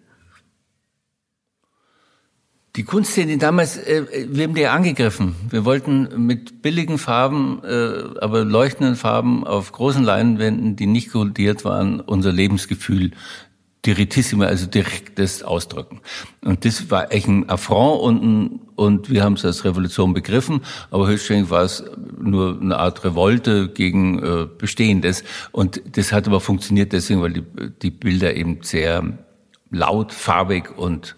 Die 2.76 2.84
Kunstszene 2.84 3.38
damals, 3.38 3.78
äh, 3.78 4.28
wir 4.30 4.44
haben 4.44 4.54
die 4.54 4.68
angegriffen. 4.68 5.36
Wir 5.50 5.66
wollten 5.66 6.26
mit 6.26 6.62
billigen 6.62 6.98
Farben, 6.98 7.62
äh, 7.64 8.20
aber 8.22 8.46
leuchtenden 8.46 8.96
Farben 8.96 9.46
auf 9.46 9.72
großen 9.72 10.04
Leinwänden, 10.04 10.76
die 10.76 10.86
nicht 10.86 11.12
kodiert 11.12 11.66
waren, 11.66 12.00
unser 12.00 12.32
Lebensgefühl 12.32 13.12
direttissime, 13.86 14.46
also 14.48 14.68
direktes 14.68 15.42
Ausdrücken. 15.42 16.02
Und 16.44 16.66
das 16.66 16.92
war 16.92 17.14
echt 17.14 17.28
ein 17.28 17.50
Affront 17.50 18.02
und, 18.02 18.60
und 18.76 19.10
wir 19.10 19.24
haben 19.24 19.34
es 19.34 19.46
als 19.46 19.64
Revolution 19.64 20.14
begriffen, 20.14 20.62
aber 20.92 21.08
höchstwahrscheinlich 21.08 21.50
war 21.50 21.64
es 21.64 21.84
nur 22.20 22.60
eine 22.60 22.78
Art 22.78 23.04
Revolte 23.06 23.70
gegen 23.70 24.20
äh, 24.20 24.48
Bestehendes. 24.58 25.24
Und 25.52 25.82
das 25.94 26.12
hat 26.12 26.28
aber 26.28 26.42
funktioniert 26.42 26.92
deswegen, 26.92 27.22
weil 27.22 27.34
die, 27.34 27.44
die 27.82 27.92
Bilder 27.92 28.36
eben 28.36 28.60
sehr 28.64 29.18
laut, 29.72 30.12
farbig 30.12 30.78
und 30.78 31.16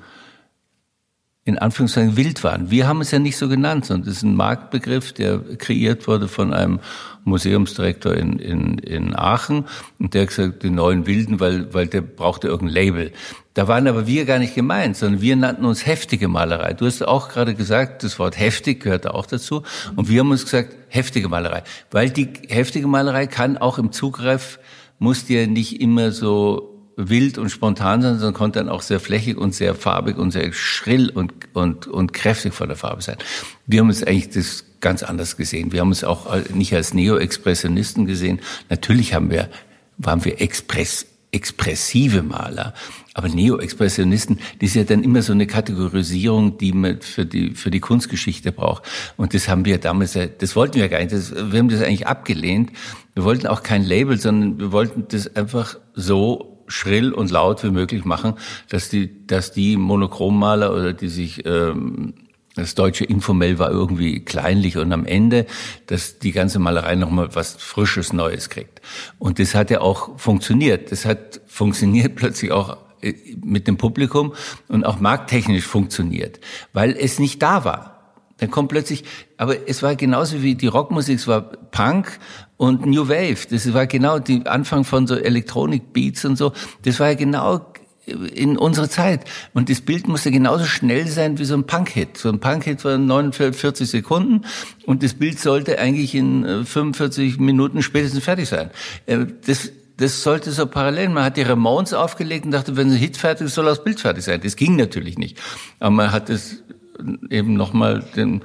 in 1.43 1.57
Anführungszeichen 1.57 2.17
wild 2.17 2.43
waren. 2.43 2.69
Wir 2.69 2.87
haben 2.87 3.01
es 3.01 3.09
ja 3.09 3.17
nicht 3.17 3.35
so 3.35 3.49
genannt, 3.49 3.85
sondern 3.85 4.05
das 4.05 4.17
ist 4.17 4.23
ein 4.23 4.35
Marktbegriff, 4.35 5.11
der 5.11 5.39
kreiert 5.57 6.07
wurde 6.07 6.27
von 6.27 6.53
einem 6.53 6.79
Museumsdirektor 7.23 8.13
in, 8.13 8.37
in, 8.37 8.77
in 8.77 9.15
Aachen 9.15 9.65
und 9.97 10.13
der 10.13 10.23
hat 10.23 10.29
gesagt, 10.29 10.63
die 10.63 10.69
neuen 10.69 11.07
Wilden, 11.07 11.39
weil, 11.39 11.73
weil 11.73 11.87
der 11.87 12.01
brauchte 12.01 12.47
irgendein 12.47 12.75
Label. 12.75 13.11
Da 13.55 13.67
waren 13.67 13.87
aber 13.87 14.05
wir 14.05 14.25
gar 14.25 14.37
nicht 14.37 14.53
gemeint, 14.53 14.95
sondern 14.95 15.21
wir 15.21 15.35
nannten 15.35 15.65
uns 15.65 15.85
heftige 15.85 16.27
Malerei. 16.27 16.73
Du 16.73 16.85
hast 16.85 17.05
auch 17.05 17.29
gerade 17.29 17.55
gesagt, 17.55 18.03
das 18.03 18.19
Wort 18.19 18.39
heftig 18.39 18.81
gehört 18.81 19.07
auch 19.07 19.25
dazu. 19.25 19.63
Und 19.95 20.07
wir 20.09 20.21
haben 20.21 20.31
uns 20.31 20.45
gesagt, 20.45 20.75
heftige 20.87 21.27
Malerei. 21.27 21.63
Weil 21.89 22.11
die 22.11 22.29
heftige 22.47 22.87
Malerei 22.87 23.27
kann 23.27 23.57
auch 23.57 23.77
im 23.77 23.91
Zugriff, 23.91 24.59
muss 24.99 25.25
dir 25.25 25.47
nicht 25.47 25.81
immer 25.81 26.11
so 26.11 26.70
wild 26.97 27.37
und 27.37 27.49
spontan 27.49 28.01
sein, 28.01 28.19
sondern 28.19 28.33
konnte 28.33 28.59
dann 28.59 28.69
auch 28.69 28.81
sehr 28.81 28.99
flächig 28.99 29.37
und 29.37 29.55
sehr 29.55 29.75
farbig 29.75 30.17
und 30.17 30.31
sehr 30.31 30.51
schrill 30.53 31.09
und, 31.09 31.33
und, 31.53 31.87
und 31.87 32.13
kräftig 32.13 32.53
von 32.53 32.67
der 32.67 32.77
Farbe 32.77 33.01
sein. 33.01 33.17
Wir 33.67 33.79
haben 33.79 33.87
uns 33.87 34.03
eigentlich 34.03 34.29
das 34.29 34.65
ganz 34.81 35.03
anders 35.03 35.37
gesehen. 35.37 35.71
Wir 35.71 35.81
haben 35.81 35.89
uns 35.89 36.03
auch 36.03 36.27
nicht 36.53 36.73
als 36.75 36.93
Neo-Expressionisten 36.93 38.05
gesehen. 38.05 38.41
Natürlich 38.69 39.13
haben 39.13 39.29
wir, 39.29 39.49
waren 39.97 40.25
wir 40.25 40.41
Express, 40.41 41.05
expressive 41.31 42.23
Maler. 42.23 42.73
Aber 43.13 43.29
Neo-Expressionisten, 43.29 44.39
das 44.59 44.69
ist 44.69 44.75
ja 44.75 44.83
dann 44.83 45.03
immer 45.03 45.21
so 45.21 45.33
eine 45.33 45.47
Kategorisierung, 45.47 46.57
die 46.57 46.71
man 46.71 47.01
für 47.01 47.25
die, 47.25 47.51
für 47.51 47.71
die 47.71 47.79
Kunstgeschichte 47.79 48.51
braucht. 48.51 48.83
Und 49.17 49.33
das 49.33 49.47
haben 49.47 49.65
wir 49.65 49.77
damals, 49.77 50.17
das 50.37 50.55
wollten 50.55 50.75
wir 50.75 50.89
gar 50.89 50.99
nicht. 50.99 51.11
Das, 51.11 51.33
wir 51.33 51.59
haben 51.59 51.69
das 51.69 51.81
eigentlich 51.81 52.07
abgelehnt. 52.07 52.71
Wir 53.13 53.23
wollten 53.23 53.47
auch 53.47 53.63
kein 53.63 53.83
Label, 53.83 54.19
sondern 54.19 54.59
wir 54.59 54.71
wollten 54.71 55.05
das 55.09 55.35
einfach 55.35 55.77
so 55.93 56.50
schrill 56.71 57.13
und 57.13 57.31
laut 57.31 57.63
wie 57.63 57.71
möglich 57.71 58.05
machen, 58.05 58.35
dass 58.69 58.89
die, 58.89 59.27
dass 59.27 59.51
die 59.51 59.77
Monochrommaler 59.77 60.73
oder 60.73 60.93
die 60.93 61.09
sich 61.09 61.45
ähm, 61.45 62.13
das 62.55 62.75
deutsche 62.75 63.05
Informell 63.05 63.59
war 63.59 63.71
irgendwie 63.71 64.25
kleinlich 64.25 64.77
und 64.77 64.91
am 64.91 65.05
Ende, 65.05 65.45
dass 65.87 66.19
die 66.19 66.31
ganze 66.31 66.59
Malerei 66.59 66.95
nochmal 66.95 67.33
was 67.33 67.53
Frisches, 67.53 68.11
Neues 68.11 68.49
kriegt. 68.49 68.81
Und 69.19 69.39
das 69.39 69.55
hat 69.55 69.71
ja 69.71 69.79
auch 69.79 70.19
funktioniert. 70.19 70.91
Das 70.91 71.05
hat 71.05 71.41
funktioniert 71.47 72.15
plötzlich 72.17 72.51
auch 72.51 72.77
äh, 73.01 73.13
mit 73.43 73.67
dem 73.67 73.77
Publikum 73.77 74.33
und 74.67 74.85
auch 74.85 74.99
markttechnisch 74.99 75.65
funktioniert, 75.65 76.39
weil 76.73 76.95
es 76.97 77.19
nicht 77.19 77.41
da 77.41 77.63
war. 77.63 77.90
Dann 78.41 78.49
kommt 78.49 78.69
plötzlich, 78.69 79.03
aber 79.37 79.69
es 79.69 79.83
war 79.83 79.95
genauso 79.95 80.41
wie 80.41 80.55
die 80.55 80.65
Rockmusik, 80.65 81.19
es 81.19 81.27
war 81.27 81.41
Punk 81.41 82.17
und 82.57 82.87
New 82.87 83.07
Wave. 83.07 83.37
Das 83.51 83.71
war 83.71 83.85
genau 83.85 84.17
die 84.17 84.47
Anfang 84.47 84.83
von 84.83 85.05
so 85.05 85.15
Electronic 85.15 85.93
Beats 85.93 86.25
und 86.25 86.37
so. 86.37 86.51
Das 86.83 86.99
war 86.99 87.09
ja 87.09 87.13
genau 87.13 87.67
in 88.07 88.57
unserer 88.57 88.89
Zeit. 88.89 89.25
Und 89.53 89.69
das 89.69 89.81
Bild 89.81 90.07
musste 90.07 90.31
genauso 90.31 90.65
schnell 90.65 91.05
sein 91.07 91.37
wie 91.37 91.45
so 91.45 91.53
ein 91.53 91.67
Punk-Hit. 91.67 92.17
So 92.17 92.29
ein 92.29 92.39
Punk-Hit 92.39 92.83
war 92.83 92.97
49 92.97 93.87
Sekunden 93.87 94.41
und 94.87 95.03
das 95.03 95.13
Bild 95.13 95.39
sollte 95.39 95.77
eigentlich 95.77 96.15
in 96.15 96.65
45 96.65 97.37
äh, 97.37 97.41
Minuten 97.43 97.83
spätestens 97.83 98.23
fertig 98.23 98.49
sein. 98.49 98.71
Äh, 99.05 99.19
das, 99.45 99.71
das 99.97 100.23
sollte 100.23 100.49
so 100.51 100.65
parallel. 100.65 101.09
Man 101.09 101.25
hat 101.25 101.37
die 101.37 101.43
Ramones 101.43 101.93
aufgelegt 101.93 102.45
und 102.45 102.51
dachte, 102.51 102.75
wenn 102.75 102.89
ein 102.89 102.97
Hit 102.97 103.17
fertig 103.17 103.45
ist, 103.45 103.53
soll 103.53 103.65
das 103.65 103.83
Bild 103.83 103.99
fertig 103.99 104.23
sein. 104.23 104.41
Das 104.43 104.55
ging 104.55 104.77
natürlich 104.77 105.19
nicht. 105.19 105.39
Aber 105.79 105.91
man 105.91 106.11
hat 106.11 106.31
es 106.31 106.63
eben 107.29 107.53
nochmal 107.53 108.03
den, 108.15 108.41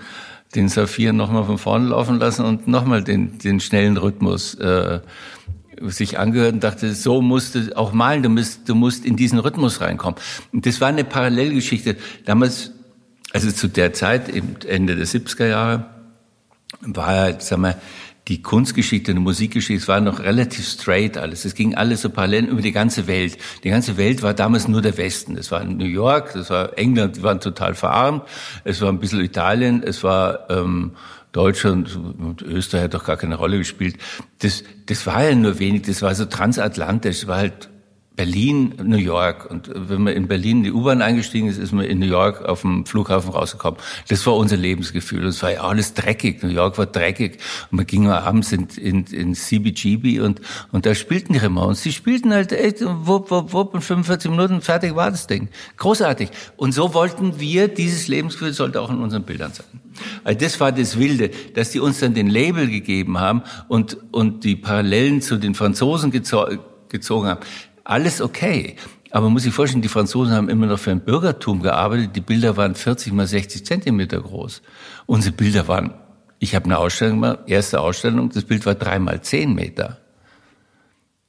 den 0.55 0.69
Saphir 0.69 1.13
nochmal 1.13 1.45
von 1.45 1.59
vorne 1.59 1.89
laufen 1.89 2.19
lassen 2.19 2.45
und 2.45 2.69
nochmal 2.69 3.03
den, 3.03 3.39
den 3.39 3.61
schnellen 3.61 3.97
Rhythmus 3.97 4.55
äh, 4.55 5.01
sich 5.83 6.19
angehört 6.19 6.55
und 6.55 6.65
dachte, 6.65 6.95
so 6.95 7.21
musst 7.21 7.55
du 7.55 7.77
auch 7.77 7.93
malen, 7.93 8.23
du 8.23 8.29
musst, 8.29 8.69
du 8.69 8.75
musst 8.75 9.05
in 9.05 9.17
diesen 9.17 9.39
Rhythmus 9.39 9.81
reinkommen. 9.81 10.19
Und 10.53 10.67
das 10.67 10.81
war 10.81 10.89
eine 10.89 11.05
Parallelgeschichte. 11.05 11.97
Damals, 12.25 12.73
also 13.33 13.51
zu 13.51 13.69
der 13.69 13.93
Zeit, 13.93 14.31
Ende 14.65 14.97
der 14.97 15.07
70er 15.07 15.47
Jahre, 15.47 15.87
war, 16.81 17.41
sag 17.41 17.59
mal, 17.59 17.77
die 18.29 18.43
Kunstgeschichte 18.43 19.13
und 19.13 19.19
die 19.19 19.23
Musikgeschichte, 19.23 19.83
es 19.83 19.89
war 19.89 20.01
noch 20.01 20.21
relativ 20.21 20.67
straight 20.67 21.17
alles. 21.17 21.45
Es 21.45 21.55
ging 21.55 21.77
alles 21.77 22.03
so 22.03 22.11
parallel 22.11 22.47
über 22.47 22.61
die 22.61 22.73
ganze 22.73 23.07
Welt. 23.07 23.39
Die 23.63 23.71
ganze 23.71 23.97
Welt 23.97 24.23
war 24.23 24.35
damals 24.35 24.67
nur 24.67 24.83
der 24.83 24.97
Westen. 24.99 25.37
Es 25.37 25.53
war 25.53 25.63
New 25.65 25.85
York, 25.85 26.35
es 26.35 26.51
war 26.51 26.77
England, 26.77 27.17
die 27.17 27.23
waren 27.23 27.41
total 27.41 27.75
verarmt. 27.75 28.25
Es 28.65 28.81
war 28.81 28.89
ein 28.89 28.99
bisschen 28.99 29.21
Italien, 29.21 29.83
es 29.83 30.03
war 30.03 30.51
ähm, 30.51 30.93
Deutschland 31.31 31.95
und 31.95 32.43
Österreich 32.43 32.85
hat 32.85 32.95
doch 32.95 33.05
gar 33.05 33.17
keine 33.17 33.37
Rolle 33.37 33.59
gespielt. 33.59 33.97
Das, 34.41 34.65
das 34.87 35.07
war 35.07 35.23
ja 35.23 35.35
nur 35.35 35.59
wenig, 35.61 35.83
das 35.83 36.03
war 36.03 36.15
so 36.15 36.25
transatlantisch, 36.25 37.27
war 37.27 37.37
halt 37.37 37.69
Berlin, 38.17 38.75
New 38.83 38.97
York. 38.97 39.49
Und 39.51 39.71
wenn 39.75 40.03
man 40.03 40.15
in 40.15 40.27
Berlin 40.27 40.59
in 40.59 40.65
die 40.65 40.73
U-Bahn 40.73 41.03
eingestiegen 41.03 41.49
ist, 41.49 41.59
ist 41.59 41.73
man 41.73 41.85
in 41.85 41.99
New 41.99 42.07
York 42.07 42.45
auf 42.45 42.63
dem 42.63 42.87
Flughafen 42.87 43.31
rausgekommen. 43.31 43.79
Das 44.09 44.27
war 44.27 44.37
unser 44.37 44.57
Lebensgefühl. 44.57 45.27
Es 45.27 45.43
war 45.43 45.53
ja 45.53 45.61
alles 45.61 45.93
dreckig. 45.93 46.43
New 46.43 46.49
York 46.49 46.79
war 46.79 46.87
dreckig. 46.87 47.39
Und 47.71 47.77
man 47.77 47.87
ging 47.87 48.09
abends 48.09 48.53
in, 48.53 48.69
in, 48.77 49.05
in 49.05 49.35
CBGB 49.35 50.21
und, 50.21 50.41
und 50.73 50.87
da 50.87 50.95
spielten 50.95 51.35
die 51.35 51.39
Ramones. 51.39 51.83
Die 51.83 51.93
spielten 51.93 52.33
halt 52.33 52.53
echt, 52.53 52.81
wupp, 52.83 53.31
wupp, 53.31 53.53
wupp, 53.53 53.75
in 53.75 53.83
45 53.83 54.31
Minuten 54.31 54.63
fertig 54.63 54.97
war 54.97 55.11
das 55.11 55.27
Ding. 55.27 55.49
Großartig. 55.77 56.31
Und 56.57 56.73
so 56.73 56.95
wollten 56.95 57.39
wir, 57.39 57.69
dieses 57.69 58.09
Lebensgefühl 58.09 58.55
sollte 58.55 58.81
auch 58.81 58.91
in 58.91 58.99
unseren 58.99 59.25
Bildern 59.25 59.53
sein. 59.53 59.67
Also 60.25 60.39
das 60.39 60.59
war 60.59 60.73
das 60.73 60.99
Wilde, 60.99 61.31
dass 61.55 61.71
die 61.71 61.81
uns 61.81 62.01
dann 62.01 62.15
den 62.15 62.29
Label 62.29 62.67
gegeben 62.69 63.19
haben 63.19 63.43
und, 63.69 63.99
und 64.11 64.45
die 64.45 64.57
Parallelen 64.57 65.21
zu 65.21 65.37
den 65.37 65.55
Franzosen 65.55 66.11
gezogen 66.11 67.27
haben 67.27 67.41
alles 67.87 68.21
okay. 68.21 68.77
Aber 69.11 69.25
man 69.25 69.35
muss 69.35 69.45
sich 69.45 69.55
vorstellen, 69.55 69.83
die 69.83 69.89
Franzosen 69.89 70.35
haben 70.35 70.49
immer 70.49 70.67
noch 70.67 70.79
für 70.79 70.91
ein 70.91 71.01
Bürgertum 71.01 71.63
gearbeitet. 71.63 72.17
Die 72.17 72.21
Bilder 72.21 72.57
waren 72.57 72.75
40 72.75 73.13
mal 73.13 73.27
60 73.27 73.65
Zentimeter 73.65 74.21
groß. 74.21 74.63
Unsere 75.07 75.35
Bilder 75.35 75.69
waren, 75.69 75.95
ich 76.39 76.55
habe 76.55 76.67
eine 76.67 76.79
Ausstellung 76.79 77.21
gemacht, 77.21 77.39
erste 77.47 77.81
Ausstellung, 77.81 78.31
das 78.31 78.45
Bild 78.45 78.67
war 78.67 78.75
drei 78.75 78.99
mal 78.99 79.23
zehn 79.23 79.55
Meter. 79.55 79.99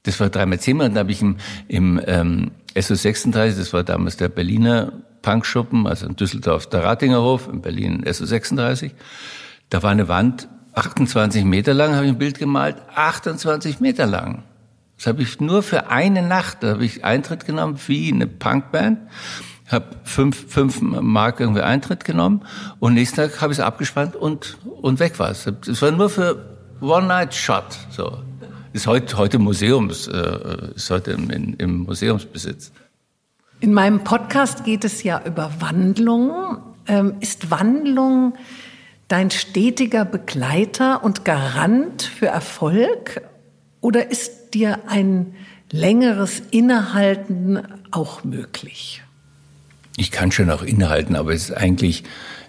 Das 0.03 0.19
war 0.19 0.29
drei 0.29 0.45
mal 0.45 0.59
zehn 0.59 0.77
Meter. 0.77 0.89
Und 0.89 0.95
da 0.95 0.99
habe 1.01 1.11
ich 1.11 1.21
im, 1.21 1.37
im 1.67 2.01
ähm, 2.05 2.51
SO36, 2.75 3.57
das 3.57 3.71
war 3.73 3.83
damals 3.83 4.17
der 4.17 4.29
Berliner 4.29 4.91
Punkschuppen, 5.21 5.87
also 5.87 6.07
in 6.07 6.15
Düsseldorf 6.15 6.67
der 6.67 6.83
Ratingerhof, 6.83 7.47
in 7.47 7.61
Berlin 7.61 8.03
SO36. 8.03 8.91
Da 9.69 9.83
war 9.83 9.91
eine 9.91 10.07
Wand 10.07 10.47
28 10.73 11.43
Meter 11.43 11.73
lang, 11.73 11.95
habe 11.95 12.05
ich 12.05 12.11
ein 12.11 12.17
Bild 12.17 12.39
gemalt, 12.39 12.77
28 12.95 13.79
Meter 13.79 14.05
lang. 14.05 14.43
Das 14.97 15.07
habe 15.07 15.21
ich 15.21 15.39
nur 15.39 15.61
für 15.61 15.89
eine 15.89 16.21
Nacht, 16.21 16.63
da 16.63 16.69
habe 16.69 16.85
ich 16.85 17.05
Eintritt 17.05 17.45
genommen 17.45 17.79
wie 17.87 18.11
eine 18.11 18.25
Punkband, 18.25 18.99
habe 19.67 19.85
fünf, 20.03 20.51
fünf 20.51 20.81
Mark 20.81 21.39
irgendwie 21.39 21.61
Eintritt 21.61 22.03
genommen 22.03 22.45
und 22.79 22.95
nächsten 22.95 23.17
Tag 23.17 23.41
habe 23.41 23.53
ich 23.53 23.59
es 23.59 23.63
abgespannt 23.63 24.15
und, 24.15 24.57
und 24.81 24.99
weg 24.99 25.19
war 25.19 25.29
es. 25.29 25.49
Das 25.65 25.81
war 25.81 25.91
nur 25.91 26.09
für 26.09 26.57
One-Night-Shot. 26.81 27.77
So. 27.91 28.23
Ist 28.73 28.87
heute, 28.87 29.17
heute 29.17 29.39
Museums, 29.39 30.07
äh, 30.07 30.71
ist 30.75 30.89
heute 30.89 31.11
im, 31.11 31.55
im 31.57 31.77
Museumsbesitz. 31.83 32.71
In 33.59 33.73
meinem 33.73 34.03
Podcast 34.03 34.65
geht 34.65 34.83
es 34.83 35.03
ja 35.03 35.21
über 35.25 35.51
Wandlung. 35.59 36.57
Ähm, 36.87 37.15
ist 37.19 37.49
Wandlung 37.49 38.35
dein 39.07 39.31
stetiger 39.31 40.05
Begleiter 40.05 41.03
und 41.03 41.25
Garant 41.25 42.03
für 42.03 42.27
Erfolg? 42.27 43.21
Oder 43.81 44.11
ist 44.11 44.36
dir 44.53 44.79
ein 44.87 45.35
längeres 45.71 46.41
Innehalten 46.51 47.61
auch 47.91 48.23
möglich? 48.23 49.03
Ich 49.97 50.11
kann 50.11 50.31
schon 50.31 50.49
auch 50.51 50.63
innehalten, 50.63 51.15
aber 51.15 51.33
es 51.33 51.49
ist 51.49 51.57
eigentlich 51.57 52.03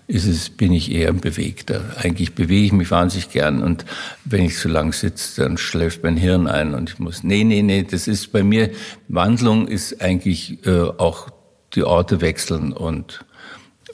ist 0.08 0.26
es, 0.26 0.48
bin 0.48 0.72
ich 0.72 0.90
eher 0.90 1.12
Bewegter. 1.12 1.84
Eigentlich 1.96 2.34
bewege 2.34 2.64
ich 2.64 2.72
mich 2.72 2.90
wahnsinnig 2.90 3.28
gern 3.28 3.62
und 3.62 3.84
wenn 4.24 4.46
ich 4.46 4.56
zu 4.56 4.68
lang 4.68 4.94
sitze, 4.94 5.42
dann 5.42 5.58
schläft 5.58 6.02
mein 6.02 6.16
Hirn 6.16 6.46
ein 6.46 6.74
und 6.74 6.90
ich 6.90 6.98
muss, 6.98 7.22
nee, 7.22 7.44
nee, 7.44 7.60
nee, 7.60 7.82
das 7.82 8.08
ist 8.08 8.32
bei 8.32 8.42
mir, 8.42 8.70
Wandlung 9.08 9.68
ist 9.68 10.00
eigentlich 10.00 10.66
äh, 10.66 10.80
auch 10.80 11.28
die 11.74 11.84
Orte 11.84 12.22
wechseln 12.22 12.72
und 12.72 13.26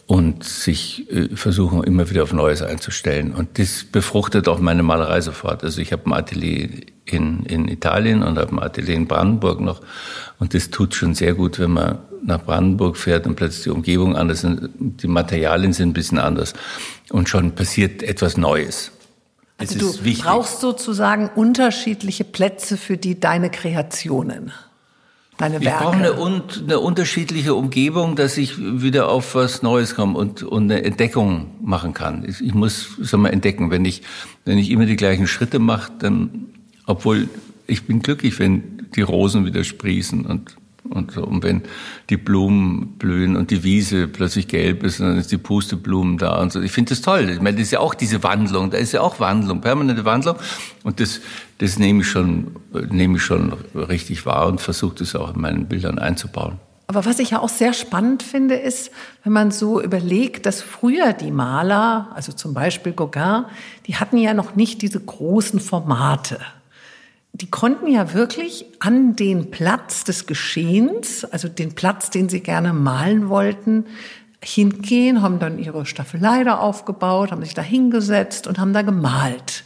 und 0.06 0.44
sich 0.44 1.10
äh, 1.10 1.34
versuchen 1.34 1.82
immer 1.82 2.10
wieder 2.10 2.22
auf 2.22 2.32
Neues 2.32 2.62
einzustellen. 2.62 3.32
Und 3.32 3.58
das 3.58 3.84
befruchtet 3.84 4.48
auch 4.48 4.58
meine 4.58 4.82
Malerei 4.82 5.20
sofort. 5.20 5.64
Also 5.64 5.80
ich 5.80 5.92
habe 5.92 6.06
ein 6.06 6.12
Atelier 6.12 6.68
in, 7.06 7.44
in 7.46 7.68
Italien 7.68 8.22
und 8.22 8.38
habe 8.38 8.52
ein 8.52 8.62
Atelier 8.62 8.96
in 8.96 9.06
Brandenburg 9.06 9.60
noch. 9.60 9.80
Und 10.38 10.54
das 10.54 10.70
tut 10.70 10.94
schon 10.94 11.14
sehr 11.14 11.34
gut, 11.34 11.58
wenn 11.58 11.72
man 11.72 11.98
nach 12.22 12.42
Brandenburg 12.42 12.96
fährt 12.96 13.26
und 13.26 13.36
plötzlich 13.36 13.64
die 13.64 13.70
Umgebung 13.70 14.16
anders 14.16 14.44
ist. 14.44 14.58
Die 14.78 15.08
Materialien 15.08 15.72
sind 15.72 15.90
ein 15.90 15.94
bisschen 15.94 16.18
anders. 16.18 16.54
Und 17.10 17.28
schon 17.28 17.52
passiert 17.52 18.02
etwas 18.02 18.36
Neues. 18.36 18.90
Also 19.56 19.78
du 19.78 20.04
wichtig. 20.04 20.24
brauchst 20.24 20.60
sozusagen 20.60 21.30
unterschiedliche 21.34 22.24
Plätze 22.24 22.76
für 22.76 22.96
die 22.96 23.20
deine 23.20 23.50
Kreationen. 23.50 24.52
Deine 25.36 25.60
Werke. 25.60 25.66
Ich 25.66 25.82
brauche 25.82 25.96
eine, 25.96 26.42
eine, 26.62 26.80
unterschiedliche 26.80 27.54
Umgebung, 27.54 28.14
dass 28.14 28.36
ich 28.36 28.56
wieder 28.58 29.08
auf 29.08 29.34
was 29.34 29.62
Neues 29.62 29.94
komme 29.96 30.16
und, 30.16 30.44
und 30.44 30.70
eine 30.70 30.84
Entdeckung 30.84 31.50
machen 31.60 31.92
kann. 31.92 32.24
Ich, 32.26 32.40
ich 32.40 32.54
muss, 32.54 32.96
sag 33.00 33.18
mal, 33.18 33.30
entdecken. 33.30 33.70
Wenn 33.70 33.84
ich, 33.84 34.02
wenn 34.44 34.58
ich 34.58 34.70
immer 34.70 34.86
die 34.86 34.96
gleichen 34.96 35.26
Schritte 35.26 35.58
mache, 35.58 35.92
dann, 35.98 36.46
obwohl 36.86 37.28
ich 37.66 37.84
bin 37.84 38.00
glücklich, 38.00 38.38
wenn 38.38 38.88
die 38.94 39.02
Rosen 39.02 39.44
wieder 39.44 39.64
sprießen 39.64 40.24
und 40.24 40.56
und 40.90 41.12
so. 41.12 41.24
Und 41.24 41.42
wenn 41.42 41.62
die 42.10 42.16
Blumen 42.16 42.94
blühen 42.98 43.36
und 43.36 43.50
die 43.50 43.64
Wiese 43.64 44.06
plötzlich 44.08 44.48
gelb 44.48 44.82
ist, 44.82 45.00
dann 45.00 45.16
ist 45.16 45.32
die 45.32 45.38
Pusteblumen 45.38 46.18
da 46.18 46.40
und 46.40 46.52
so. 46.52 46.60
Ich 46.60 46.72
finde 46.72 46.90
das 46.90 47.00
toll. 47.00 47.30
Ich 47.30 47.40
meine, 47.40 47.56
das 47.56 47.66
ist 47.66 47.72
ja 47.72 47.80
auch 47.80 47.94
diese 47.94 48.22
Wandlung. 48.22 48.70
Da 48.70 48.78
ist 48.78 48.92
ja 48.92 49.00
auch 49.00 49.20
Wandlung, 49.20 49.60
permanente 49.60 50.04
Wandlung. 50.04 50.36
Und 50.82 51.00
das, 51.00 51.20
das 51.58 51.78
nehme 51.78 52.02
ich 52.02 52.08
schon, 52.08 52.56
nehme 52.90 53.16
ich 53.16 53.22
schon 53.22 53.52
richtig 53.74 54.26
wahr 54.26 54.46
und 54.46 54.60
versuche 54.60 54.96
das 54.96 55.16
auch 55.16 55.34
in 55.34 55.40
meinen 55.40 55.66
Bildern 55.66 55.98
einzubauen. 55.98 56.58
Aber 56.86 57.06
was 57.06 57.18
ich 57.18 57.30
ja 57.30 57.40
auch 57.40 57.48
sehr 57.48 57.72
spannend 57.72 58.22
finde, 58.22 58.56
ist, 58.56 58.90
wenn 59.22 59.32
man 59.32 59.50
so 59.50 59.80
überlegt, 59.80 60.44
dass 60.44 60.60
früher 60.60 61.14
die 61.14 61.30
Maler, 61.30 62.10
also 62.14 62.32
zum 62.32 62.52
Beispiel 62.52 62.92
Gauguin, 62.92 63.46
die 63.86 63.96
hatten 63.96 64.18
ja 64.18 64.34
noch 64.34 64.54
nicht 64.54 64.82
diese 64.82 65.00
großen 65.00 65.60
Formate 65.60 66.38
die 67.34 67.50
konnten 67.50 67.88
ja 67.88 68.14
wirklich 68.14 68.64
an 68.78 69.16
den 69.16 69.50
Platz 69.50 70.04
des 70.04 70.26
Geschehens, 70.26 71.24
also 71.24 71.48
den 71.48 71.74
Platz, 71.74 72.10
den 72.10 72.28
sie 72.28 72.40
gerne 72.40 72.72
malen 72.72 73.28
wollten, 73.28 73.86
hingehen, 74.40 75.20
haben 75.20 75.40
dann 75.40 75.58
ihre 75.58 75.84
Staffelei 75.84 76.44
da 76.44 76.58
aufgebaut, 76.58 77.32
haben 77.32 77.42
sich 77.42 77.54
da 77.54 77.62
hingesetzt 77.62 78.46
und 78.46 78.60
haben 78.60 78.72
da 78.72 78.82
gemalt. 78.82 79.64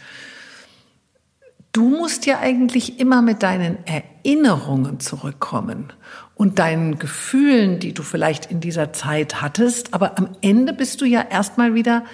Du 1.72 1.90
musst 1.90 2.24
ja 2.24 2.38
eigentlich 2.38 2.98
immer 2.98 3.20
mit 3.20 3.42
deinen 3.42 3.76
Erinnerungen 3.84 4.98
zurückkommen 4.98 5.92
und 6.36 6.58
deinen 6.58 6.98
Gefühlen, 6.98 7.80
die 7.80 7.92
du 7.92 8.02
vielleicht 8.02 8.50
in 8.50 8.60
dieser 8.60 8.94
Zeit 8.94 9.42
hattest, 9.42 9.92
aber 9.92 10.16
am 10.16 10.30
Ende 10.40 10.72
bist 10.72 11.02
du 11.02 11.04
ja 11.04 11.20
erstmal 11.20 11.74
wieder 11.74 12.04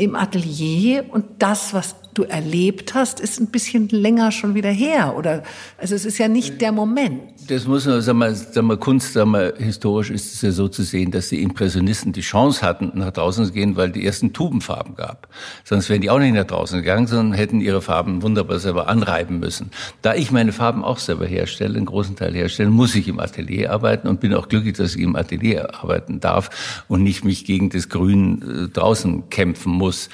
im 0.00 0.16
Atelier 0.16 1.04
und 1.10 1.26
das, 1.38 1.74
was 1.74 1.94
du 2.14 2.22
erlebt 2.22 2.94
hast, 2.94 3.20
ist 3.20 3.38
ein 3.38 3.48
bisschen 3.48 3.88
länger 3.88 4.32
schon 4.32 4.54
wieder 4.54 4.70
her. 4.70 5.14
Oder 5.16 5.42
also 5.76 5.94
es 5.94 6.04
ist 6.04 6.18
ja 6.18 6.26
nicht 6.26 6.60
der 6.60 6.72
Moment. 6.72 7.20
Das 7.50 7.66
muss 7.66 7.84
man, 7.84 8.00
sagen 8.00 8.18
wir, 8.18 8.32
sagen 8.32 8.68
wir 8.68 8.76
Kunst, 8.76 9.12
sagen 9.12 9.32
wir, 9.32 9.54
historisch 9.58 10.10
ist 10.10 10.32
es 10.32 10.40
ja 10.40 10.52
so 10.52 10.68
zu 10.68 10.84
sehen, 10.84 11.10
dass 11.10 11.30
die 11.30 11.42
Impressionisten 11.42 12.12
die 12.12 12.20
Chance 12.20 12.64
hatten, 12.64 12.92
nach 12.94 13.10
draußen 13.10 13.44
zu 13.44 13.50
gehen, 13.50 13.74
weil 13.74 13.90
die 13.90 14.06
ersten 14.06 14.32
Tubenfarben 14.32 14.94
gab. 14.94 15.26
Sonst 15.64 15.88
wären 15.88 16.00
die 16.00 16.10
auch 16.10 16.20
nicht 16.20 16.32
nach 16.32 16.44
draußen 16.44 16.78
gegangen, 16.78 17.08
sondern 17.08 17.32
hätten 17.36 17.60
ihre 17.60 17.82
Farben 17.82 18.22
wunderbar 18.22 18.60
selber 18.60 18.88
anreiben 18.88 19.40
müssen. 19.40 19.72
Da 20.00 20.14
ich 20.14 20.30
meine 20.30 20.52
Farben 20.52 20.84
auch 20.84 20.98
selber 20.98 21.26
herstelle, 21.26 21.76
einen 21.76 21.86
großen 21.86 22.14
Teil 22.14 22.34
herstelle, 22.34 22.70
muss 22.70 22.94
ich 22.94 23.08
im 23.08 23.18
Atelier 23.18 23.72
arbeiten 23.72 24.06
und 24.06 24.20
bin 24.20 24.32
auch 24.32 24.48
glücklich, 24.48 24.76
dass 24.76 24.94
ich 24.94 25.02
im 25.02 25.16
Atelier 25.16 25.74
arbeiten 25.74 26.20
darf 26.20 26.84
und 26.86 27.02
nicht 27.02 27.24
mich 27.24 27.44
gegen 27.44 27.68
das 27.68 27.88
Grün 27.88 28.42
äh, 28.42 28.68
draußen 28.68 29.28
kämpfen 29.28 29.72
muss. 29.72 30.08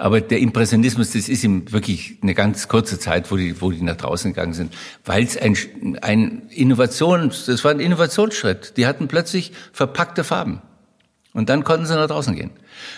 Aber 0.00 0.22
der 0.22 0.38
Impressionismus, 0.38 1.10
das 1.10 1.28
ist 1.28 1.44
ihm 1.44 1.70
wirklich 1.70 2.16
eine 2.22 2.32
ganz 2.32 2.68
kurze 2.68 2.98
Zeit, 2.98 3.30
wo 3.30 3.36
die, 3.36 3.60
wo 3.60 3.70
die 3.70 3.82
nach 3.82 3.98
draußen 3.98 4.32
gegangen 4.32 4.54
sind, 4.54 4.72
weil 5.04 5.24
es 5.24 5.36
ein, 5.36 5.54
ein 6.00 6.48
Innovation, 6.80 7.28
das 7.28 7.62
war 7.62 7.72
ein 7.72 7.80
Innovationsschritt. 7.80 8.78
Die 8.78 8.86
hatten 8.86 9.06
plötzlich 9.06 9.52
verpackte 9.72 10.24
Farben. 10.24 10.62
Und 11.34 11.50
dann 11.50 11.62
konnten 11.62 11.84
sie 11.84 11.94
nach 11.94 12.06
draußen 12.06 12.34
gehen. 12.34 12.52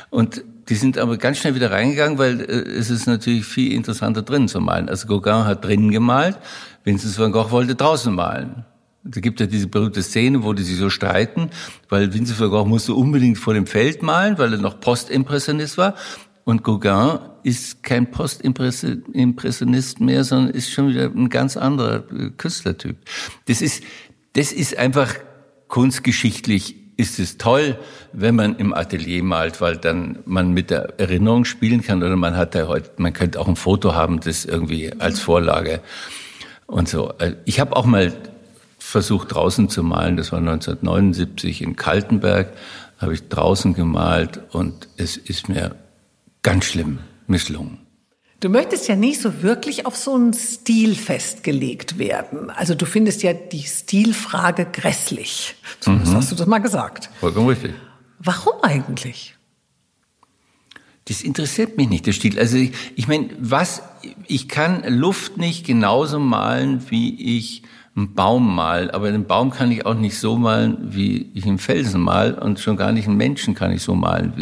Und 0.08 0.44
die 0.68 0.76
sind 0.76 0.98
aber 0.98 1.16
ganz 1.16 1.38
schnell 1.38 1.56
wieder 1.56 1.72
reingegangen, 1.72 2.16
weil 2.16 2.40
äh, 2.40 2.44
es 2.44 2.90
ist 2.90 3.06
natürlich 3.06 3.44
viel 3.44 3.72
interessanter 3.72 4.22
drin 4.22 4.46
zu 4.46 4.60
malen. 4.60 4.88
Also 4.88 5.08
Gauguin 5.08 5.44
hat 5.44 5.64
drinnen 5.64 5.90
gemalt, 5.90 6.38
Vincent 6.84 7.18
van 7.18 7.32
Gogh 7.32 7.50
wollte 7.50 7.74
draußen 7.74 8.14
malen. 8.14 8.64
Da 9.02 9.20
gibt 9.20 9.40
ja 9.40 9.46
diese 9.46 9.66
berühmte 9.66 10.02
Szene, 10.02 10.44
wo 10.44 10.52
die 10.52 10.62
sich 10.62 10.78
so 10.78 10.88
streiten, 10.88 11.50
weil 11.88 12.14
Vincent 12.14 12.38
van 12.38 12.50
Gogh 12.50 12.68
musste 12.68 12.94
unbedingt 12.94 13.38
vor 13.38 13.52
dem 13.52 13.66
Feld 13.66 14.02
malen, 14.04 14.38
weil 14.38 14.52
er 14.52 14.60
noch 14.60 14.78
Postimpressionist 14.78 15.76
war. 15.76 15.96
Und 16.44 16.64
Gauguin 16.64 17.18
ist 17.44 17.82
kein 17.82 18.10
Postimpressionist 18.10 20.00
mehr, 20.00 20.24
sondern 20.24 20.50
ist 20.54 20.70
schon 20.70 20.88
wieder 20.88 21.04
ein 21.04 21.28
ganz 21.28 21.56
anderer 21.56 22.04
äh, 22.12 22.30
Künstlertyp. 22.36 22.96
Das 23.46 23.62
ist, 23.62 23.84
das 24.32 24.52
ist 24.52 24.76
einfach 24.76 25.14
kunstgeschichtlich 25.68 26.76
ist 26.96 27.18
es 27.18 27.38
toll, 27.38 27.78
wenn 28.12 28.34
man 28.34 28.56
im 28.56 28.74
Atelier 28.74 29.22
malt, 29.22 29.60
weil 29.60 29.76
dann 29.76 30.18
man 30.24 30.52
mit 30.52 30.70
der 30.70 31.00
Erinnerung 31.00 31.44
spielen 31.44 31.82
kann 31.82 32.02
oder 32.02 32.16
man 32.16 32.36
hat 32.36 32.54
da 32.54 32.68
heute, 32.68 32.90
man 32.98 33.12
könnte 33.12 33.40
auch 33.40 33.48
ein 33.48 33.56
Foto 33.56 33.94
haben, 33.94 34.20
das 34.20 34.44
irgendwie 34.44 34.92
als 35.00 35.18
Vorlage 35.18 35.80
und 36.66 36.88
so. 36.88 37.12
Äh, 37.18 37.34
ich 37.44 37.60
habe 37.60 37.74
auch 37.76 37.86
mal 37.86 38.12
versucht 38.78 39.34
draußen 39.34 39.68
zu 39.68 39.82
malen, 39.82 40.16
das 40.16 40.32
war 40.32 40.38
1979 40.38 41.62
in 41.62 41.76
Kaltenberg, 41.76 42.52
habe 42.98 43.14
ich 43.14 43.28
draußen 43.28 43.74
gemalt 43.74 44.40
und 44.52 44.88
es 44.96 45.16
ist 45.16 45.48
mir 45.48 45.74
ganz 46.42 46.66
schlimm 46.66 46.98
misslungen. 47.26 47.78
Du 48.40 48.48
möchtest 48.48 48.88
ja 48.88 48.96
nicht 48.96 49.20
so 49.20 49.42
wirklich 49.42 49.86
auf 49.86 49.96
so 49.96 50.16
einen 50.16 50.34
Stil 50.34 50.96
festgelegt 50.96 51.98
werden. 51.98 52.50
Also 52.50 52.74
du 52.74 52.86
findest 52.86 53.22
ja 53.22 53.32
die 53.32 53.62
Stilfrage 53.62 54.66
grässlich. 54.66 55.54
Zumindest 55.78 56.12
mhm. 56.12 56.16
hast 56.16 56.32
du 56.32 56.34
das 56.34 56.46
mal 56.48 56.58
gesagt. 56.58 57.08
Vollkommen 57.20 57.48
richtig. 57.48 57.72
Warum 58.18 58.54
eigentlich? 58.62 59.36
Das 61.04 61.22
interessiert 61.22 61.76
mich 61.76 61.88
nicht, 61.88 62.06
der 62.06 62.12
Stil. 62.12 62.36
Also 62.38 62.56
ich, 62.56 62.72
ich 62.96 63.06
meine, 63.06 63.28
was, 63.38 63.82
ich 64.26 64.48
kann 64.48 64.82
Luft 64.88 65.36
nicht 65.36 65.64
genauso 65.64 66.18
malen, 66.18 66.90
wie 66.90 67.36
ich 67.38 67.62
einen 67.94 68.14
Baum 68.14 68.54
mal, 68.54 68.90
aber 68.90 69.08
einen 69.08 69.26
Baum 69.26 69.50
kann 69.50 69.70
ich 69.70 69.84
auch 69.84 69.94
nicht 69.94 70.18
so 70.18 70.36
malen, 70.36 70.78
wie 70.94 71.30
ich 71.34 71.44
einen 71.44 71.58
Felsen 71.58 72.00
mal 72.00 72.32
und 72.32 72.58
schon 72.58 72.78
gar 72.78 72.90
nicht 72.90 73.06
einen 73.06 73.18
Menschen 73.18 73.54
kann 73.54 73.70
ich 73.70 73.82
so 73.82 73.94
malen. 73.94 74.32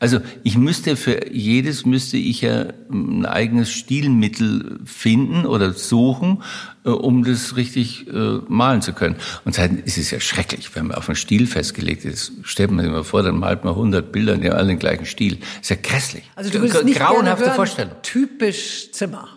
Also 0.00 0.20
ich 0.42 0.56
müsste 0.56 0.96
für 0.96 1.30
jedes 1.30 1.84
müsste 1.84 2.16
ich 2.16 2.40
ja 2.40 2.66
ein 2.90 3.26
eigenes 3.26 3.70
Stilmittel 3.70 4.80
finden 4.86 5.44
oder 5.44 5.74
suchen, 5.74 6.42
äh, 6.84 6.88
um 6.88 7.24
das 7.24 7.56
richtig 7.56 8.08
äh, 8.08 8.38
malen 8.48 8.80
zu 8.80 8.94
können. 8.94 9.16
Und 9.44 9.54
seitdem 9.54 9.84
ist 9.84 9.98
es 9.98 10.10
ja 10.10 10.18
schrecklich, 10.18 10.74
wenn 10.74 10.86
man 10.86 10.96
auf 10.96 11.06
einen 11.06 11.16
Stil 11.16 11.46
festgelegt 11.46 12.06
ist. 12.06 12.32
Stellt 12.42 12.70
man 12.70 12.86
sich 12.86 12.92
mal 12.92 13.04
vor, 13.04 13.22
dann 13.22 13.38
malt 13.38 13.64
man 13.64 13.74
100 13.74 14.12
Bilder, 14.12 14.38
die 14.38 14.48
haben 14.48 14.56
alle 14.56 14.68
den 14.68 14.78
gleichen 14.78 15.04
Stil. 15.04 15.40
Ist 15.60 15.68
ja 15.68 15.76
grässlich. 15.82 16.24
Also 16.36 16.50
du 16.50 16.60
würdest 16.60 16.82
nicht 16.84 16.98
Grauenhafte 16.98 17.50
Vorstellung. 17.50 17.92
Typisch 18.02 18.92
Zimmer. 18.92 19.28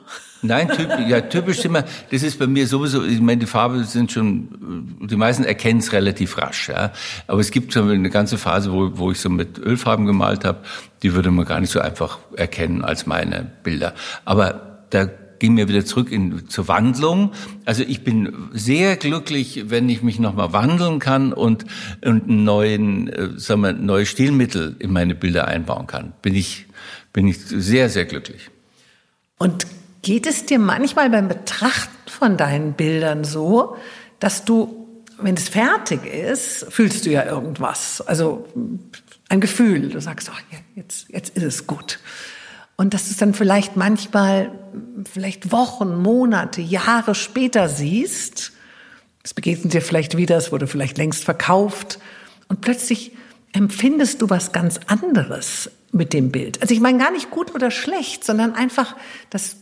Nein, 0.42 0.70
typ, 0.70 0.90
ja, 1.08 1.22
typisch 1.22 1.66
immer, 1.66 1.84
das 2.12 2.24
ist 2.24 2.38
bei 2.38 2.48
mir 2.48 2.68
sowieso, 2.68 3.04
ich 3.04 3.20
meine, 3.20 3.40
die 3.40 3.46
Farben 3.46 3.84
sind 3.84 4.12
schon, 4.12 4.98
die 5.02 5.16
meisten 5.16 5.44
erkennen 5.44 5.80
es 5.80 5.92
relativ 5.94 6.38
rasch, 6.38 6.70
ja. 6.70 6.92
Aber 7.26 7.40
es 7.40 7.52
gibt 7.52 7.74
so 7.74 7.84
eine 7.84 8.10
ganze 8.10 8.38
Phase, 8.38 8.72
wo, 8.72 8.98
wo 8.98 9.12
ich 9.12 9.20
so 9.20 9.30
mit 9.30 9.58
Ölfarben 9.58 10.06
gemalt 10.06 10.46
habe, 10.46 10.60
die 11.04 11.14
würde 11.14 11.32
man 11.32 11.46
gar 11.46 11.60
nicht 11.60 11.72
so 11.72 11.80
einfach 11.80 12.20
erkennen 12.36 12.84
als 12.84 13.08
meine 13.08 13.52
Bilder. 13.64 13.94
Aber 14.26 14.86
da 14.90 15.10
ging 15.40 15.54
mir 15.54 15.68
wieder 15.68 15.86
zurück 15.86 16.12
in, 16.12 16.50
zur 16.50 16.68
Wandlung. 16.68 17.32
Also 17.66 17.84
ich 17.84 18.04
bin 18.04 18.50
sehr 18.54 18.96
glücklich, 18.96 19.66
wenn 19.68 19.90
ich 19.90 20.02
mich 20.02 20.20
nochmal 20.20 20.54
wandeln 20.54 21.00
kann 21.00 21.34
und, 21.34 21.66
und 22.04 22.24
einen 22.24 22.44
neuen, 22.44 23.08
äh, 23.10 23.30
sagen 23.38 23.62
wir, 23.62 23.74
neue 23.74 24.06
Stilmittel 24.06 24.76
in 24.80 24.92
meine 24.92 25.16
Bilder 25.16 25.48
einbauen 25.48 25.88
kann. 25.88 26.14
Bin 26.22 26.36
ich, 26.36 26.66
bin 27.14 27.28
ich 27.28 27.38
sehr, 27.40 27.90
sehr 27.90 28.06
glücklich. 28.06 28.50
Und 29.38 29.68
Geht 30.02 30.28
es 30.28 30.46
dir 30.46 30.60
manchmal 30.60 31.10
beim 31.10 31.28
Betrachten 31.28 32.10
von 32.10 32.38
deinen 32.38 32.74
Bildern 32.74 33.24
so, 33.24 33.78
dass 34.20 34.46
du, 34.46 34.88
wenn 35.20 35.36
es 35.36 35.50
fertig 35.50 36.06
ist, 36.06 36.66
fühlst 36.70 37.06
du 37.06 37.10
ja 37.10 37.26
irgendwas, 37.26 38.02
also 38.02 38.48
ein 39.30 39.42
Gefühl, 39.42 39.90
du 39.90 40.00
sagst, 40.00 40.30
ach, 40.34 40.42
jetzt, 40.76 41.10
jetzt 41.10 41.36
ist 41.36 41.44
es 41.44 41.68
gut. 41.68 42.00
Und 42.76 42.94
dass 42.94 43.06
du 43.06 43.12
es 43.12 43.18
dann 43.18 43.34
vielleicht 43.34 43.76
manchmal, 43.76 44.52
vielleicht 45.12 45.52
Wochen, 45.52 45.96
Monate, 46.02 46.62
Jahre 46.62 47.16
später 47.16 47.68
siehst, 47.68 48.54
es 49.24 49.34
begegnet 49.34 49.74
dir 49.74 49.82
vielleicht 49.82 50.16
wieder, 50.16 50.38
es 50.38 50.52
wurde 50.52 50.68
vielleicht 50.68 50.98
längst 50.98 51.26
verkauft 51.26 52.00
und 52.48 52.62
plötzlich 52.62 53.12
empfindest 53.52 54.22
du 54.22 54.30
was 54.30 54.52
ganz 54.52 54.80
anderes. 54.88 55.72
mit 55.92 56.14
dem 56.14 56.32
Bild? 56.32 56.62
Also 56.62 56.74
ich 56.74 56.80
meine 56.80 56.98
gar 56.98 57.12
nicht 57.12 57.32
gut 57.32 57.56
oder 57.56 57.72
schlecht, 57.72 58.24
sondern 58.24 58.54
einfach 58.54 58.96
das 59.30 59.58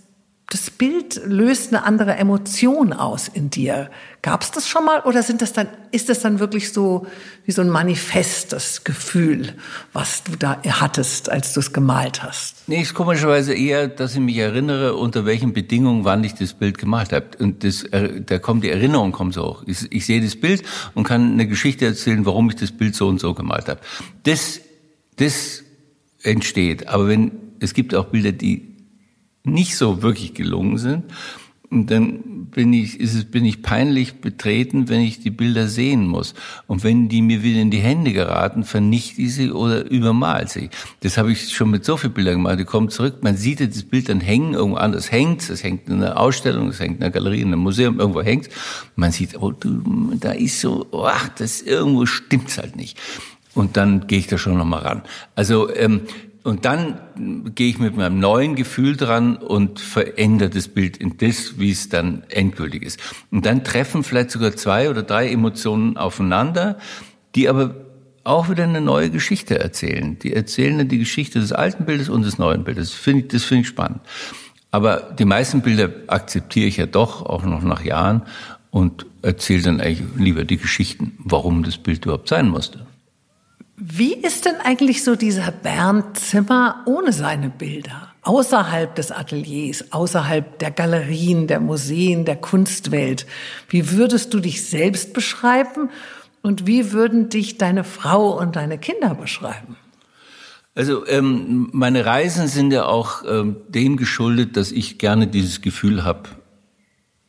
das 0.49 0.69
Bild 0.69 1.19
löst 1.25 1.73
eine 1.73 1.83
andere 1.85 2.15
Emotion 2.15 2.93
aus 2.93 3.27
in 3.27 3.49
dir. 3.49 3.89
Gab 4.21 4.43
es 4.43 4.51
das 4.51 4.67
schon 4.67 4.85
mal 4.85 5.01
oder 5.01 5.23
sind 5.23 5.41
das 5.41 5.53
dann, 5.53 5.67
ist 5.91 6.07
das 6.07 6.19
dann 6.19 6.39
wirklich 6.39 6.71
so 6.71 7.07
wie 7.45 7.51
so 7.51 7.63
ein 7.63 7.69
Manifest, 7.69 8.53
das 8.53 8.83
Gefühl, 8.83 9.55
was 9.91 10.23
du 10.23 10.35
da 10.35 10.61
hattest, 10.63 11.29
als 11.29 11.53
du 11.53 11.61
es 11.61 11.73
gemalt 11.73 12.21
hast? 12.21 12.67
Nee, 12.67 12.81
ist 12.81 12.93
komischerweise 12.93 13.55
eher, 13.55 13.87
dass 13.87 14.13
ich 14.13 14.19
mich 14.19 14.37
erinnere, 14.37 14.95
unter 14.95 15.25
welchen 15.25 15.51
Bedingungen, 15.53 16.05
wann 16.05 16.23
ich 16.23 16.35
das 16.35 16.53
Bild 16.53 16.77
gemalt 16.77 17.11
habe. 17.11 17.25
Und 17.39 17.63
das, 17.63 17.83
äh, 17.85 18.21
da 18.21 18.37
kommt 18.37 18.63
die 18.63 18.69
Erinnerung 18.69 19.11
kommt 19.11 19.33
so 19.33 19.43
hoch. 19.43 19.63
Ich, 19.65 19.91
ich 19.91 20.05
sehe 20.05 20.21
das 20.21 20.35
Bild 20.35 20.63
und 20.93 21.05
kann 21.05 21.33
eine 21.33 21.47
Geschichte 21.47 21.85
erzählen, 21.85 22.23
warum 22.25 22.49
ich 22.49 22.55
das 22.55 22.71
Bild 22.71 22.95
so 22.95 23.07
und 23.07 23.19
so 23.19 23.33
gemalt 23.33 23.67
habe. 23.67 23.81
Das, 24.23 24.61
das 25.15 25.63
entsteht. 26.21 26.87
Aber 26.87 27.07
wenn, 27.07 27.31
es 27.59 27.73
gibt 27.73 27.95
auch 27.95 28.05
Bilder, 28.05 28.31
die 28.31 28.74
nicht 29.45 29.75
so 29.75 30.01
wirklich 30.01 30.33
gelungen 30.33 30.77
sind. 30.77 31.03
Dann 31.71 32.45
bin 32.51 32.71
ich, 32.73 32.99
ist 32.99 33.15
es, 33.15 33.25
bin 33.25 33.43
ich 33.43 33.61
peinlich 33.61 34.21
betreten, 34.21 34.87
wenn 34.87 35.01
ich 35.01 35.19
die 35.19 35.31
Bilder 35.31 35.67
sehen 35.67 36.07
muss. 36.07 36.33
Und 36.67 36.83
wenn 36.83 37.09
die 37.09 37.21
mir 37.21 37.43
wieder 37.43 37.59
in 37.59 37.71
die 37.71 37.79
Hände 37.79 38.13
geraten, 38.13 38.63
vernichte 38.63 39.21
ich 39.21 39.33
sie 39.33 39.51
oder 39.51 39.89
übermal 39.89 40.47
sie. 40.47 40.69
Das 41.01 41.17
habe 41.17 41.31
ich 41.31 41.53
schon 41.53 41.71
mit 41.71 41.83
so 41.83 41.97
vielen 41.97 42.13
Bildern 42.13 42.35
gemacht. 42.35 42.59
Die 42.59 42.65
kommen 42.65 42.89
zurück, 42.89 43.23
man 43.23 43.35
sieht 43.35 43.59
das 43.59 43.83
Bild 43.83 44.09
dann 44.09 44.21
hängen, 44.21 44.53
irgendwo 44.53 44.77
anders 44.77 45.11
hängt 45.11 45.49
es 45.49 45.63
hängt 45.63 45.89
in 45.89 45.95
einer 45.95 46.19
Ausstellung, 46.19 46.69
es 46.69 46.79
hängt 46.79 46.97
in 46.97 47.03
einer 47.03 47.11
Galerie, 47.11 47.41
in 47.41 47.47
einem 47.47 47.61
Museum, 47.61 47.99
irgendwo 47.99 48.21
hängt 48.21 48.49
Man 48.95 49.11
sieht, 49.11 49.41
oh, 49.41 49.51
du, 49.51 50.15
da 50.19 50.31
ist 50.31 50.61
so, 50.61 50.87
ach, 50.93 51.29
das 51.29 51.61
irgendwo 51.61 52.05
stimmt's 52.05 52.57
halt 52.57 52.75
nicht. 52.75 52.97
Und 53.53 53.75
dann 53.75 54.07
gehe 54.07 54.19
ich 54.19 54.27
da 54.27 54.37
schon 54.37 54.57
nochmal 54.57 54.81
ran. 54.81 55.01
Also 55.33 55.73
ähm, 55.73 56.01
und 56.45 56.63
dann 56.63 56.99
gehe 57.55 57.69
ich 57.69 57.79
mit 57.79 57.97
meinem 57.97 58.19
neuen 58.19 58.55
Gefühl 58.55 58.95
dran 58.95 59.35
und 59.35 59.79
verändere 59.79 60.51
das 60.51 60.67
Bild 60.67 60.95
in 60.97 61.17
das, 61.17 61.57
wie 61.57 61.71
es 61.71 61.89
dann 61.89 62.21
endgültig 62.29 62.83
ist. 62.83 62.99
Und 63.31 63.47
dann 63.47 63.63
treffen 63.63 64.03
vielleicht 64.03 64.29
sogar 64.29 64.55
zwei 64.55 64.91
oder 64.91 65.01
drei 65.01 65.31
Emotionen 65.31 65.97
aufeinander, 65.97 66.77
die 67.33 67.49
aber 67.49 67.73
auch 68.23 68.47
wieder 68.47 68.63
eine 68.63 68.79
neue 68.79 69.09
Geschichte 69.09 69.57
erzählen. 69.57 70.19
Die 70.19 70.33
erzählen 70.33 70.77
dann 70.77 70.87
die 70.87 70.99
Geschichte 70.99 71.39
des 71.39 71.51
alten 71.51 71.85
Bildes 71.85 72.09
und 72.09 72.23
des 72.23 72.37
neuen 72.37 72.63
Bildes. 72.63 72.91
Das 72.91 72.99
finde 72.99 73.21
ich, 73.21 73.27
das 73.29 73.43
finde 73.43 73.61
ich 73.61 73.67
spannend. 73.67 74.01
Aber 74.69 75.15
die 75.17 75.25
meisten 75.25 75.61
Bilder 75.61 75.89
akzeptiere 76.05 76.67
ich 76.67 76.77
ja 76.77 76.85
doch, 76.85 77.25
auch 77.25 77.43
noch 77.43 77.63
nach 77.63 77.83
Jahren, 77.83 78.21
und 78.69 79.07
erzähle 79.23 79.63
dann 79.63 79.81
eigentlich 79.81 80.03
lieber 80.15 80.43
die 80.43 80.57
Geschichten, 80.57 81.13
warum 81.17 81.63
das 81.63 81.77
Bild 81.77 82.05
überhaupt 82.05 82.27
sein 82.29 82.49
musste. 82.49 82.85
Wie 83.77 84.13
ist 84.13 84.45
denn 84.45 84.55
eigentlich 84.63 85.03
so 85.03 85.15
dieser 85.17 85.51
Bernd 85.51 86.17
Zimmer 86.17 86.83
ohne 86.85 87.11
seine 87.11 87.49
Bilder? 87.49 88.13
Außerhalb 88.21 88.95
des 88.95 89.11
Ateliers, 89.11 89.91
außerhalb 89.91 90.57
der 90.59 90.71
Galerien, 90.71 91.47
der 91.47 91.59
Museen, 91.59 92.23
der 92.23 92.37
Kunstwelt. 92.37 93.27
Wie 93.67 93.91
würdest 93.91 94.33
du 94.33 94.39
dich 94.39 94.65
selbst 94.65 95.13
beschreiben 95.13 95.89
und 96.41 96.65
wie 96.65 96.93
würden 96.93 97.27
dich 97.27 97.57
deine 97.57 97.83
Frau 97.83 98.39
und 98.39 98.55
deine 98.55 98.77
Kinder 98.77 99.13
beschreiben? 99.13 99.75
Also 100.73 101.05
ähm, 101.07 101.69
meine 101.73 102.05
Reisen 102.05 102.47
sind 102.47 102.71
ja 102.71 102.85
auch 102.85 103.23
ähm, 103.27 103.57
dem 103.67 103.97
geschuldet, 103.97 104.55
dass 104.55 104.71
ich 104.71 104.99
gerne 104.99 105.27
dieses 105.27 105.61
Gefühl 105.61 106.05
habe, 106.05 106.29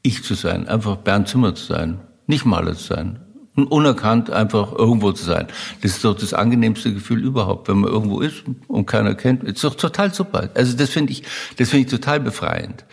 ich 0.03 0.23
zu 0.23 0.35
sein, 0.35 0.69
einfach 0.69 0.97
Bernd 0.97 1.29
Zimmer 1.29 1.57
zu 1.57 1.65
sein, 1.65 2.01
nicht 2.27 2.45
Maler 2.45 2.75
zu 2.77 2.95
sein, 2.95 3.26
unerkannt 3.65 4.31
einfach 4.31 4.73
irgendwo 4.73 5.13
zu 5.13 5.25
sein. 5.25 5.47
Das 5.83 5.93
ist 5.93 6.05
doch 6.05 6.17
das 6.17 6.35
angenehmste 6.35 6.93
Gefühl 6.93 7.25
überhaupt, 7.25 7.69
wenn 7.69 7.79
man 7.79 7.91
irgendwo 7.91 8.21
ist 8.21 8.45
und 8.69 8.87
keiner 8.87 9.15
kennt. 9.15 9.45
Ist 9.45 9.65
doch 9.65 9.75
total 9.75 10.13
super. 10.13 10.51
Also 10.55 10.77
das 10.77 10.91
finde 10.91 11.13
ich, 11.13 11.23
das 11.57 11.71
finde 11.71 11.87
ich 11.87 11.91
total 11.91 12.21
befreiend. 12.21 12.85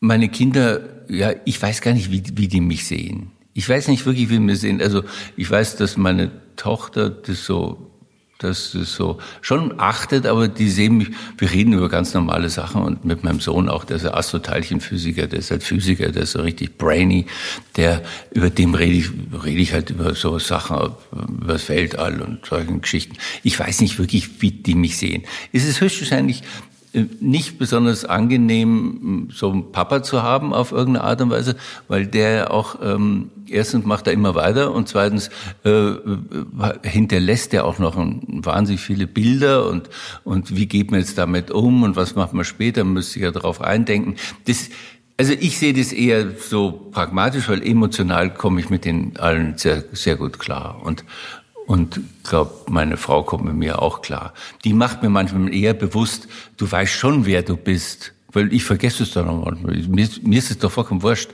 Meine 0.00 0.28
Kinder, 0.28 0.80
ja, 1.08 1.32
ich 1.44 1.60
weiß 1.60 1.80
gar 1.82 1.92
nicht, 1.92 2.10
wie, 2.10 2.22
wie 2.34 2.48
die 2.48 2.60
mich 2.60 2.86
sehen. 2.86 3.30
Ich 3.54 3.68
weiß 3.68 3.88
nicht 3.88 4.06
wirklich, 4.06 4.30
wie 4.30 4.34
die 4.34 4.40
mich 4.40 4.60
sehen. 4.60 4.80
Also 4.80 5.04
ich 5.36 5.50
weiß, 5.50 5.76
dass 5.76 5.96
meine 5.96 6.30
Tochter 6.56 7.10
das 7.10 7.44
so 7.44 7.91
dass 8.42 8.74
es 8.74 8.94
so 8.94 9.18
schon 9.40 9.78
achtet, 9.78 10.26
aber 10.26 10.48
die 10.48 10.68
sehen 10.68 10.98
mich, 10.98 11.08
wir 11.38 11.50
reden 11.50 11.72
über 11.72 11.88
ganz 11.88 12.14
normale 12.14 12.48
Sachen 12.48 12.82
und 12.82 13.04
mit 13.04 13.24
meinem 13.24 13.40
Sohn 13.40 13.68
auch, 13.68 13.84
der 13.84 13.96
ist 13.96 14.06
ein 14.06 14.14
Astroteilchenphysiker, 14.14 15.26
der 15.26 15.38
ist 15.38 15.50
halt 15.50 15.62
Physiker, 15.62 16.10
der 16.10 16.22
ist 16.22 16.32
so 16.32 16.40
richtig 16.40 16.78
brainy, 16.78 17.26
der, 17.76 18.02
über 18.32 18.50
dem 18.50 18.74
rede 18.74 18.94
ich, 18.94 19.10
rede 19.44 19.60
ich 19.60 19.72
halt 19.72 19.90
über 19.90 20.14
so 20.14 20.38
Sachen, 20.38 20.94
über 21.12 21.54
das 21.54 21.68
Weltall 21.68 22.20
und 22.20 22.44
solchen 22.46 22.80
Geschichten. 22.80 23.16
Ich 23.42 23.58
weiß 23.58 23.80
nicht 23.80 23.98
wirklich, 23.98 24.40
wie 24.40 24.50
die 24.50 24.74
mich 24.74 24.96
sehen. 24.96 25.24
Es 25.52 25.64
ist 25.64 25.80
höchstwahrscheinlich 25.80 26.42
nicht 27.20 27.58
besonders 27.58 28.04
angenehm, 28.04 29.28
so 29.32 29.50
einen 29.50 29.72
Papa 29.72 30.02
zu 30.02 30.22
haben 30.22 30.52
auf 30.52 30.72
irgendeine 30.72 31.06
Art 31.06 31.20
und 31.22 31.30
Weise, 31.30 31.56
weil 31.88 32.06
der 32.06 32.50
auch 32.50 32.76
ähm, 32.82 33.30
erstens 33.48 33.86
macht 33.86 34.06
er 34.06 34.12
immer 34.12 34.34
weiter 34.34 34.72
und 34.72 34.88
zweitens 34.88 35.30
äh, 35.64 35.92
hinterlässt 36.82 37.54
er 37.54 37.64
auch 37.64 37.78
noch 37.78 37.96
ein, 37.96 38.22
wahnsinnig 38.44 38.80
viele 38.80 39.06
Bilder 39.06 39.68
und 39.68 39.88
und 40.24 40.54
wie 40.54 40.66
geht 40.66 40.90
man 40.90 41.00
jetzt 41.00 41.16
damit 41.16 41.50
um 41.50 41.82
und 41.82 41.96
was 41.96 42.14
macht 42.14 42.34
man 42.34 42.44
später, 42.44 42.84
müsste 42.84 43.18
ich 43.18 43.24
ja 43.24 43.30
darauf 43.30 43.62
eindenken. 43.62 44.16
Das, 44.46 44.68
also 45.16 45.32
ich 45.32 45.58
sehe 45.58 45.72
das 45.72 45.92
eher 45.92 46.32
so 46.38 46.72
pragmatisch, 46.90 47.48
weil 47.48 47.66
emotional 47.66 48.34
komme 48.34 48.60
ich 48.60 48.68
mit 48.68 48.84
den 48.84 49.16
allen 49.16 49.56
sehr 49.56 49.84
sehr 49.92 50.16
gut 50.16 50.38
klar 50.38 50.80
und 50.84 51.04
und 51.72 52.00
glaube, 52.22 52.52
meine 52.68 52.98
Frau 52.98 53.22
kommt 53.22 53.46
mit 53.46 53.54
mir 53.54 53.80
auch 53.80 54.02
klar. 54.02 54.34
Die 54.62 54.74
macht 54.74 55.02
mir 55.02 55.08
manchmal 55.08 55.54
eher 55.54 55.72
bewusst, 55.72 56.28
du 56.58 56.70
weißt 56.70 56.92
schon, 56.92 57.24
wer 57.24 57.40
du 57.40 57.56
bist. 57.56 58.12
Weil 58.30 58.52
ich 58.52 58.62
vergesse 58.62 59.04
es 59.04 59.12
dann 59.12 59.24
noch 59.24 59.42
manchmal. 59.42 59.76
Mir, 59.88 60.06
mir 60.22 60.38
ist 60.38 60.50
es 60.50 60.58
doch 60.58 60.70
vollkommen 60.70 61.02
wurscht. 61.02 61.30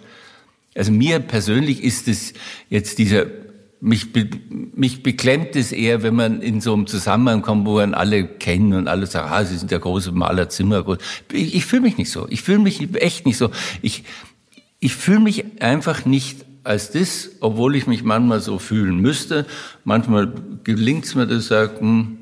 Also 0.77 0.93
mir 0.93 1.19
persönlich 1.19 1.83
ist 1.83 2.07
es 2.07 2.35
jetzt 2.71 2.99
dieser, 2.99 3.27
mich, 3.81 4.07
mich 4.77 5.03
beklemmt 5.03 5.57
es 5.57 5.73
eher, 5.73 6.05
wenn 6.05 6.15
man 6.15 6.41
in 6.41 6.61
so 6.61 6.73
einem 6.73 6.87
Zusammenhang 6.87 7.43
kommt, 7.43 7.67
wo 7.67 7.75
man 7.75 7.93
alle 7.93 8.25
kennen 8.25 8.75
und 8.75 8.87
alle 8.87 9.07
sagen, 9.07 9.29
ah, 9.33 9.45
Sie 9.45 9.57
sind 9.57 9.73
der 9.73 9.81
große 9.81 10.13
Maler 10.13 10.49
Zimmer. 10.51 10.85
Ich, 11.33 11.57
ich 11.57 11.67
fühle 11.67 11.83
mich 11.83 11.99
nicht 11.99 12.13
so. 12.13 12.29
Ich 12.31 12.43
fühle 12.43 12.61
mich 12.61 12.95
echt 12.95 13.27
nicht 13.27 13.39
so. 13.39 13.51
Ich, 13.83 14.05
ich 14.79 14.95
fühle 14.95 15.19
mich 15.19 15.61
einfach 15.61 16.05
nicht 16.05 16.45
als 16.69 16.91
das, 16.91 17.31
obwohl 17.41 17.75
ich 17.77 17.87
mich 17.87 18.05
manchmal 18.05 18.41
so 18.41 18.59
fühlen 18.59 18.99
müsste. 19.01 19.47
Manchmal 19.85 20.33
gelingt 20.65 21.07
es 21.07 21.15
mir, 21.15 21.27
dass 21.27 21.43
ich 21.43 21.49
sage, 21.49 21.81
hm, 21.81 22.19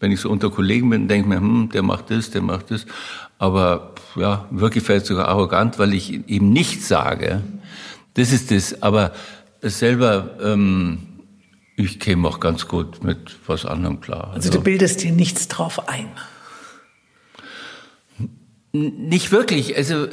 wenn 0.00 0.10
ich 0.10 0.20
so 0.20 0.30
unter 0.30 0.50
Kollegen 0.50 0.90
bin, 0.90 1.08
denke 1.08 1.22
ich 1.22 1.28
mir, 1.28 1.40
hm, 1.40 1.68
der 1.72 1.82
macht 1.82 2.10
das, 2.10 2.30
der 2.30 2.42
macht 2.42 2.70
das. 2.70 2.86
Aber 3.38 3.94
ja, 4.16 4.46
wirklich 4.50 4.82
vielleicht 4.82 5.06
sogar 5.06 5.28
arrogant, 5.28 5.78
weil 5.78 5.92
ich 5.92 6.28
eben 6.28 6.52
nichts 6.52 6.88
sage. 6.88 7.42
Das 8.14 8.32
ist 8.32 8.50
das. 8.50 8.82
Aber 8.82 9.12
selber, 9.60 10.38
ähm, 10.42 10.98
ich 11.76 12.00
käme 12.00 12.26
auch 12.28 12.40
ganz 12.40 12.68
gut 12.68 13.04
mit 13.04 13.36
was 13.46 13.66
anderem 13.66 14.00
klar. 14.00 14.28
Also, 14.28 14.48
also 14.48 14.50
du 14.52 14.60
bildest 14.62 15.02
dir 15.02 15.12
nichts 15.12 15.48
drauf 15.48 15.88
ein. 15.88 16.08
Nicht 18.72 19.32
wirklich. 19.32 19.76
Also 19.76 20.08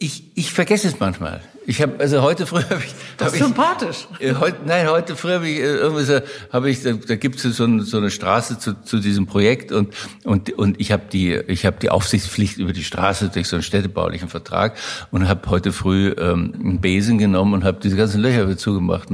ich, 0.00 0.24
ich 0.34 0.52
vergesse 0.52 0.88
es 0.88 0.98
manchmal. 0.98 1.42
Ich 1.66 1.82
habe 1.82 2.00
also 2.00 2.22
heute 2.22 2.46
früh 2.46 2.62
habe 2.70 2.82
ich 2.84 2.94
das 3.16 3.28
ist 3.28 3.34
ich, 3.34 3.42
sympathisch. 3.44 4.06
Äh, 4.18 4.34
heute, 4.34 4.58
nein, 4.64 4.88
heute 4.88 5.16
früh 5.16 5.32
habe 5.32 5.48
ich 5.48 5.58
äh, 5.58 5.76
irgendwie 5.76 6.04
so, 6.04 6.20
habe 6.52 6.70
ich 6.70 6.82
da, 6.82 6.92
da 6.92 7.16
gibt 7.16 7.44
es 7.44 7.56
so, 7.56 7.64
ein, 7.64 7.80
so 7.82 7.98
eine 7.98 8.10
Straße 8.10 8.58
zu, 8.58 8.82
zu 8.82 8.98
diesem 8.98 9.26
Projekt 9.26 9.72
und 9.72 9.94
und 10.24 10.50
und 10.52 10.80
ich 10.80 10.92
habe 10.92 11.04
die 11.12 11.34
ich 11.34 11.66
habe 11.66 11.76
die 11.80 11.90
Aufsichtspflicht 11.90 12.58
über 12.58 12.72
die 12.72 12.84
Straße 12.84 13.28
durch 13.28 13.48
so 13.48 13.56
einen 13.56 13.62
städtebaulichen 13.62 14.28
Vertrag 14.28 14.76
und 15.10 15.28
habe 15.28 15.48
heute 15.50 15.72
früh 15.72 16.14
ähm, 16.18 16.54
einen 16.58 16.80
Besen 16.80 17.18
genommen 17.18 17.54
und 17.54 17.64
habe 17.64 17.78
diese 17.82 17.96
ganzen 17.96 18.20
Löcher 18.20 18.46
wieder 18.46 18.58
zugemacht. 18.58 19.08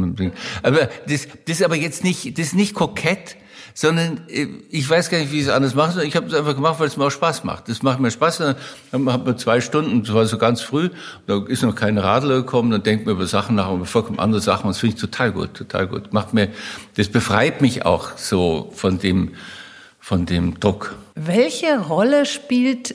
Aber 0.63 0.89
das 1.09 1.29
das 1.47 1.61
ist 1.61 1.63
aber 1.63 1.77
jetzt 1.77 2.05
nicht 2.05 2.39
das 2.39 2.49
ist 2.49 2.55
nicht 2.55 2.75
kokett 2.75 3.37
sondern 3.77 4.23
äh, 4.29 4.47
ich 4.71 4.89
weiß 4.89 5.11
gar 5.11 5.19
nicht, 5.19 5.31
wie 5.31 5.37
ich 5.37 5.45
es 5.45 5.51
anders 5.51 5.75
mache. 5.75 6.03
Ich 6.03 6.17
habe 6.17 6.27
es 6.27 6.35
einfach 6.35 6.55
gemacht, 6.55 6.81
weil 6.81 6.87
es 6.87 6.97
mir 6.97 7.05
auch 7.05 7.11
Spaß 7.11 7.45
macht. 7.45 7.69
Das 7.69 7.83
macht 7.83 8.01
mir 8.01 8.11
Spaß. 8.11 8.39
Dann 8.39 9.13
hat 9.13 9.27
man 9.27 9.37
zwei 9.37 9.61
Stunden, 9.61 10.03
das 10.03 10.15
war 10.15 10.25
so 10.25 10.39
ganz 10.39 10.63
früh, 10.63 10.89
da 11.27 11.45
ist 11.47 11.63
noch 11.63 11.75
kein 11.75 11.99
Radler 11.99 12.37
gekommen, 12.37 12.71
dann 12.71 12.83
denkt 12.83 13.05
man 13.05 13.15
über 13.15 13.27
Sachen 13.27 13.55
nach, 13.55 13.71
über 13.71 13.85
vollkommen 13.85 14.19
andere 14.19 14.41
Sachen. 14.41 14.65
Und 14.65 14.71
das 14.71 14.79
finde 14.79 14.97
ich 14.97 15.01
total 15.01 15.31
gut, 15.31 15.53
total 15.53 15.87
gut. 15.87 16.13
Macht 16.15 16.33
mir, 16.33 16.49
das 16.97 17.09
befreit 17.09 17.61
mich 17.61 17.85
auch 17.85 18.17
so 18.17 18.73
von 18.75 18.99
dem, 18.99 19.35
von 20.01 20.25
dem 20.25 20.59
Druck. 20.59 20.95
Welche 21.15 21.79
Rolle 21.79 22.25
spielt 22.25 22.95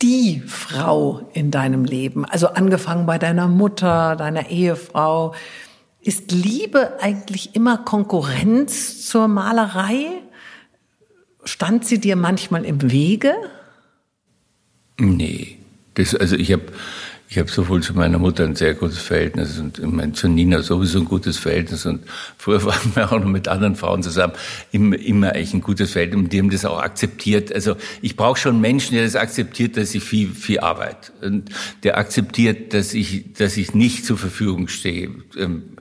die 0.00 0.42
Frau 0.46 1.28
in 1.34 1.50
deinem 1.50 1.84
Leben? 1.84 2.24
Also 2.24 2.48
angefangen 2.48 3.04
bei 3.04 3.18
deiner 3.18 3.46
Mutter, 3.46 4.16
deiner 4.16 4.48
Ehefrau, 4.48 5.34
ist 6.04 6.30
Liebe 6.30 7.00
eigentlich 7.00 7.54
immer 7.54 7.78
Konkurrenz 7.78 9.06
zur 9.06 9.28
Malerei? 9.28 10.06
Stand 11.44 11.84
sie 11.86 11.98
dir 11.98 12.16
manchmal 12.16 12.64
im 12.64 12.90
Wege? 12.90 13.34
Nee. 14.98 15.58
Das, 15.94 16.14
also 16.14 16.36
ich 16.36 16.52
habe 16.52 16.72
ich 17.34 17.38
habe 17.38 17.50
sowohl 17.50 17.82
zu 17.82 17.94
meiner 17.94 18.18
Mutter 18.18 18.44
ein 18.44 18.54
sehr 18.54 18.74
gutes 18.74 18.98
Verhältnis 18.98 19.58
und 19.58 19.78
ich 19.78 19.86
meine, 19.86 20.12
zu 20.12 20.28
Nina 20.28 20.62
sowieso 20.62 21.00
ein 21.00 21.04
gutes 21.04 21.38
Verhältnis 21.38 21.84
und 21.84 22.04
früher 22.38 22.62
waren 22.64 22.94
wir 22.94 23.10
auch 23.10 23.18
noch 23.18 23.26
mit 23.26 23.48
anderen 23.48 23.74
Frauen 23.76 24.02
zusammen, 24.02 24.34
immer, 24.72 24.96
immer 24.96 25.32
eigentlich 25.32 25.54
ein 25.54 25.60
gutes 25.60 25.92
Verhältnis 25.92 26.22
und 26.22 26.32
die 26.32 26.38
haben 26.38 26.50
das 26.50 26.64
auch 26.64 26.80
akzeptiert. 26.80 27.52
Also 27.52 27.76
ich 28.02 28.16
brauche 28.16 28.38
schon 28.38 28.60
Menschen, 28.60 28.94
der 28.94 29.04
das 29.04 29.16
akzeptiert, 29.16 29.76
dass 29.76 29.94
ich 29.94 30.04
viel, 30.04 30.32
viel 30.32 30.60
arbeite 30.60 31.12
und 31.22 31.50
der 31.82 31.98
akzeptiert, 31.98 32.72
dass 32.72 32.94
ich, 32.94 33.32
dass 33.32 33.56
ich 33.56 33.74
nicht 33.74 34.04
zur 34.04 34.18
Verfügung 34.18 34.68
stehe. 34.68 35.10
Ähm, 35.36 35.73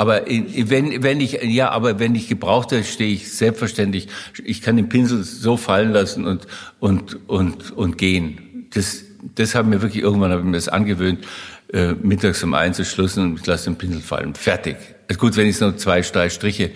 aber 0.00 0.22
wenn, 0.26 1.02
wenn 1.02 1.20
ich, 1.20 1.42
ja, 1.42 1.68
aber 1.68 1.98
wenn 1.98 2.14
ich 2.14 2.26
gebraucht 2.26 2.70
werde, 2.70 2.84
stehe 2.84 3.12
ich 3.12 3.30
selbstverständlich. 3.30 4.08
Ich 4.42 4.62
kann 4.62 4.76
den 4.76 4.88
Pinsel 4.88 5.22
so 5.22 5.58
fallen 5.58 5.92
lassen 5.92 6.24
und, 6.24 6.46
und, 6.78 7.28
und, 7.28 7.70
und 7.72 7.98
gehen. 7.98 8.66
Das, 8.72 9.04
das 9.34 9.54
haben 9.54 9.68
mir 9.68 9.82
wirklich 9.82 10.02
irgendwann 10.02 10.30
habe 10.30 10.40
ich 10.40 10.46
mir 10.46 10.52
das 10.52 10.68
angewöhnt, 10.68 11.26
äh, 11.74 11.92
mittags 11.92 12.42
um 12.42 12.54
eins 12.54 12.78
zu 12.78 12.86
schlussen 12.86 13.24
und 13.24 13.40
ich 13.40 13.46
lasse 13.46 13.66
den 13.66 13.76
Pinsel 13.76 14.00
fallen. 14.00 14.34
Fertig. 14.34 14.76
Ist 15.08 15.20
gut, 15.20 15.36
wenn 15.36 15.46
ich 15.46 15.60
nur 15.60 15.76
zwei, 15.76 16.00
drei 16.00 16.30
Striche. 16.30 16.70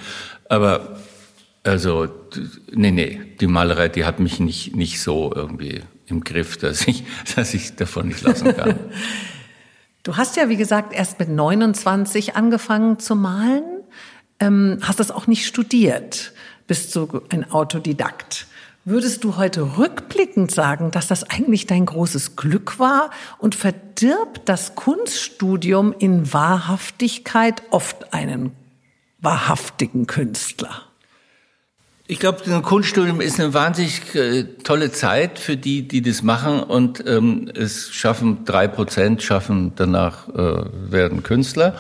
Aber, 0.51 0.99
also, 1.63 2.09
nee, 2.75 2.91
nee, 2.91 3.23
die 3.41 3.47
Malerei, 3.47 3.89
die 3.89 4.05
hat 4.05 4.21
mich 4.21 4.39
nicht, 4.39 4.77
nicht 4.77 5.01
so 5.01 5.33
irgendwie 5.35 5.81
im 6.09 6.25
Griff, 6.25 6.59
dass 6.59 6.87
ich, 6.87 7.05
dass 7.37 7.55
ich 7.55 7.75
davon 7.75 8.09
nicht 8.09 8.21
lassen 8.21 8.55
kann. 8.55 8.79
Du 10.05 10.19
hast 10.19 10.37
ja, 10.37 10.51
wie 10.51 10.59
gesagt, 10.59 10.93
erst 10.93 11.19
mit 11.19 11.31
29 11.31 12.37
angefangen 12.37 12.99
zu 12.99 13.17
malen, 13.17 13.65
ähm, 14.39 14.79
hast 14.83 15.01
das 15.01 15.11
auch 15.11 15.27
nicht 15.27 15.47
studiert, 15.47 16.35
bist 16.67 16.95
du 16.95 17.23
ein 17.31 17.51
Autodidakt. 17.51 18.47
Würdest 18.85 19.25
du 19.25 19.37
heute 19.39 19.79
rückblickend 19.79 20.51
sagen, 20.51 20.91
dass 20.91 21.07
das 21.07 21.25
eigentlich 21.31 21.67
dein 21.67 21.87
großes 21.87 22.37
Glück 22.37 22.79
war 22.79 23.09
und 23.39 23.55
verdirbt 23.55 24.43
das 24.45 24.75
Kunststudium 24.75 25.95
in 25.99 26.35
Wahrhaftigkeit 26.35 27.63
oft 27.71 28.13
einen 28.13 28.53
wahrhaftigen 29.21 30.07
Künstler? 30.07 30.83
Ich 32.07 32.19
glaube, 32.19 32.43
ein 32.45 32.61
Kunststudium 32.61 33.23
ist 33.23 33.41
eine 33.41 33.55
wahnsinnig 33.55 34.15
äh, 34.15 34.45
tolle 34.63 34.93
Zeit 34.93 35.39
für 35.39 35.57
die, 35.57 35.89
die 35.89 36.03
das 36.03 36.23
machen 36.23 36.63
und 36.63 37.03
ähm, 37.07 37.51
es 37.55 37.95
schaffen 37.95 38.45
drei 38.45 38.69
Prozent 38.69 39.23
schaffen 39.23 39.73
danach 39.75 40.29
äh, 40.29 40.65
werden 40.91 41.23
Künstler, 41.23 41.77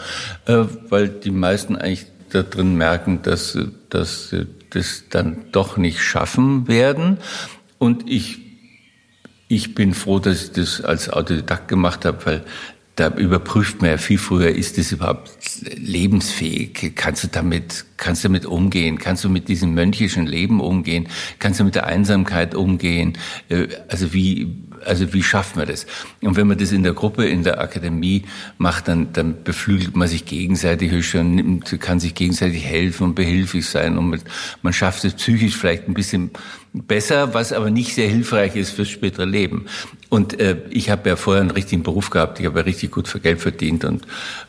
äh, 0.47 0.64
weil 0.89 1.11
die 1.11 1.31
meisten 1.31 1.77
eigentlich 1.77 2.07
da 2.31 2.43
drin 2.43 2.75
merken, 2.75 3.20
dass 3.22 3.59
dass 3.91 4.31
sie 4.31 4.47
das 4.70 5.05
dann 5.11 5.45
doch 5.53 5.77
nicht 5.77 6.01
schaffen 6.01 6.68
werden. 6.68 7.18
Und 7.79 8.09
ich 8.11 8.39
ich 9.49 9.75
bin 9.75 9.93
froh, 9.93 10.20
dass 10.20 10.45
ich 10.45 10.53
das 10.53 10.81
als 10.81 11.11
Autodidakt 11.11 11.68
gemacht 11.68 12.07
habe, 12.07 12.25
weil 12.25 12.45
da 12.97 13.09
überprüft 13.09 13.80
man 13.80 13.90
ja 13.90 13.97
viel 13.97 14.18
früher, 14.18 14.51
ist 14.51 14.78
das 14.78 14.92
überhaupt 14.92 15.30
lebensfähig? 15.76 16.92
Kannst 16.95 17.24
du 17.24 17.28
damit, 17.28 17.84
kannst 17.97 18.22
du 18.22 18.28
damit 18.28 18.47
umgehen? 18.47 18.99
Kannst 18.99 19.24
du 19.24 19.28
mit 19.28 19.49
diesem 19.49 19.74
mönchischen 19.74 20.26
Leben 20.26 20.61
umgehen? 20.61 21.09
Kannst 21.40 21.59
du 21.59 21.64
mit 21.64 21.74
der 21.74 21.86
Einsamkeit 21.86 22.55
umgehen? 22.55 23.18
Äh, 23.49 23.66
also 23.88 24.12
wie, 24.12 24.57
also 24.87 25.12
wie 25.12 25.22
schafft 25.22 25.57
man 25.57 25.66
das? 25.66 25.87
Und 26.22 26.37
wenn 26.37 26.47
man 26.47 26.59
das 26.59 26.72
in 26.72 26.82
der 26.82 26.93
Gruppe, 26.93 27.26
in 27.26 27.43
der 27.43 27.61
Akademie 27.61 28.24
macht, 28.59 28.89
dann, 28.89 29.12
dann 29.12 29.43
beflügelt 29.43 29.97
man 29.97 30.09
sich 30.09 30.24
gegenseitig 30.24 30.93
und 31.14 31.80
kann 31.80 32.01
sich 32.01 32.14
gegenseitig 32.14 32.64
helfen 32.64 33.05
und 33.05 33.14
behilflich 33.14 33.66
sein 33.68 33.99
und 33.99 34.24
man 34.62 34.72
schafft 34.72 35.05
es 35.05 35.14
psychisch 35.14 35.57
vielleicht 35.57 35.89
ein 35.89 35.95
bisschen 35.95 36.30
besser, 36.72 37.35
was 37.35 37.53
aber 37.53 37.70
nicht 37.70 37.95
sehr 37.95 38.09
hilfreich 38.09 38.57
ist 38.57 38.70
fürs 38.70 38.89
spätere 38.89 39.24
Leben. 39.24 39.66
Und 40.09 40.41
äh, 40.41 40.57
ich 40.70 40.91
habe 40.91 41.09
ja 41.09 41.16
vorher 41.16 41.41
einen 41.41 41.51
richtigen 41.51 41.82
Beruf 41.82 42.11
gehabt, 42.11 42.41
ich 42.41 42.47
habe 42.47 42.61
ja 42.61 42.64
richtig 42.64 42.91
gut 42.91 43.09
für 43.09 43.20
Geld 43.20 43.41
verdient 43.41 43.85
und 43.85 44.07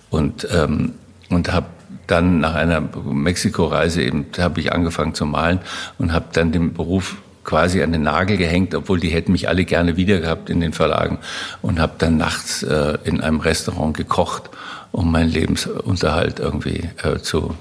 und 0.09 0.47
ähm, 0.51 0.93
und 1.29 1.51
habe 1.51 1.67
dann 2.07 2.39
nach 2.39 2.55
einer 2.55 2.81
Mexiko-Reise 2.81 4.03
eben 4.03 4.27
habe 4.37 4.59
ich 4.59 4.71
angefangen 4.71 5.13
zu 5.13 5.25
malen 5.25 5.59
und 5.97 6.13
habe 6.13 6.27
dann 6.33 6.51
den 6.51 6.73
Beruf 6.73 7.17
quasi 7.45 7.81
an 7.81 7.91
den 7.91 8.01
Nagel 8.01 8.37
gehängt, 8.37 8.75
obwohl 8.75 8.99
die 8.99 9.09
hätten 9.09 9.31
mich 9.31 9.47
alle 9.47 9.63
gerne 9.63 9.95
wieder 9.95 10.19
gehabt 10.19 10.49
in 10.49 10.59
den 10.59 10.73
Verlagen 10.73 11.19
und 11.61 11.79
habe 11.79 11.93
dann 11.97 12.17
nachts 12.17 12.63
äh, 12.63 12.97
in 13.05 13.21
einem 13.21 13.39
Restaurant 13.39 13.95
gekocht, 13.95 14.49
um 14.91 15.11
meinen 15.11 15.29
Lebensunterhalt 15.29 16.39
irgendwie 16.39 16.89
äh, 17.03 17.19
zu 17.19 17.55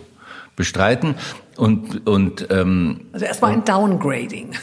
bestreiten. 0.57 1.16
Und, 1.57 2.07
und, 2.07 2.49
ähm, 2.51 3.03
also 3.12 3.26
erstmal 3.26 3.53
ein 3.53 3.64
Downgrading. 3.64 4.55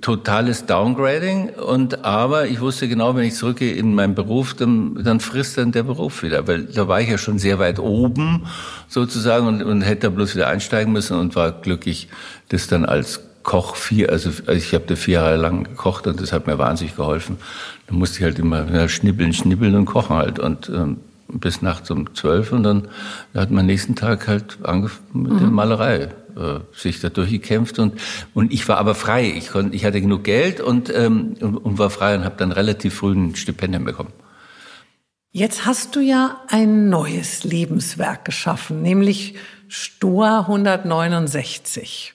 Totales 0.00 0.64
Downgrading. 0.64 1.50
Und 1.50 2.04
aber 2.04 2.46
ich 2.46 2.60
wusste 2.60 2.88
genau, 2.88 3.16
wenn 3.16 3.24
ich 3.24 3.34
zurückgehe 3.34 3.74
in 3.74 3.94
meinen 3.94 4.14
Beruf, 4.14 4.54
dann, 4.54 5.02
dann 5.02 5.18
frisst 5.18 5.58
dann 5.58 5.72
der 5.72 5.82
Beruf 5.82 6.22
wieder, 6.22 6.46
weil 6.46 6.64
da 6.64 6.86
war 6.86 7.00
ich 7.00 7.08
ja 7.08 7.18
schon 7.18 7.38
sehr 7.38 7.58
weit 7.58 7.80
oben 7.80 8.46
sozusagen 8.88 9.46
und, 9.46 9.62
und 9.62 9.82
hätte 9.82 10.02
da 10.02 10.10
bloß 10.10 10.36
wieder 10.36 10.46
einsteigen 10.46 10.92
müssen 10.92 11.18
und 11.18 11.34
war 11.34 11.50
glücklich, 11.50 12.08
das 12.48 12.68
dann 12.68 12.84
als 12.84 13.20
Koch 13.42 13.76
vier, 13.76 14.10
also, 14.10 14.30
also 14.46 14.52
ich 14.52 14.74
habe 14.74 14.84
da 14.86 14.96
vier 14.96 15.14
Jahre 15.14 15.36
lang 15.36 15.64
gekocht 15.64 16.06
und 16.06 16.20
das 16.20 16.32
hat 16.32 16.46
mir 16.46 16.58
wahnsinnig 16.58 16.96
geholfen. 16.96 17.38
Da 17.86 17.94
musste 17.94 18.18
ich 18.18 18.24
halt 18.24 18.38
immer 18.38 18.88
schnibbeln, 18.88 19.32
schnibbeln 19.32 19.74
und 19.74 19.86
kochen 19.86 20.16
halt 20.16 20.38
und 20.38 20.68
ähm, 20.68 20.98
bis 21.28 21.62
nachts 21.62 21.90
um 21.90 22.14
zwölf 22.14 22.52
und 22.52 22.62
dann 22.64 22.88
hat 23.34 23.50
man 23.50 23.66
nächsten 23.66 23.94
Tag 23.94 24.26
halt 24.28 24.58
angefangen 24.62 25.22
mit 25.22 25.32
mhm. 25.32 25.38
der 25.38 25.48
Malerei 25.48 26.08
äh, 26.36 26.60
sich 26.74 27.00
da 27.00 27.08
durchgekämpft 27.08 27.78
und 27.78 28.00
und 28.34 28.52
ich 28.52 28.68
war 28.68 28.78
aber 28.78 28.94
frei. 28.94 29.32
Ich 29.36 29.50
konnte, 29.50 29.74
ich 29.74 29.84
hatte 29.84 30.00
genug 30.00 30.24
Geld 30.24 30.60
und 30.60 30.92
ähm, 30.94 31.36
und, 31.40 31.56
und 31.56 31.78
war 31.78 31.90
frei 31.90 32.16
und 32.16 32.24
habe 32.24 32.34
dann 32.36 32.52
relativ 32.52 32.94
früh 32.94 33.12
ein 33.12 33.36
Stipendium 33.36 33.84
bekommen. 33.84 34.12
Jetzt 35.32 35.64
hast 35.64 35.94
du 35.94 36.00
ja 36.00 36.40
ein 36.48 36.88
neues 36.88 37.44
Lebenswerk 37.44 38.24
geschaffen, 38.24 38.82
nämlich 38.82 39.36
Stoa 39.68 40.40
169. 40.40 42.14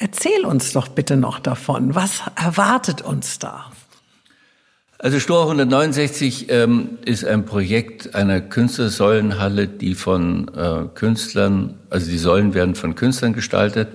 Erzähl 0.00 0.46
uns 0.46 0.72
doch 0.72 0.88
bitte 0.88 1.18
noch 1.18 1.38
davon. 1.40 1.94
Was 1.94 2.22
erwartet 2.34 3.02
uns 3.02 3.38
da? 3.38 3.70
Also 4.98 5.20
Stor 5.20 5.42
169 5.42 6.46
ähm, 6.48 6.98
ist 7.04 7.24
ein 7.26 7.44
Projekt 7.44 8.14
einer 8.14 8.40
Künstlersäulenhalle, 8.40 9.68
die 9.68 9.94
von 9.94 10.50
äh, 10.54 10.86
Künstlern, 10.94 11.78
also 11.90 12.10
die 12.10 12.16
Säulen 12.18 12.54
werden 12.54 12.74
von 12.74 12.94
Künstlern 12.94 13.34
gestaltet 13.34 13.88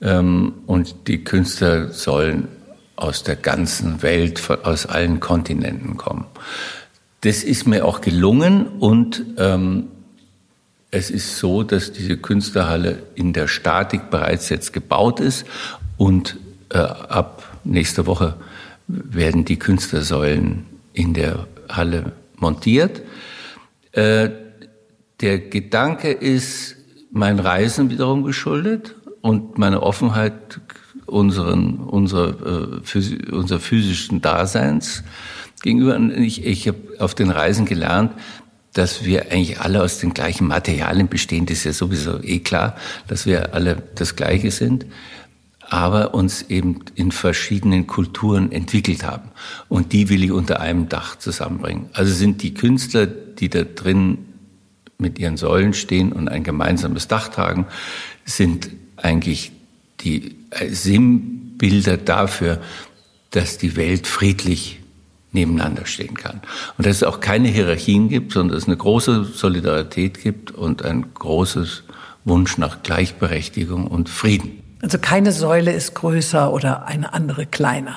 ähm, 0.00 0.54
und 0.66 1.06
die 1.06 1.22
Künstler 1.22 1.92
sollen 1.92 2.48
aus 2.96 3.22
der 3.22 3.36
ganzen 3.36 4.02
Welt, 4.02 4.40
von, 4.40 4.64
aus 4.64 4.86
allen 4.86 5.20
Kontinenten 5.20 5.96
kommen. 5.96 6.26
Das 7.20 7.44
ist 7.44 7.68
mir 7.68 7.84
auch 7.84 8.00
gelungen 8.00 8.66
und 8.66 9.24
ähm, 9.38 9.88
es 10.90 11.10
ist 11.10 11.36
so, 11.38 11.62
dass 11.62 11.92
diese 11.92 12.16
Künstlerhalle 12.16 13.02
in 13.14 13.32
der 13.32 13.48
Statik 13.48 14.10
bereits 14.10 14.48
jetzt 14.48 14.72
gebaut 14.72 15.20
ist 15.20 15.46
und 15.96 16.36
äh, 16.70 16.78
ab 16.78 17.44
nächster 17.64 18.06
Woche 18.06 18.34
werden 18.86 19.44
die 19.44 19.58
Künstlersäulen 19.58 20.64
in 20.94 21.12
der 21.12 21.46
Halle 21.68 22.12
montiert. 22.36 23.02
Äh, 23.92 24.30
der 25.20 25.38
Gedanke 25.38 26.10
ist 26.10 26.76
mein 27.10 27.38
Reisen 27.38 27.90
wiederum 27.90 28.22
geschuldet 28.22 28.94
und 29.20 29.58
meine 29.58 29.82
Offenheit 29.82 30.60
unseren, 31.06 31.78
unserer, 31.78 32.80
äh, 32.84 33.32
unser 33.32 33.60
physischen 33.60 34.20
Daseins 34.22 35.02
gegenüber. 35.62 35.98
Ich, 36.18 36.44
ich 36.44 36.68
habe 36.68 36.78
auf 36.98 37.14
den 37.14 37.30
Reisen 37.30 37.66
gelernt, 37.66 38.12
dass 38.78 39.04
wir 39.04 39.32
eigentlich 39.32 39.60
alle 39.60 39.82
aus 39.82 39.98
den 39.98 40.14
gleichen 40.14 40.46
Materialien 40.46 41.08
bestehen. 41.08 41.46
Das 41.46 41.58
ist 41.58 41.64
ja 41.64 41.72
sowieso 41.72 42.22
eh 42.22 42.38
klar, 42.38 42.76
dass 43.08 43.26
wir 43.26 43.52
alle 43.54 43.82
das 43.96 44.14
Gleiche 44.16 44.50
sind 44.50 44.86
aber 45.70 46.14
uns 46.14 46.42
eben 46.48 46.80
in 46.94 47.12
verschiedenen 47.12 47.86
Kulturen 47.86 48.50
entwickelt 48.52 49.04
haben. 49.04 49.30
Und 49.68 49.92
die 49.92 50.08
will 50.08 50.24
ich 50.24 50.32
unter 50.32 50.60
einem 50.60 50.88
Dach 50.88 51.18
zusammenbringen. 51.18 51.90
Also 51.92 52.14
sind 52.14 52.42
die 52.42 52.54
Künstler, 52.54 53.06
die 53.06 53.50
da 53.50 53.64
drin 53.64 54.18
mit 54.96 55.18
ihren 55.18 55.36
Säulen 55.36 55.74
stehen 55.74 56.12
und 56.12 56.28
ein 56.28 56.42
gemeinsames 56.42 57.06
Dach 57.06 57.28
tragen, 57.28 57.66
sind 58.24 58.70
eigentlich 58.96 59.52
die 60.00 60.36
äh, 60.50 60.70
Sinnbilder 60.70 61.98
dafür, 61.98 62.62
dass 63.30 63.58
die 63.58 63.76
Welt 63.76 64.06
friedlich 64.06 64.77
nebeneinander 65.32 65.86
stehen 65.86 66.14
kann. 66.14 66.40
Und 66.76 66.86
dass 66.86 66.96
es 66.96 67.02
auch 67.02 67.20
keine 67.20 67.48
Hierarchien 67.48 68.08
gibt, 68.08 68.32
sondern 68.32 68.54
dass 68.54 68.62
es 68.62 68.68
eine 68.68 68.76
große 68.76 69.24
Solidarität 69.24 70.20
gibt 70.22 70.50
und 70.50 70.84
ein 70.84 71.06
großes 71.14 71.84
Wunsch 72.24 72.58
nach 72.58 72.82
Gleichberechtigung 72.82 73.86
und 73.86 74.08
Frieden. 74.08 74.62
Also 74.80 74.98
keine 74.98 75.32
Säule 75.32 75.72
ist 75.72 75.94
größer 75.94 76.52
oder 76.52 76.86
eine 76.86 77.12
andere 77.12 77.46
kleiner. 77.46 77.96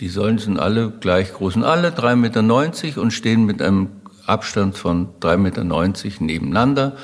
Die 0.00 0.08
Säulen 0.08 0.38
sind 0.38 0.58
alle 0.58 0.90
gleich 0.90 1.32
groß 1.32 1.56
und 1.56 1.64
alle 1.64 1.90
3,90 1.90 2.16
Meter 2.16 3.02
und 3.02 3.10
stehen 3.12 3.44
mit 3.44 3.60
einem 3.62 3.88
Abstand 4.26 4.76
von 4.76 5.08
3,90 5.20 5.36
Meter 5.36 6.24
nebeneinander 6.24 6.96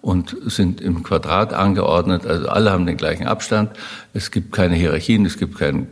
und 0.00 0.36
sind 0.46 0.80
im 0.80 1.02
Quadrat 1.02 1.52
angeordnet. 1.52 2.26
Also 2.26 2.48
alle 2.48 2.70
haben 2.70 2.86
den 2.86 2.96
gleichen 2.96 3.26
Abstand. 3.26 3.70
Es 4.14 4.30
gibt 4.30 4.52
keine 4.52 4.76
Hierarchien, 4.76 5.26
es 5.26 5.38
gibt 5.38 5.58
keinen 5.58 5.88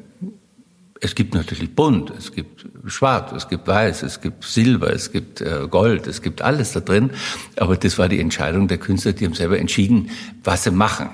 es 1.01 1.14
gibt 1.14 1.34
natürlich 1.34 1.74
bunt, 1.74 2.11
es 2.16 2.32
gibt 2.32 2.66
schwarz, 2.86 3.32
es 3.32 3.49
gibt 3.49 3.66
weiß, 3.66 4.03
es 4.03 4.20
gibt 4.20 4.44
Silber, 4.44 4.92
es 4.92 5.12
gibt 5.12 5.40
äh, 5.40 5.66
Gold, 5.68 6.07
es 6.07 6.22
gibt 6.22 6.42
alles 6.42 6.72
da 6.72 6.80
drin. 6.80 7.11
Aber 7.57 7.76
das 7.76 7.99
war 7.99 8.09
die 8.09 8.20
Entscheidung 8.20 8.68
der 8.68 8.78
Künstler, 8.78 9.12
die 9.12 9.26
haben 9.26 9.34
selber 9.34 9.59
entschieden, 9.59 10.11
was 10.42 10.64
sie 10.64 10.70
machen. 10.70 11.11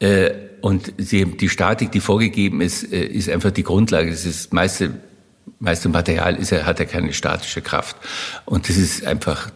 Äh, 0.00 0.30
und 0.60 0.94
die 0.98 1.48
Statik, 1.50 1.92
die 1.92 2.00
vorgegeben 2.00 2.62
ist, 2.62 2.90
äh, 2.90 3.04
ist 3.04 3.28
einfach 3.28 3.50
die 3.50 3.64
Grundlage. 3.64 4.10
Das 4.10 4.24
ist 4.24 4.52
meiste, 4.52 4.94
meiste 5.58 5.90
Material 5.90 6.36
ist, 6.36 6.52
hat 6.52 6.78
ja 6.78 6.86
keine 6.86 7.12
statische 7.12 7.60
Kraft. 7.60 7.96
Und 8.46 8.68
das 8.68 8.78
ist 8.78 9.06
einfach 9.06 9.50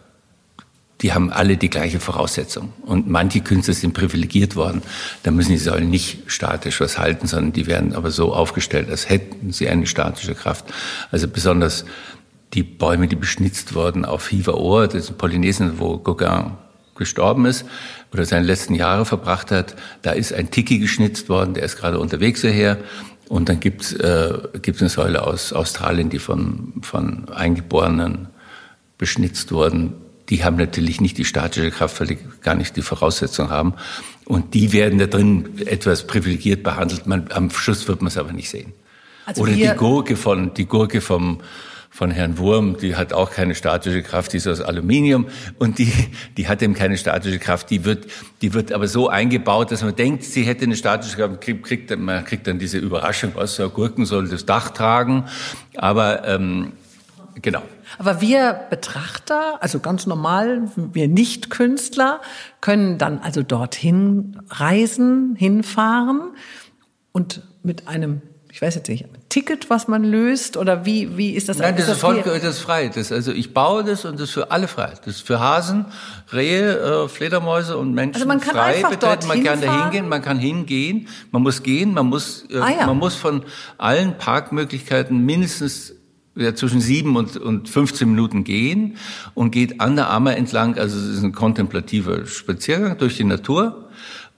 die 1.01 1.13
haben 1.13 1.31
alle 1.31 1.57
die 1.57 1.71
gleiche 1.71 2.01
Voraussetzung. 2.01 2.73
Und 2.83 3.09
manche 3.09 3.41
Künstler 3.41 3.75
sind 3.75 3.95
privilegiert 3.95 4.57
worden. 4.57 4.83
Da 5.23 5.31
müssen 5.31 5.51
sie 5.51 5.59
sollen 5.63 5.91
nicht 5.91 6.25
statisch 6.27 6.81
was 6.81 6.99
halten, 6.99 7.29
sondern 7.29 7.53
die 7.53 7.67
werden 7.67 7.95
aber 7.95 8.11
so 8.11 8.35
aufgestellt, 8.35 8.91
als 8.91 9.09
hätten 9.09 9.53
sie 9.53 9.69
eine 9.69 9.87
statische 9.87 10.35
Kraft. 10.35 10.65
Also 11.13 11.29
besonders 11.29 11.85
die 12.55 12.65
Bäume, 12.65 13.07
die 13.07 13.17
beschnitzt 13.17 13.75
wurden 13.75 14.05
auf 14.05 14.29
Hiva-Ohr, 14.29 14.89
das 14.89 15.05
ist 15.05 15.11
in 15.11 15.19
Polynesien, 15.19 15.79
wo 15.79 15.99
Gauguin 15.99 16.53
gestorben 16.97 17.45
ist 17.45 17.65
oder 18.13 18.25
seine 18.25 18.45
letzten 18.45 18.75
Jahre 18.75 19.05
verbracht 19.05 19.53
hat. 19.53 19.77
Da 20.03 20.11
ist 20.11 20.33
ein 20.33 20.51
Tiki 20.51 20.79
geschnitzt 20.79 21.29
worden, 21.29 21.55
der 21.55 21.63
ist 21.63 21.77
gerade 21.77 22.01
unterwegs 22.01 22.41
hierher. 22.41 22.79
Und 23.29 23.49
dann 23.49 23.61
gibt's 23.61 23.93
äh, 23.93 24.33
gibt's 24.63 24.81
eine 24.81 24.89
Säule 24.89 25.25
aus 25.25 25.53
Australien, 25.53 26.09
die 26.09 26.19
von, 26.19 26.73
von 26.83 27.29
Eingeborenen 27.29 28.29
beschnitzt 28.97 29.53
wurden 29.53 29.93
die 30.31 30.45
haben 30.45 30.57
natürlich 30.57 31.01
nicht 31.01 31.19
die 31.19 31.25
statische 31.25 31.71
Kraft, 31.71 31.99
weil 32.01 32.09
die 32.09 32.19
gar 32.43 32.55
nicht 32.55 32.77
die 32.77 32.83
Voraussetzung 32.83 33.51
haben. 33.51 33.75
Und 34.25 34.55
die 34.55 34.73
werden 34.73 34.99
da 34.99 35.07
drin 35.07 35.59
etwas 35.67 36.07
privilegiert 36.07 36.63
behandelt. 36.63 37.07
Man, 37.07 37.29
am 37.33 37.51
Schluss 37.51 37.89
wird 37.89 38.03
man 38.03 38.09
es 38.09 38.19
aber 38.19 38.33
nicht 38.33 38.51
sehen. 38.51 38.73
Also 39.25 39.43
Oder 39.43 39.53
die 39.53 39.69
Gurke 39.77 40.17
von, 40.17 40.53
die 40.55 40.67
Gurke 40.67 41.01
vom, 41.01 41.41
von 41.91 42.11
Herrn 42.11 42.39
Wurm, 42.39 42.77
die 42.77 42.97
hat 42.97 43.13
auch 43.13 43.31
keine 43.31 43.55
statische 43.55 44.03
Kraft, 44.03 44.33
die 44.33 44.37
ist 44.37 44.47
aus 44.47 44.61
Aluminium 44.61 45.27
und 45.59 45.79
die, 45.79 45.93
die 46.37 46.47
hat 46.47 46.63
eben 46.63 46.75
keine 46.75 46.97
statische 46.97 47.39
Kraft. 47.39 47.71
Die 47.71 47.85
wird, 47.85 48.07
die 48.43 48.55
wird 48.55 48.73
aber 48.73 48.87
so 48.87 49.09
eingebaut, 49.09 49.73
dass 49.73 49.83
man 49.83 49.97
denkt, 49.97 50.25
sie 50.25 50.45
hätte 50.45 50.65
eine 50.65 50.77
statische 50.77 51.17
Kraft, 51.17 51.41
kriegt, 51.41 51.65
kriegt, 51.65 51.99
man 51.99 52.25
kriegt 52.25 52.47
dann 52.47 52.59
diese 52.59 52.79
Überraschung, 52.79 53.33
was 53.35 53.57
so 53.57 53.69
Gurken 53.69 54.05
soll 54.05 54.29
das 54.29 54.47
Dach 54.47 54.71
tragen. 54.71 55.25
Aber 55.77 56.27
ähm, 56.29 56.73
genau. 57.43 57.63
Aber 57.99 58.21
wir 58.21 58.61
Betrachter, 58.71 59.63
also 59.63 59.81
ganz 59.81 60.07
normal, 60.07 60.69
wir 60.77 61.09
Nicht-Künstler, 61.09 62.21
können 62.61 62.99
dann 62.99 63.19
also 63.19 63.43
dorthin 63.43 64.41
reisen, 64.49 65.37
hinfahren 65.37 66.33
und 67.13 67.43
mit 67.63 67.89
einem 67.89 68.23
ich 68.59 68.63
weiß 68.63 68.75
jetzt 68.75 68.89
nicht, 68.89 69.05
Ticket, 69.29 69.71
was 69.71 69.87
man 69.87 70.03
löst 70.03 70.57
oder 70.57 70.85
wie, 70.85 71.17
wie 71.17 71.31
ist 71.31 71.49
das? 71.49 71.59
Nein, 71.59 71.75
das 71.77 71.83
ist, 71.83 71.91
das, 71.91 71.99
voll, 71.99 72.23
das 72.25 72.43
ist 72.43 72.59
frei. 72.59 72.89
Das, 72.89 73.13
also 73.13 73.31
ich 73.31 73.55
baue 73.55 73.85
das 73.85 74.05
und 74.05 74.15
das 74.15 74.31
ist 74.31 74.35
für 74.35 74.51
alle 74.51 74.67
frei. 74.67 74.95
Das 75.05 75.17
ist 75.17 75.27
für 75.27 75.39
Hasen, 75.39 75.85
Rehe, 76.33 76.77
äh, 76.77 77.09
Fledermäuse 77.09 77.77
und 77.77 77.95
Menschen 77.95 78.17
also 78.17 78.27
man 78.27 78.41
kann 78.41 78.57
frei 78.57 78.77
einfach 78.77 78.91
betreten. 78.91 79.29
Man 79.29 79.45
kann 79.45 79.61
da 79.61 79.85
hingehen, 79.85 80.09
man 80.09 80.23
kann 80.23 80.39
hingehen, 80.41 81.07
man 81.31 81.43
muss 81.43 81.63
gehen, 81.63 81.95
man 81.95 82.07
muss, 82.07 82.47
äh, 82.51 82.59
ah, 82.59 82.71
ja. 82.81 82.87
man 82.87 82.97
muss 82.97 83.15
von 83.15 83.45
allen 83.77 84.19
Parkmöglichkeiten 84.19 85.25
mindestens 85.25 85.95
ja, 86.39 86.55
zwischen 86.55 86.81
sieben 86.81 87.17
und, 87.17 87.37
und 87.37 87.69
15 87.69 88.09
Minuten 88.09 88.45
gehen 88.45 88.97
und 89.35 89.51
geht 89.51 89.81
an 89.81 89.97
der 89.97 90.11
Ammer 90.11 90.37
entlang. 90.37 90.79
Also 90.79 90.99
es 90.99 91.19
ist 91.19 91.23
ein 91.23 91.33
kontemplativer 91.33 92.27
Spaziergang 92.27 92.97
durch 92.99 93.17
die 93.17 93.25
Natur 93.25 93.89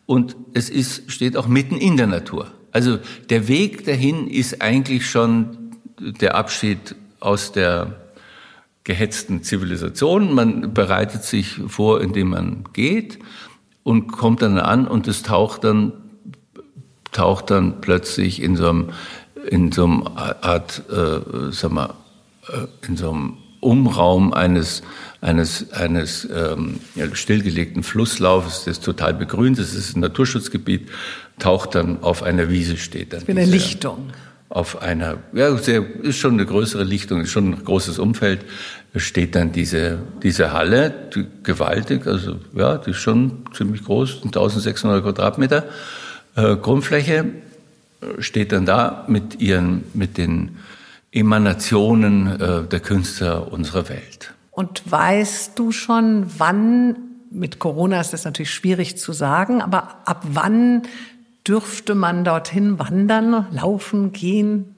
und 0.07 0.37
es 0.55 0.71
ist, 0.71 1.13
steht 1.13 1.37
auch 1.37 1.47
mitten 1.47 1.77
in 1.77 1.97
der 1.97 2.07
Natur. 2.07 2.51
Also 2.73 2.99
der 3.29 3.49
Weg 3.49 3.85
dahin 3.85 4.27
ist 4.29 4.63
eigentlich 4.63 5.09
schon 5.09 5.77
der 5.99 6.35
Abschied 6.35 6.97
aus 7.21 7.53
der 7.53 7.97
gehetzten 8.85 9.43
Zivilisation. 9.43 10.35
Man 10.35 10.73
bereitet 10.73 11.23
sich 11.23 11.61
vor, 11.67 12.01
indem 12.01 12.31
man 12.31 12.65
geht 12.73 13.19
und 13.83 14.09
kommt 14.09 14.43
dann 14.43 14.59
an 14.59 14.89
und 14.89 15.07
es 15.07 15.23
taucht 15.23 15.65
dann 15.65 15.93
taucht 17.13 17.51
dann 17.51 17.81
plötzlich 17.81 18.41
in 18.41 18.57
so 18.57 18.69
einem 18.69 18.89
in 19.49 19.73
so 19.73 19.85
einem 19.85 20.07
Art, 20.07 20.83
äh, 20.91 21.51
sag 21.53 21.73
mal, 21.73 21.95
äh, 22.49 22.87
in 22.87 22.97
so 22.97 23.11
einem 23.11 23.37
Umraum 23.61 24.33
eines 24.33 24.83
eines 25.21 25.71
eines 25.73 26.27
ähm, 26.35 26.81
stillgelegten 27.13 27.83
Flusslaufes, 27.83 28.65
das 28.65 28.81
total 28.81 29.15
begrünt 29.15 29.59
ist, 29.59 29.75
das 29.75 29.85
ist 29.85 29.97
ein 29.97 30.01
Naturschutzgebiet, 30.01 30.89
taucht 31.39 31.75
dann 31.75 32.03
auf 32.03 32.23
einer 32.23 32.49
Wiese 32.49 32.77
steht. 32.77 33.13
Dann 33.13 33.27
Wie 33.27 33.33
eine 33.33 33.45
Lichtung. 33.45 34.11
Auf 34.49 34.83
einer, 34.83 35.19
ja, 35.33 35.57
sehr, 35.59 35.85
ist 36.03 36.17
schon 36.17 36.33
eine 36.33 36.45
größere 36.45 36.83
Lichtung, 36.83 37.21
ist 37.21 37.31
schon 37.31 37.53
ein 37.53 37.65
großes 37.65 38.01
Umfeld, 38.01 38.45
steht 38.97 39.37
dann 39.37 39.53
diese, 39.53 39.99
diese 40.25 40.53
Halle, 40.53 40.93
die, 41.15 41.25
gewaltig, 41.45 42.09
also 42.09 42.37
ja, 42.53 42.77
die 42.79 42.91
ist 42.91 42.97
schon 42.97 43.45
ziemlich 43.55 43.85
groß, 43.85 44.23
1600 44.25 45.05
Quadratmeter 45.05 45.67
äh, 46.35 46.57
Grundfläche, 46.57 47.27
steht 48.19 48.53
dann 48.53 48.67
da 48.67 49.05
mit 49.09 49.41
ihren, 49.41 49.85
mit 49.95 50.19
den 50.19 50.57
Emanationen 51.13 52.41
äh, 52.41 52.63
der 52.65 52.81
Künstler 52.81 53.53
unserer 53.53 53.89
Welt. 53.89 54.35
Und 54.51 54.83
weißt 54.91 55.59
du 55.59 55.73
schon, 55.73 56.27
wann, 56.39 56.97
mit 57.31 57.59
Corona 57.59 58.01
ist 58.01 58.13
das 58.13 58.25
natürlich 58.25 58.53
schwierig 58.53 58.99
zu 58.99 59.13
sagen, 59.13 59.63
aber 59.63 59.99
ab 60.05 60.25
wann 60.33 60.83
dürfte 61.47 61.95
man 61.95 62.25
dorthin 62.25 62.79
wandern, 62.79 63.47
laufen, 63.51 64.13
gehen? 64.13 64.77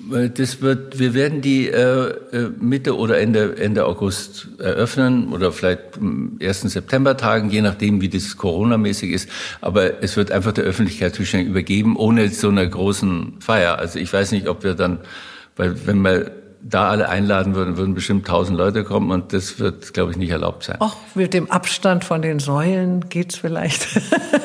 Das 0.00 0.60
wird, 0.62 1.00
wir 1.00 1.12
werden 1.12 1.40
die 1.40 1.66
äh, 1.66 2.10
äh, 2.32 2.50
Mitte 2.60 2.96
oder 2.96 3.18
Ende, 3.18 3.56
Ende 3.56 3.84
August 3.84 4.46
eröffnen 4.58 5.32
oder 5.32 5.50
vielleicht 5.50 5.98
am 5.98 6.38
1. 6.40 6.60
September 6.62 7.16
tagen, 7.16 7.50
je 7.50 7.62
nachdem, 7.62 8.00
wie 8.00 8.08
das 8.08 8.36
Corona-mäßig 8.36 9.10
ist. 9.10 9.28
Aber 9.60 10.00
es 10.00 10.16
wird 10.16 10.30
einfach 10.30 10.52
der 10.52 10.62
Öffentlichkeit 10.62 11.16
zuständig 11.16 11.48
übergeben, 11.48 11.96
ohne 11.96 12.28
so 12.28 12.48
einer 12.48 12.64
großen 12.64 13.40
Feier. 13.40 13.80
Also 13.80 13.98
ich 13.98 14.12
weiß 14.12 14.30
nicht, 14.30 14.46
ob 14.46 14.62
wir 14.62 14.74
dann, 14.74 15.00
weil 15.56 15.74
wenn 15.86 16.00
wir 16.02 16.30
da 16.60 16.88
alle 16.88 17.08
einladen 17.08 17.54
würden, 17.54 17.76
würden 17.76 17.94
bestimmt 17.94 18.26
tausend 18.26 18.58
Leute 18.58 18.84
kommen 18.84 19.10
und 19.10 19.32
das 19.32 19.58
wird, 19.58 19.94
glaube 19.94 20.10
ich, 20.10 20.16
nicht 20.16 20.30
erlaubt 20.30 20.64
sein. 20.64 20.76
Ach, 20.80 20.96
mit 21.14 21.34
dem 21.34 21.50
Abstand 21.50 22.04
von 22.04 22.22
den 22.22 22.38
Säulen 22.38 23.08
geht's 23.08 23.36
vielleicht. 23.36 23.88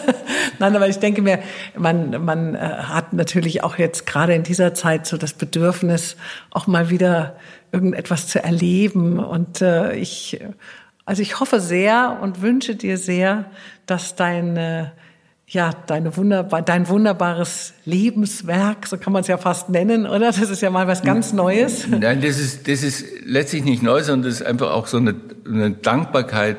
Nein, 0.59 0.75
aber 0.75 0.87
ich 0.87 0.99
denke 0.99 1.21
mir, 1.21 1.39
man, 1.77 2.23
man 2.23 2.55
äh, 2.55 2.59
hat 2.59 3.13
natürlich 3.13 3.63
auch 3.63 3.77
jetzt 3.77 4.05
gerade 4.05 4.33
in 4.33 4.43
dieser 4.43 4.73
Zeit 4.73 5.07
so 5.07 5.17
das 5.17 5.33
Bedürfnis, 5.33 6.15
auch 6.51 6.67
mal 6.67 6.89
wieder 6.89 7.35
irgendetwas 7.71 8.27
zu 8.27 8.43
erleben. 8.43 9.19
Und 9.19 9.61
äh, 9.61 9.95
ich, 9.95 10.39
also 11.05 11.21
ich 11.21 11.39
hoffe 11.39 11.59
sehr 11.59 12.19
und 12.21 12.41
wünsche 12.41 12.75
dir 12.75 12.97
sehr, 12.97 13.45
dass 13.85 14.15
deine 14.15 14.93
ja, 15.53 15.71
deine 15.87 16.15
wunderbar, 16.17 16.61
dein 16.61 16.87
wunderbares 16.87 17.73
Lebenswerk, 17.85 18.87
so 18.87 18.97
kann 18.97 19.13
man 19.13 19.21
es 19.21 19.27
ja 19.27 19.37
fast 19.37 19.69
nennen, 19.69 20.05
oder? 20.05 20.31
Das 20.31 20.39
ist 20.39 20.61
ja 20.61 20.69
mal 20.69 20.87
was 20.87 21.03
ganz 21.03 21.31
Neues. 21.31 21.87
Nein, 21.87 22.21
das 22.21 22.39
ist, 22.39 22.67
das 22.67 22.83
ist 22.83 23.05
letztlich 23.25 23.63
nicht 23.63 23.83
neu, 23.83 24.01
sondern 24.01 24.29
das 24.29 24.41
ist 24.41 24.45
einfach 24.45 24.71
auch 24.71 24.87
so 24.87 24.97
eine, 24.97 25.15
eine 25.45 25.71
Dankbarkeit, 25.71 26.57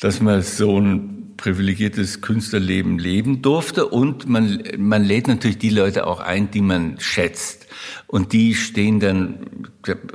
dass 0.00 0.20
man 0.20 0.42
so 0.42 0.78
ein 0.78 1.19
privilegiertes 1.40 2.20
Künstlerleben 2.20 2.98
leben 2.98 3.42
durfte 3.42 3.86
und 3.86 4.28
man, 4.28 4.62
man 4.76 5.02
lädt 5.02 5.26
natürlich 5.26 5.58
die 5.58 5.70
Leute 5.70 6.06
auch 6.06 6.20
ein, 6.20 6.50
die 6.50 6.60
man 6.60 7.00
schätzt. 7.00 7.66
Und 8.06 8.32
die 8.32 8.54
stehen 8.54 9.00
dann, 9.00 9.38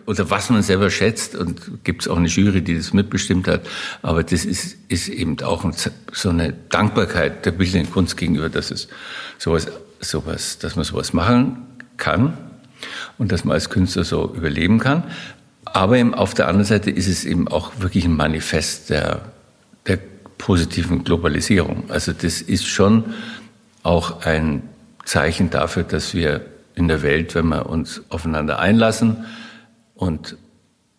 oder 0.05 0.29
was 0.29 0.49
man 0.49 0.61
selber 0.61 0.89
schätzt, 0.91 1.35
und 1.35 1.83
gibt 1.83 2.03
es 2.03 2.07
auch 2.07 2.17
eine 2.17 2.27
Jury, 2.27 2.61
die 2.61 2.77
das 2.77 2.93
mitbestimmt 2.93 3.47
hat, 3.47 3.65
aber 4.01 4.23
das 4.23 4.45
ist, 4.45 4.77
ist 4.87 5.07
eben 5.09 5.39
auch 5.41 5.65
so 6.11 6.29
eine 6.29 6.53
Dankbarkeit 6.69 7.45
der 7.45 7.51
bildenden 7.51 7.91
Kunst 7.91 8.17
gegenüber, 8.17 8.49
dass 8.49 8.69
es 8.69 8.87
sowas, 9.39 9.67
sowas, 9.99 10.59
dass 10.59 10.75
man 10.75 10.85
sowas 10.85 11.13
machen 11.13 11.57
kann 11.97 12.37
und 13.17 13.31
dass 13.31 13.45
man 13.45 13.55
als 13.55 13.69
Künstler 13.69 14.03
so 14.03 14.33
überleben 14.35 14.79
kann. 14.79 15.03
Aber 15.65 15.97
eben 15.97 16.13
auf 16.13 16.33
der 16.33 16.47
anderen 16.47 16.65
Seite 16.65 16.91
ist 16.91 17.07
es 17.07 17.25
eben 17.25 17.47
auch 17.47 17.71
wirklich 17.79 18.05
ein 18.05 18.15
Manifest 18.15 18.89
der, 18.91 19.21
der 19.25 19.34
positiven 20.37 21.03
Globalisierung. 21.03 21.83
Also 21.89 22.13
das 22.13 22.41
ist 22.41 22.65
schon 22.67 23.13
auch 23.83 24.21
ein 24.25 24.63
Zeichen 25.05 25.49
dafür, 25.49 25.83
dass 25.83 26.13
wir 26.13 26.45
in 26.75 26.87
der 26.87 27.01
Welt, 27.01 27.35
wenn 27.35 27.47
wir 27.47 27.67
uns 27.67 28.01
aufeinander 28.09 28.59
einlassen 28.59 29.25
und 29.93 30.37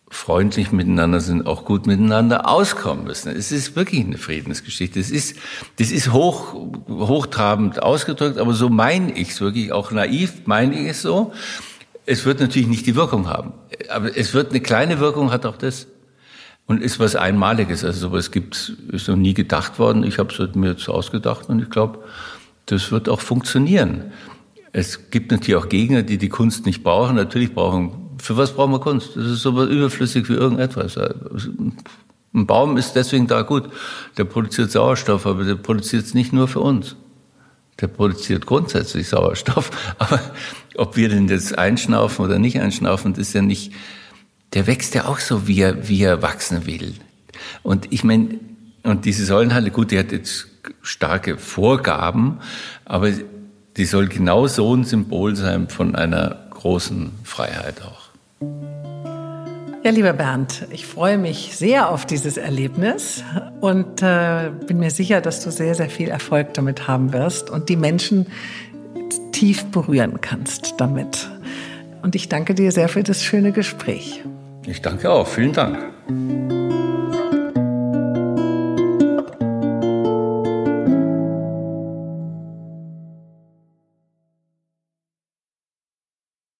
freundlich 0.09 0.71
miteinander 0.71 1.19
sind, 1.19 1.45
auch 1.45 1.65
gut 1.65 1.85
miteinander 1.85 2.47
auskommen 2.47 3.03
müssen. 3.03 3.29
Es 3.35 3.51
ist 3.51 3.75
wirklich 3.75 4.05
eine 4.05 4.17
Friedensgeschichte. 4.17 4.99
Das 4.99 5.11
ist, 5.11 5.35
das 5.79 5.91
ist 5.91 6.13
hoch, 6.13 6.53
hochtrabend 6.87 7.83
ausgedrückt, 7.83 8.37
aber 8.37 8.53
so 8.53 8.69
meine 8.69 9.11
ich 9.11 9.31
es 9.31 9.41
wirklich, 9.41 9.73
auch 9.73 9.91
naiv 9.91 10.33
meine 10.45 10.79
ich 10.79 10.87
es 10.87 11.01
so. 11.01 11.33
Es 12.05 12.25
wird 12.25 12.39
natürlich 12.39 12.69
nicht 12.69 12.85
die 12.85 12.95
Wirkung 12.95 13.27
haben, 13.27 13.51
aber 13.89 14.15
es 14.15 14.33
wird 14.33 14.51
eine 14.51 14.61
kleine 14.61 14.99
Wirkung, 15.01 15.31
hat 15.31 15.45
auch 15.45 15.57
das 15.57 15.87
und 16.67 16.81
ist 16.81 16.99
was 16.99 17.15
Einmaliges. 17.15 17.83
Also 17.83 18.09
sowas 18.09 18.31
gibt's, 18.31 18.73
ist 18.91 19.07
noch 19.07 19.15
nie 19.15 19.33
gedacht 19.33 19.79
worden. 19.79 20.03
Ich 20.03 20.19
habe 20.19 20.33
es 20.33 20.55
mir 20.55 20.71
jetzt 20.71 20.87
ausgedacht 20.87 21.49
und 21.49 21.61
ich 21.61 21.69
glaube, 21.69 21.99
das 22.67 22.91
wird 22.91 23.09
auch 23.09 23.21
funktionieren. 23.21 24.11
Es 24.73 25.09
gibt 25.09 25.31
natürlich 25.31 25.55
auch 25.55 25.69
Gegner, 25.69 26.03
die 26.03 26.17
die 26.17 26.29
Kunst 26.29 26.65
nicht 26.65 26.83
brauchen. 26.83 27.15
Natürlich 27.15 27.53
brauchen, 27.53 28.09
für 28.19 28.37
was 28.37 28.51
brauchen 28.53 28.73
wir 28.73 28.79
Kunst? 28.79 29.15
Das 29.15 29.25
ist 29.25 29.41
so 29.41 29.63
überflüssig 29.63 30.29
wie 30.29 30.33
irgendetwas. 30.33 30.97
Ein 30.97 32.45
Baum 32.45 32.77
ist 32.77 32.93
deswegen 32.93 33.27
da 33.27 33.41
gut. 33.41 33.69
Der 34.17 34.25
produziert 34.25 34.69
Sauerstoff, 34.69 35.25
aber 35.25 35.45
der 35.45 35.55
produziert 35.55 36.05
es 36.05 36.13
nicht 36.13 36.33
nur 36.33 36.47
für 36.47 36.59
uns. 36.59 36.95
Der 37.79 37.87
produziert 37.87 38.45
grundsätzlich 38.45 39.07
Sauerstoff. 39.07 39.69
Aber 39.99 40.19
ob 40.75 40.95
wir 40.95 41.09
den 41.09 41.27
jetzt 41.27 41.57
einschnaufen 41.57 42.25
oder 42.25 42.39
nicht 42.39 42.59
einschnaufen, 42.59 43.13
das 43.13 43.27
ist 43.27 43.33
ja 43.33 43.43
nicht, 43.43 43.71
der 44.53 44.67
wächst 44.67 44.95
ja 44.95 45.05
auch 45.05 45.19
so, 45.19 45.47
wie 45.47 45.61
er, 45.61 45.87
wie 45.87 46.01
er 46.03 46.21
wachsen 46.21 46.65
will. 46.65 46.93
Und 47.63 47.91
ich 47.91 48.03
meine, 48.03 48.39
und 48.83 49.05
diese 49.05 49.25
Säulenhalle, 49.25 49.71
gut, 49.71 49.91
die 49.91 49.99
hat 49.99 50.11
jetzt 50.11 50.47
starke 50.81 51.37
Vorgaben, 51.37 52.39
aber 52.85 53.11
die 53.75 53.85
soll 53.85 54.07
genau 54.07 54.47
so 54.47 54.75
ein 54.75 54.83
Symbol 54.83 55.35
sein 55.35 55.69
von 55.69 55.95
einer 55.95 56.37
großen 56.51 57.11
Freiheit 57.23 57.81
auch. 57.81 58.07
Ja, 59.83 59.91
lieber 59.91 60.13
Bernd, 60.13 60.67
ich 60.71 60.85
freue 60.85 61.17
mich 61.17 61.55
sehr 61.55 61.89
auf 61.89 62.05
dieses 62.05 62.35
Erlebnis 62.35 63.23
und 63.61 64.01
äh, 64.01 64.51
bin 64.65 64.79
mir 64.79 64.91
sicher, 64.91 65.21
dass 65.21 65.43
du 65.43 65.51
sehr, 65.51 65.75
sehr 65.75 65.89
viel 65.89 66.09
Erfolg 66.09 66.53
damit 66.55 66.87
haben 66.87 67.13
wirst 67.13 67.49
und 67.49 67.69
die 67.69 67.77
Menschen 67.77 68.25
tief 69.31 69.65
berühren 69.65 70.19
kannst 70.19 70.75
damit. 70.77 71.29
Und 72.01 72.15
ich 72.15 72.27
danke 72.27 72.53
dir 72.53 72.71
sehr 72.71 72.89
für 72.89 73.03
das 73.03 73.23
schöne 73.23 73.51
Gespräch. 73.51 74.23
Ich 74.67 74.81
danke 74.81 75.09
auch. 75.09 75.27
Vielen 75.27 75.53
Dank. 75.53 76.66